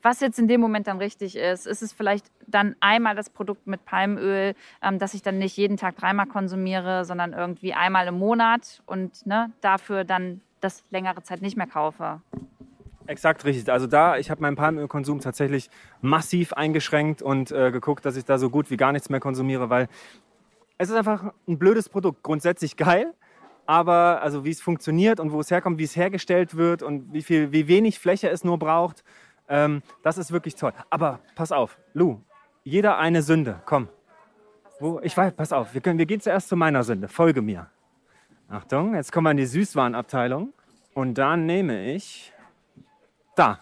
was 0.02 0.20
jetzt 0.20 0.38
in 0.38 0.48
dem 0.48 0.60
Moment 0.60 0.86
dann 0.86 0.98
richtig 0.98 1.36
ist. 1.36 1.66
Ist 1.66 1.82
es 1.82 1.92
vielleicht 1.92 2.26
dann 2.46 2.76
einmal 2.80 3.14
das 3.14 3.30
Produkt 3.30 3.66
mit 3.66 3.84
Palmöl, 3.84 4.54
ähm, 4.82 4.98
das 4.98 5.14
ich 5.14 5.22
dann 5.22 5.38
nicht 5.38 5.56
jeden 5.56 5.76
Tag 5.76 5.96
dreimal 5.96 6.26
konsumiere, 6.26 7.04
sondern 7.04 7.32
irgendwie 7.32 7.74
einmal 7.74 8.06
im 8.06 8.18
Monat 8.18 8.82
und 8.86 9.26
ne, 9.26 9.50
dafür 9.60 10.04
dann 10.04 10.40
das 10.60 10.82
längere 10.90 11.22
Zeit 11.22 11.42
nicht 11.42 11.56
mehr 11.56 11.66
kaufe? 11.66 12.20
Exakt 13.06 13.44
richtig. 13.44 13.70
Also 13.70 13.86
da, 13.86 14.16
ich 14.16 14.30
habe 14.30 14.42
meinen 14.42 14.56
Palmölkonsum 14.56 15.20
tatsächlich 15.20 15.70
massiv 16.00 16.52
eingeschränkt 16.52 17.22
und 17.22 17.52
äh, 17.52 17.70
geguckt, 17.70 18.04
dass 18.04 18.16
ich 18.16 18.24
da 18.24 18.38
so 18.38 18.50
gut 18.50 18.70
wie 18.70 18.76
gar 18.76 18.92
nichts 18.92 19.08
mehr 19.10 19.20
konsumiere, 19.20 19.70
weil 19.70 19.88
es 20.78 20.90
ist 20.90 20.96
einfach 20.96 21.32
ein 21.48 21.58
blödes 21.58 21.88
Produkt. 21.88 22.22
Grundsätzlich 22.22 22.76
geil, 22.76 23.14
aber 23.66 24.22
also 24.22 24.44
wie 24.44 24.50
es 24.50 24.60
funktioniert 24.60 25.20
und 25.20 25.32
wo 25.32 25.40
es 25.40 25.50
herkommt, 25.50 25.78
wie 25.78 25.84
es 25.84 25.96
hergestellt 25.96 26.56
wird 26.56 26.82
und 26.82 27.12
wie, 27.12 27.22
viel, 27.22 27.52
wie 27.52 27.68
wenig 27.68 27.98
Fläche 27.98 28.28
es 28.28 28.44
nur 28.44 28.58
braucht, 28.58 29.04
ähm, 29.48 29.82
das 30.02 30.18
ist 30.18 30.32
wirklich 30.32 30.54
toll. 30.54 30.72
Aber 30.90 31.20
pass 31.34 31.52
auf, 31.52 31.78
Lou, 31.92 32.20
jeder 32.64 32.98
eine 32.98 33.22
Sünde, 33.22 33.60
komm. 33.64 33.88
Wo, 34.80 35.00
ich 35.02 35.16
weiß, 35.16 35.32
pass 35.34 35.52
auf, 35.52 35.72
wir, 35.72 35.80
können, 35.80 35.98
wir 35.98 36.06
gehen 36.06 36.20
zuerst 36.20 36.48
zu 36.48 36.56
meiner 36.56 36.84
Sünde, 36.84 37.08
folge 37.08 37.42
mir. 37.42 37.68
Achtung, 38.48 38.94
jetzt 38.94 39.10
kommen 39.10 39.24
wir 39.26 39.30
in 39.32 39.36
die 39.38 39.46
Süßwarenabteilung 39.46 40.52
und 40.94 41.18
da 41.18 41.36
nehme 41.36 41.92
ich 41.92 42.32
da. 43.34 43.60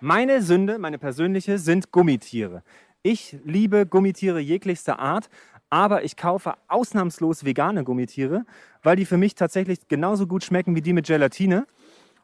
Meine 0.00 0.42
Sünde, 0.42 0.78
meine 0.78 0.98
persönliche, 0.98 1.58
sind 1.58 1.90
Gummitiere. 1.90 2.62
Ich 3.02 3.38
liebe 3.44 3.86
Gummitiere 3.86 4.40
jeglichster 4.40 4.98
Art, 4.98 5.28
aber 5.70 6.04
ich 6.04 6.16
kaufe 6.16 6.54
ausnahmslos 6.68 7.44
vegane 7.44 7.84
Gummitiere, 7.84 8.44
weil 8.82 8.96
die 8.96 9.04
für 9.04 9.16
mich 9.16 9.34
tatsächlich 9.34 9.88
genauso 9.88 10.26
gut 10.26 10.44
schmecken 10.44 10.74
wie 10.74 10.82
die 10.82 10.92
mit 10.92 11.06
Gelatine. 11.06 11.66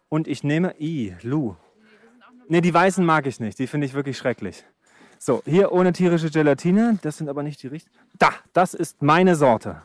Und 0.08 0.28
ich 0.28 0.44
nehme, 0.44 0.74
i, 0.80 1.14
Lu. 1.22 1.56
Ne, 2.48 2.60
die 2.60 2.74
weißen 2.74 3.04
mag 3.04 3.26
ich 3.26 3.40
nicht, 3.40 3.58
die 3.58 3.66
finde 3.66 3.86
ich 3.86 3.94
wirklich 3.94 4.18
schrecklich. 4.18 4.64
So, 5.18 5.42
hier 5.46 5.72
ohne 5.72 5.92
tierische 5.92 6.30
Gelatine, 6.30 6.98
das 7.02 7.16
sind 7.16 7.28
aber 7.28 7.42
nicht 7.42 7.62
die 7.62 7.68
richtigen. 7.68 7.96
Da, 8.18 8.30
das 8.52 8.74
ist 8.74 9.02
meine 9.02 9.36
Sorte. 9.36 9.80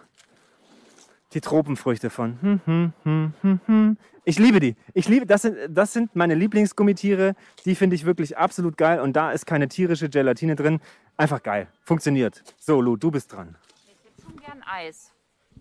Die 1.34 1.42
Tropenfrüchte 1.42 2.10
von. 2.10 2.38
Hm, 2.42 2.62
hm, 2.66 2.94
hm, 3.04 3.34
hm, 3.42 3.60
hm. 3.66 3.98
Ich 4.26 4.38
liebe 4.38 4.60
die. 4.60 4.76
Ich 4.94 5.08
liebe, 5.08 5.26
das 5.26 5.44
sind, 5.44 5.58
das 5.70 5.94
sind 5.94 6.16
meine 6.16 6.36
Lieblingsgummitiere. 6.36 7.36
Die 7.66 7.76
finde 7.76 7.96
ich 7.96 8.06
wirklich 8.06 8.38
absolut 8.38 8.78
geil. 8.78 9.00
Und 9.00 9.14
da 9.14 9.32
ist 9.32 9.46
keine 9.46 9.68
tierische 9.70 10.10
Gelatine 10.10 10.56
drin. 10.56 10.82
Einfach 11.18 11.42
geil. 11.42 11.68
Funktioniert. 11.84 12.44
So, 12.58 12.82
Lu, 12.82 12.98
du 12.98 13.10
bist 13.10 13.32
dran. 13.32 13.56
Ich 13.76 14.06
hätte 14.06 14.22
schon 14.22 14.38
gern 14.38 14.62
Eis. 14.64 15.12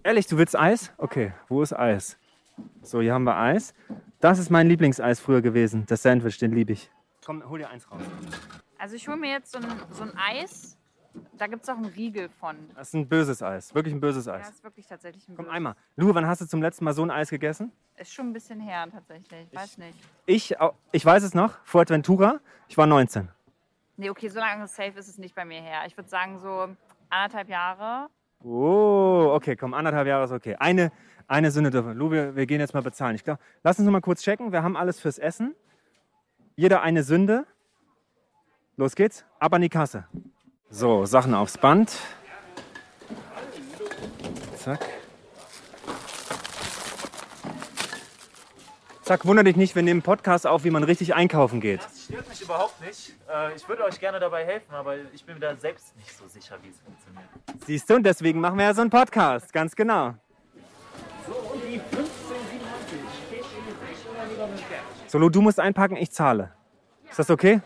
Ehrlich, 0.03 0.27
du 0.27 0.39
willst 0.39 0.57
Eis? 0.59 0.93
Okay, 0.97 1.33
wo 1.49 1.63
ist 1.63 1.73
Eis? 1.73 2.19
So, 2.83 3.01
hier 3.01 3.15
haben 3.15 3.25
wir 3.25 3.37
Eis. 3.37 3.75
Das 4.21 4.39
ist 4.39 4.51
mein 4.51 4.67
Lieblingseis 4.69 5.21
früher 5.21 5.43
gewesen. 5.43 5.85
Das 5.87 6.03
Sandwich, 6.03 6.39
den 6.39 6.53
liebe 6.53 6.73
ich. 6.73 6.91
Komm, 7.25 7.49
hol 7.49 7.59
dir 7.59 7.69
eins 7.69 7.91
raus. 7.91 8.01
Also 8.79 8.97
ich 8.97 9.07
hole 9.09 9.17
mir 9.17 9.31
jetzt 9.31 9.53
so 9.53 9.59
ein, 9.59 9.67
so 9.91 10.03
ein 10.05 10.13
Eis. 10.17 10.77
Da 11.37 11.47
gibt 11.47 11.63
es 11.65 11.69
auch 11.69 11.77
einen 11.77 11.87
Riegel 11.87 12.29
von. 12.29 12.57
Das 12.75 12.89
ist 12.89 12.95
ein 12.95 13.09
böses 13.09 13.43
Eis. 13.43 13.75
Wirklich 13.75 13.95
ein 13.95 14.01
böses 14.01 14.27
Ja, 14.27 14.35
Eis. 14.35 14.51
ist 14.51 14.65
wirklich 14.65 14.87
tatsächlich 14.87 15.29
ein 15.29 15.37
Komm, 15.37 15.47
Böses. 15.47 15.57
einmal. 15.57 15.75
Lu, 15.97 16.15
wann 16.15 16.27
hast 16.27 16.41
du 16.41 16.47
zum 16.47 16.63
letzten 16.63 16.85
Mal 16.85 16.95
so 16.95 17.03
ein 17.03 17.11
Eis 17.11 17.31
gegessen? 17.31 17.73
Ist 17.97 18.13
schon 18.15 18.29
ein 18.29 18.33
bisschen 18.33 18.61
her 18.61 18.87
tatsächlich. 18.91 19.49
Weiß 19.53 19.79
nicht. 19.79 19.99
Ich, 20.27 20.55
ich 20.93 21.05
weiß 21.05 21.23
es 21.25 21.35
noch, 21.35 21.59
Fuerteventura. 21.65 22.41
Ich 22.69 22.77
war 22.79 22.87
19. 22.87 23.29
Nee, 23.97 24.11
okay, 24.11 24.29
so 24.29 24.39
lange 24.39 24.67
safe 24.69 24.97
ist 24.97 25.09
es 25.09 25.19
nicht 25.19 25.35
bei 25.35 25.45
mir 25.45 25.61
her. 25.61 25.83
Ich 25.87 25.97
würde 25.97 26.09
sagen 26.09 26.39
so 26.39 26.69
anderthalb 27.11 27.49
Jahre. 27.49 28.09
Oh, 28.43 29.31
okay, 29.35 29.57
komm, 29.57 29.75
anderthalb 29.75 30.07
Jahre 30.07 30.25
ist 30.25 30.33
okay. 30.33 30.57
Eine, 30.59 30.93
eine 31.27 31.51
Sünde 31.51 31.71
dürfen. 31.71 31.95
Lu, 31.95 32.11
wir, 32.11 32.37
wir 32.37 32.47
gehen 32.47 32.61
jetzt 32.61 32.75
mal 32.75 32.83
bezahlen. 32.83 33.15
Ich 33.17 33.25
glaube, 33.25 33.41
lass 33.63 33.79
uns 33.79 33.87
noch 33.87 33.93
mal 33.93 34.01
kurz 34.01 34.23
checken. 34.23 34.53
Wir 34.53 34.63
haben 34.63 34.77
alles 34.77 35.01
fürs 35.01 35.19
Essen. 35.19 35.55
Jeder 36.57 36.83
eine 36.83 37.03
Sünde. 37.03 37.47
Los 38.77 38.95
geht's. 38.95 39.25
Ab 39.41 39.55
an 39.55 39.63
die 39.63 39.69
Kasse. 39.69 40.07
So, 40.71 41.05
Sachen 41.05 41.35
aufs 41.35 41.59
Band. 41.59 41.97
Zack. 44.57 44.98
Zack, 49.09 49.25
wunder 49.25 49.43
dich 49.43 49.57
nicht, 49.57 49.75
wir 49.75 49.81
nehmen 49.83 50.01
einen 50.01 50.03
Podcast 50.03 50.47
auf, 50.47 50.65
wie 50.65 50.71
man 50.71 50.85
richtig 50.85 51.15
einkaufen 51.15 51.63
geht. 51.63 51.83
Das 51.83 52.05
stört 52.05 52.29
mich 52.29 52.43
überhaupt 52.43 52.79
nicht. 52.85 53.15
Äh, 53.27 53.57
Ich 53.57 53.67
würde 53.67 53.85
euch 53.85 53.99
gerne 53.99 54.21
dabei 54.21 54.45
helfen, 54.45 54.75
aber 54.75 54.97
ich 55.15 55.25
bin 55.25 55.37
mir 55.37 55.41
da 55.41 55.57
selbst 55.57 55.97
nicht 55.97 56.15
so 56.15 56.29
sicher, 56.29 56.59
wie 56.63 56.69
es 56.69 56.79
funktioniert. 56.79 57.25
Siehst 57.67 57.89
du, 57.89 57.95
und 57.95 58.03
deswegen 58.03 58.39
machen 58.39 58.59
wir 58.59 58.67
ja 58.67 58.75
so 58.75 58.83
einen 58.83 58.91
Podcast. 58.91 59.51
Ganz 59.51 59.75
genau. 59.75 60.15
Solo, 65.07 65.31
du 65.31 65.41
musst 65.41 65.59
einpacken, 65.59 65.97
ich 65.97 66.11
zahle. 66.11 66.53
Ist 67.09 67.19
das 67.19 67.31
okay? 67.31 67.63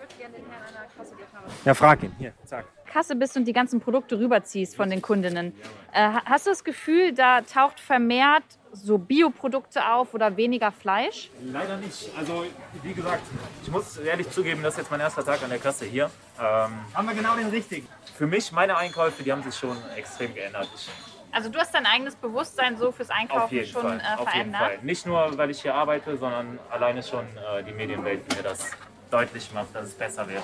Ja, 1.64 1.74
frag 1.74 2.04
ihn. 2.04 2.12
Hier, 2.20 2.34
zack. 2.44 2.66
Kasse 2.92 3.16
bist 3.16 3.36
und 3.36 3.44
die 3.46 3.52
ganzen 3.52 3.80
Produkte 3.80 4.18
rüberziehst 4.18 4.76
von 4.76 4.90
den 4.90 5.00
Kundinnen. 5.00 5.54
Äh, 5.92 6.00
ha- 6.02 6.22
hast 6.24 6.46
du 6.46 6.50
das 6.50 6.62
Gefühl, 6.64 7.12
da 7.12 7.40
taucht 7.40 7.80
vermehrt 7.80 8.44
so 8.72 8.98
Bioprodukte 8.98 9.84
auf 9.86 10.14
oder 10.14 10.36
weniger 10.36 10.72
Fleisch? 10.72 11.30
Leider 11.52 11.76
nicht. 11.78 12.10
Also, 12.18 12.44
wie 12.82 12.92
gesagt, 12.94 13.22
ich 13.62 13.70
muss 13.70 13.96
ehrlich 13.98 14.30
zugeben, 14.30 14.62
das 14.62 14.74
ist 14.74 14.78
jetzt 14.80 14.90
mein 14.90 15.00
erster 15.00 15.24
Tag 15.24 15.42
an 15.42 15.50
der 15.50 15.58
Kasse 15.58 15.84
hier. 15.84 16.10
Ähm, 16.38 16.70
Haben 16.94 17.08
wir 17.08 17.14
genau 17.14 17.34
den 17.36 17.48
richtigen. 17.48 17.86
für 18.16 18.26
mich, 18.26 18.52
meine 18.52 18.76
Einkäufe, 18.76 19.22
die 19.22 19.32
haben 19.32 19.42
sich 19.42 19.54
schon 19.54 19.76
extrem 19.96 20.34
geändert. 20.34 20.68
Ich, 20.74 20.88
Also 21.32 21.48
du 21.50 21.58
hast 21.58 21.74
dein 21.74 21.86
eigenes 21.86 22.14
Bewusstsein 22.16 22.76
so 22.76 22.92
fürs 22.92 23.10
auf 23.10 23.16
Einkaufen 23.16 23.64
schon 23.66 23.86
äh, 23.86 24.02
auf 24.16 24.20
jeden 24.34 24.52
verändert? 24.52 24.60
Fall. 24.60 24.78
Nicht 24.82 25.06
nur, 25.06 25.36
weil 25.38 25.50
ich 25.50 25.60
hier 25.62 25.74
arbeite, 25.74 26.16
sondern 26.16 26.58
alleine 26.70 27.02
schon 27.02 27.24
äh, 27.36 27.62
die 27.64 27.72
Medienwelt 27.72 28.34
mir 28.36 28.42
das 28.42 28.70
deutlich 29.12 29.52
macht, 29.52 29.74
dass 29.74 29.88
es 29.88 29.94
besser 29.94 30.26
wäre, 30.28 30.42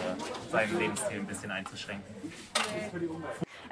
seinen 0.50 0.78
Lebensstil 0.78 1.18
ein 1.18 1.26
bisschen 1.26 1.50
einzuschränken. 1.50 2.14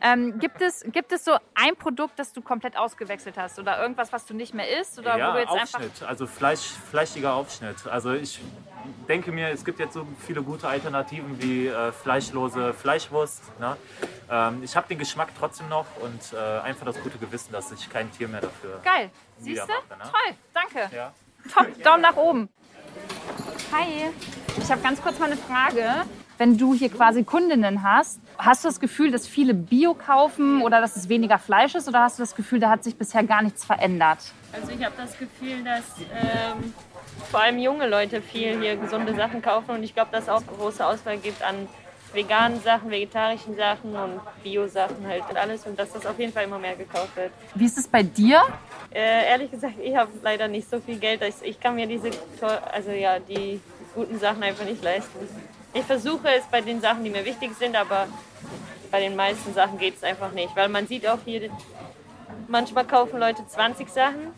Ähm, 0.03 0.39
gibt, 0.39 0.61
es, 0.61 0.85
gibt 0.93 1.13
es 1.13 1.25
so 1.25 1.37
ein 1.55 1.77
Produkt, 1.77 2.19
das 2.19 2.33
du 2.33 2.43
komplett 2.43 2.77
ausgewechselt 2.77 3.37
hast 3.39 3.59
oder 3.59 3.81
irgendwas, 3.81 4.13
was 4.13 4.27
du 4.27 4.35
nicht 4.35 4.55
mehr 4.55 4.79
isst 4.79 4.99
oder 4.99 5.17
ja, 5.17 5.29
wo 5.29 5.33
du 5.35 5.39
jetzt 5.41 5.53
einfach 5.53 5.81
Aufschnitt, 5.81 6.03
also 6.03 6.27
Fleisch, 6.27 6.73
fleischiger 6.91 7.35
Aufschnitt. 7.35 7.87
Also 7.87 8.13
ich 8.13 8.41
denke 9.09 9.33
mir, 9.33 9.49
es 9.49 9.65
gibt 9.65 9.79
jetzt 9.79 9.95
so 9.95 10.07
viele 10.27 10.43
gute 10.43 10.69
Alternativen 10.69 11.43
wie 11.43 11.69
äh, 11.69 11.93
fleischlose 11.93 12.75
Fleischwurst. 12.75 13.43
Ne? 13.59 13.77
Ähm, 14.31 14.63
ich 14.63 14.77
habe 14.77 14.87
den 14.89 14.99
Geschmack 14.99 15.29
trotzdem 15.39 15.69
noch 15.69 15.87
und 16.01 16.33
äh, 16.33 16.61
einfach 16.61 16.85
das 16.87 17.01
gute 17.01 17.19
Gewissen, 17.19 17.53
dass 17.53 17.73
ich 17.73 17.89
kein 17.89 18.11
Tier 18.13 18.29
mehr 18.29 18.43
dafür. 18.43 18.81
geil, 18.85 19.11
siehst 19.39 19.63
du? 19.63 19.73
Ne? 19.73 20.03
Toll, 20.03 20.37
danke. 20.53 20.95
Ja. 20.95 21.13
Top, 21.53 21.83
Daumen 21.83 22.03
nach 22.03 22.17
oben. 22.17 22.49
Hi, 23.73 24.11
ich 24.59 24.71
habe 24.71 24.81
ganz 24.81 25.01
kurz 25.03 25.19
mal 25.19 25.27
eine 25.27 25.37
Frage. 25.37 26.05
Wenn 26.39 26.59
du 26.59 26.75
hier 26.75 26.91
quasi 26.91 27.25
Kundinnen 27.25 27.83
hast, 27.83 28.21
hast 28.37 28.65
du 28.65 28.69
das 28.69 28.79
Gefühl, 28.79 29.11
dass 29.11 29.27
viele 29.27 29.55
Bio 29.55 29.95
kaufen 29.95 30.61
oder 30.61 30.81
dass 30.81 30.97
es 30.97 31.09
weniger 31.09 31.39
Fleisch 31.39 31.75
ist 31.75 31.89
oder 31.89 32.01
hast 32.01 32.19
du 32.19 32.23
das 32.23 32.35
Gefühl, 32.35 32.61
da 32.61 32.69
hat 32.69 32.85
sich 32.85 32.97
bisher 32.97 33.25
gar 33.25 33.43
nichts 33.43 33.65
verändert? 33.65 34.19
Also 34.53 34.73
ich 34.73 34.85
habe 34.85 34.95
das 34.99 35.19
Gefühl, 35.19 35.65
dass 35.65 35.85
ähm, 36.13 36.75
vor 37.31 37.41
allem 37.41 37.59
junge 37.59 37.89
Leute 37.89 38.21
viel 38.21 38.61
hier 38.61 38.77
gesunde 38.77 39.15
Sachen 39.15 39.41
kaufen 39.41 39.71
und 39.71 39.83
ich 39.83 39.95
glaube, 39.95 40.11
dass 40.13 40.25
es 40.25 40.29
auch 40.29 40.43
große 40.47 40.85
Auswahl 40.85 41.17
gibt 41.17 41.43
an 41.43 41.69
veganen 42.13 42.61
Sachen, 42.61 42.91
vegetarischen 42.91 43.57
Sachen 43.57 43.95
und 43.95 44.21
Bio-Sachen 44.43 45.07
halt 45.07 45.23
und 45.29 45.37
alles 45.37 45.67
und 45.67 45.79
dass 45.79 45.93
das 45.93 46.07
auf 46.07 46.19
jeden 46.19 46.33
Fall 46.33 46.45
immer 46.45 46.59
mehr 46.59 46.77
gekauft 46.77 47.17
wird. 47.17 47.31
Wie 47.55 47.65
ist 47.65 47.79
es 47.79 47.89
bei 47.89 48.03
dir? 48.03 48.43
Äh, 48.93 49.31
ehrlich 49.31 49.51
gesagt, 49.51 49.75
ich 49.83 49.95
habe 49.97 50.11
leider 50.23 50.49
nicht 50.49 50.69
so 50.69 50.81
viel 50.81 50.99
Geld, 50.99 51.23
dass 51.23 51.43
ich 51.43 51.59
kann 51.61 51.75
mir 51.75 51.87
diese, 51.87 52.11
also 52.73 52.91
ja, 52.91 53.19
die 53.19 53.61
guten 53.97 54.19
Sachen 54.21 54.43
einfach 54.43 54.65
nicht 54.65 54.85
leisten. 54.85 55.19
Ich 55.75 55.83
versuche 55.83 56.29
es 56.29 56.45
bei 56.45 56.61
den 56.61 56.81
Sachen, 56.81 57.03
die 57.03 57.11
mir 57.11 57.25
wichtig 57.25 57.51
sind, 57.59 57.75
aber 57.75 58.07
bei 58.91 59.01
den 59.01 59.17
meisten 59.17 59.53
Sachen 59.53 59.79
geht 59.79 59.97
es 59.97 60.05
einfach 60.05 60.33
nicht, 60.33 60.55
weil 60.55 60.69
man 60.69 60.87
sieht 60.87 61.07
auch 61.09 61.19
hier, 61.25 61.51
manchmal 62.47 62.87
kaufen 62.87 63.19
Leute 63.19 63.43
20 63.47 63.89
Sachen 63.89 64.33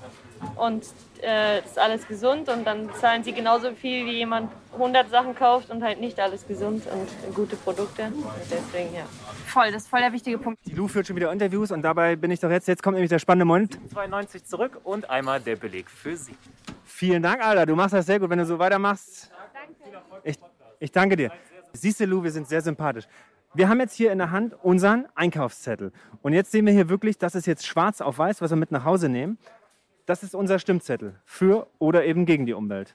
und 0.57 0.87
äh, 1.23 1.59
ist 1.61 1.79
alles 1.79 2.07
gesund 2.07 2.49
und 2.49 2.65
dann 2.65 2.89
zahlen 2.95 3.25
sie 3.25 3.33
genauso 3.33 3.73
viel, 3.73 4.07
wie 4.07 4.19
jemand 4.19 4.51
100 4.73 5.11
Sachen 5.11 5.35
kauft 5.35 5.71
und 5.71 5.83
halt 5.83 6.01
nicht 6.01 6.19
alles 6.21 6.47
gesund 6.47 6.85
und 6.87 7.35
gute 7.35 7.57
Produkte. 7.57 8.05
Und 8.05 8.25
deswegen, 8.51 8.95
ja. 8.95 9.05
Voll, 9.47 9.73
das 9.73 9.83
ist 9.83 9.89
voll 9.89 10.01
der 10.01 10.13
wichtige 10.13 10.39
Punkt. 10.39 10.61
Die 10.65 10.75
Lu 10.75 10.87
führt 10.87 11.07
schon 11.07 11.17
wieder 11.17 11.33
Interviews 11.33 11.73
und 11.73 11.83
dabei 11.83 12.17
bin 12.17 12.31
ich 12.31 12.41
doch 12.41 12.51
jetzt, 12.51 12.69
jetzt 12.69 12.83
kommt 12.83 12.95
nämlich 12.95 13.11
der 13.11 13.19
spannende 13.19 13.45
Moment. 13.45 13.79
92 13.93 14.45
zurück 14.45 14.81
und 14.85 15.11
einmal 15.11 15.41
der 15.41 15.57
Beleg 15.57 15.91
für 15.91 16.17
Sie. 16.17 16.37
Vielen 16.85 17.23
Dank, 17.23 17.45
Alter, 17.45 17.67
du 17.67 17.75
machst 17.75 17.95
das 17.95 18.07
sehr 18.07 18.21
gut. 18.21 18.31
Wenn 18.31 18.39
du 18.39 18.47
so 18.47 18.59
weitermachst, 18.59 19.31
ich, 20.25 20.37
ich 20.81 20.93
danke 20.93 21.17
dir. 21.17 21.33
Siehst 21.73 22.01
du, 22.01 22.07
Lu, 22.07 22.23
wir 22.23 22.31
sind 22.31 22.49
sehr 22.49 22.61
sympathisch. 22.61 23.07
Wir 23.55 23.69
haben 23.69 23.81
jetzt 23.81 23.95
hier 23.95 24.13
in 24.13 24.19
der 24.19 24.31
Hand 24.31 24.55
unseren 24.63 25.07
Einkaufszettel. 25.15 25.93
Und 26.23 26.33
jetzt 26.33 26.51
sehen 26.51 26.67
wir 26.67 26.73
hier 26.73 26.89
wirklich, 26.89 27.19
das 27.19 27.35
ist 27.35 27.47
jetzt 27.47 27.67
schwarz 27.67 28.01
auf 28.01 28.19
weiß, 28.19 28.41
was 28.41 28.51
wir 28.51 28.57
mit 28.57 28.71
nach 28.71 28.85
Hause 28.85 29.09
nehmen. 29.09 29.39
Das 30.07 30.23
ist 30.23 30.35
unser 30.35 30.59
Stimmzettel 30.59 31.15
für 31.25 31.67
oder 31.79 32.05
eben 32.05 32.27
gegen 32.27 32.47
die 32.47 32.55
Umwelt. 32.55 32.95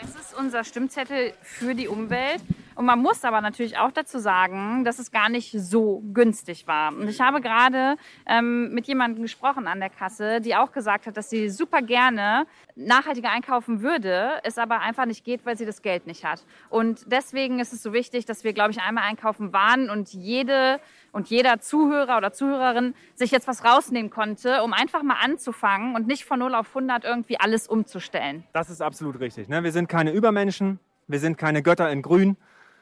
Das 0.00 0.10
ist 0.14 0.34
unser 0.36 0.64
Stimmzettel 0.64 1.32
für 1.42 1.74
die 1.74 1.88
Umwelt. 1.88 2.42
Und 2.74 2.86
man 2.86 2.98
muss 2.98 3.24
aber 3.24 3.40
natürlich 3.40 3.78
auch 3.78 3.92
dazu 3.92 4.18
sagen, 4.18 4.84
dass 4.84 4.98
es 4.98 5.10
gar 5.10 5.28
nicht 5.28 5.52
so 5.52 6.02
günstig 6.12 6.66
war. 6.66 6.92
Und 6.92 7.08
ich 7.08 7.20
habe 7.20 7.40
gerade 7.40 7.96
ähm, 8.26 8.72
mit 8.72 8.86
jemandem 8.86 9.22
gesprochen 9.22 9.66
an 9.66 9.80
der 9.80 9.90
Kasse, 9.90 10.40
die 10.40 10.56
auch 10.56 10.72
gesagt 10.72 11.06
hat, 11.06 11.16
dass 11.16 11.30
sie 11.30 11.48
super 11.50 11.82
gerne 11.82 12.46
nachhaltiger 12.76 13.30
einkaufen 13.30 13.82
würde, 13.82 14.40
es 14.42 14.58
aber 14.58 14.80
einfach 14.80 15.06
nicht 15.06 15.24
geht, 15.24 15.46
weil 15.46 15.56
sie 15.56 15.66
das 15.66 15.82
Geld 15.82 16.06
nicht 16.06 16.24
hat. 16.24 16.44
Und 16.70 17.10
deswegen 17.10 17.60
ist 17.60 17.72
es 17.72 17.82
so 17.82 17.92
wichtig, 17.92 18.24
dass 18.26 18.44
wir, 18.44 18.52
glaube 18.52 18.72
ich, 18.72 18.80
einmal 18.80 19.04
einkaufen 19.04 19.52
waren 19.52 19.90
und 19.90 20.12
jede 20.12 20.80
und 21.12 21.28
jeder 21.28 21.60
Zuhörer 21.60 22.16
oder 22.16 22.32
Zuhörerin 22.32 22.94
sich 23.14 23.30
jetzt 23.30 23.46
was 23.46 23.64
rausnehmen 23.64 24.10
konnte, 24.10 24.62
um 24.62 24.72
einfach 24.72 25.02
mal 25.02 25.16
anzufangen 25.22 25.94
und 25.94 26.06
nicht 26.06 26.24
von 26.24 26.40
0 26.40 26.54
auf 26.54 26.68
100 26.68 27.04
irgendwie 27.04 27.38
alles 27.38 27.68
umzustellen. 27.68 28.44
Das 28.52 28.68
ist 28.68 28.82
absolut 28.82 29.20
richtig. 29.20 29.48
Ne? 29.48 29.62
Wir 29.62 29.72
sind 29.72 29.88
keine 29.88 30.10
Übermenschen, 30.10 30.80
wir 31.06 31.20
sind 31.20 31.38
keine 31.38 31.62
Götter 31.62 31.90
in 31.90 32.02
Grün. 32.02 32.36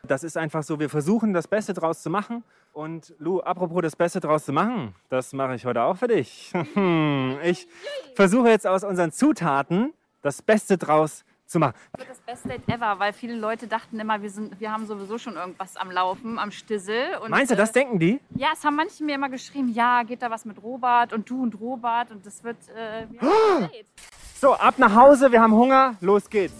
Das 0.09 0.25
ist 0.25 0.37
einfach 0.37 0.65
so, 0.65 0.81
wir 0.81 0.91
versuchen 0.91 1.33
das 1.33 1.47
Beste 1.47 1.75
draus 1.75 2.03
zu 2.03 2.11
machen. 2.11 2.43
Und 2.73 3.15
Lu, 3.19 3.41
apropos 3.41 3.83
das 3.83 3.95
Beste 3.95 4.19
draus 4.19 4.45
zu 4.45 4.53
machen, 4.53 4.97
das 5.11 5.33
mache 5.33 5.55
ich 5.55 5.65
heute 5.65 5.83
auch 5.83 5.97
für 5.97 6.09
dich. 6.09 6.53
Ich 7.45 7.67
versuche 8.15 8.49
jetzt 8.49 8.67
aus 8.67 8.85
unseren 8.85 9.11
Zutaten 9.11 9.93
das 10.21 10.43
Beste 10.43 10.77
draus 10.77 11.25
zu 11.47 11.59
machen. 11.59 11.75
wird 11.97 12.09
das 12.09 12.21
beste 12.21 12.49
Date 12.49 12.69
ever, 12.69 12.99
weil 12.99 13.13
viele 13.13 13.35
Leute 13.35 13.67
dachten 13.67 13.99
immer, 13.99 14.23
wir, 14.23 14.31
sind, 14.31 14.61
wir 14.61 14.73
haben 14.73 14.87
sowieso 14.87 15.19
schon 15.19 15.37
irgendwas 15.37 15.77
am 15.77 15.91
Laufen, 15.91 16.39
am 16.39 16.51
Stissel. 16.51 17.19
Meinst 17.29 17.51
du, 17.51 17.57
das 17.57 17.71
äh, 17.71 17.75
denken 17.75 17.99
die? 17.99 18.21
Ja, 18.35 18.49
es 18.53 18.65
haben 18.65 18.77
manche 18.77 19.05
mir 19.05 19.15
immer 19.15 19.29
geschrieben, 19.29 19.73
ja, 19.73 20.03
geht 20.03 20.23
da 20.23 20.31
was 20.31 20.45
mit 20.45 20.63
Robert 20.63 21.13
und 21.13 21.29
du 21.29 21.43
und 21.43 21.59
Robert 21.61 22.11
und 22.11 22.25
das 22.25 22.43
wird 22.45 22.57
äh, 22.77 23.03
ja. 23.21 23.71
So, 24.41 24.55
ab 24.55 24.79
nach 24.79 24.95
Hause, 24.95 25.31
wir 25.31 25.41
haben 25.41 25.53
Hunger, 25.55 25.97
los 26.01 26.29
geht's. 26.29 26.55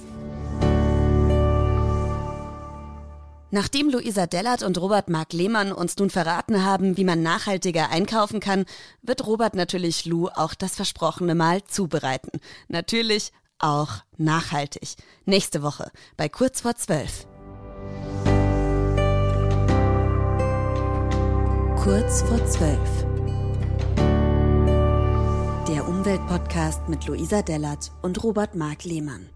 Nachdem 3.55 3.91
Luisa 3.91 4.27
Dellert 4.27 4.63
und 4.63 4.81
Robert 4.81 5.11
Mark 5.11 5.35
Lehmann 5.35 5.73
uns 5.73 5.99
nun 5.99 6.09
verraten 6.09 6.65
haben, 6.65 6.97
wie 6.97 7.05
man 7.05 7.23
nachhaltiger 7.23 7.91
einkaufen 7.91 8.41
kann, 8.41 8.65
wird 9.03 9.27
Robert 9.27 9.55
natürlich 9.55 10.07
Lou 10.07 10.29
auch 10.29 10.55
das 10.55 10.75
versprochene 10.75 11.35
Mal 11.35 11.63
zubereiten. 11.65 12.41
Natürlich 12.69 13.31
auch 13.59 13.91
nachhaltig. 14.17 14.97
Nächste 15.27 15.63
Woche 15.63 15.91
bei 16.17 16.31
Kurz 16.31 16.63
vor 16.63 16.77
zwölf. 16.77 17.27
Kurz 21.77 22.23
vor 22.23 22.47
zwölf. 22.47 23.05
Der 25.69 25.87
Umweltpodcast 25.87 26.89
mit 26.89 27.07
Luisa 27.07 27.43
Dellert 27.43 27.91
und 28.01 28.25
Robert 28.25 28.55
Mark 28.55 28.85
Lehmann. 28.85 29.29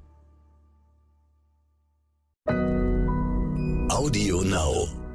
Audio 3.97 4.43
Now. 4.43 5.06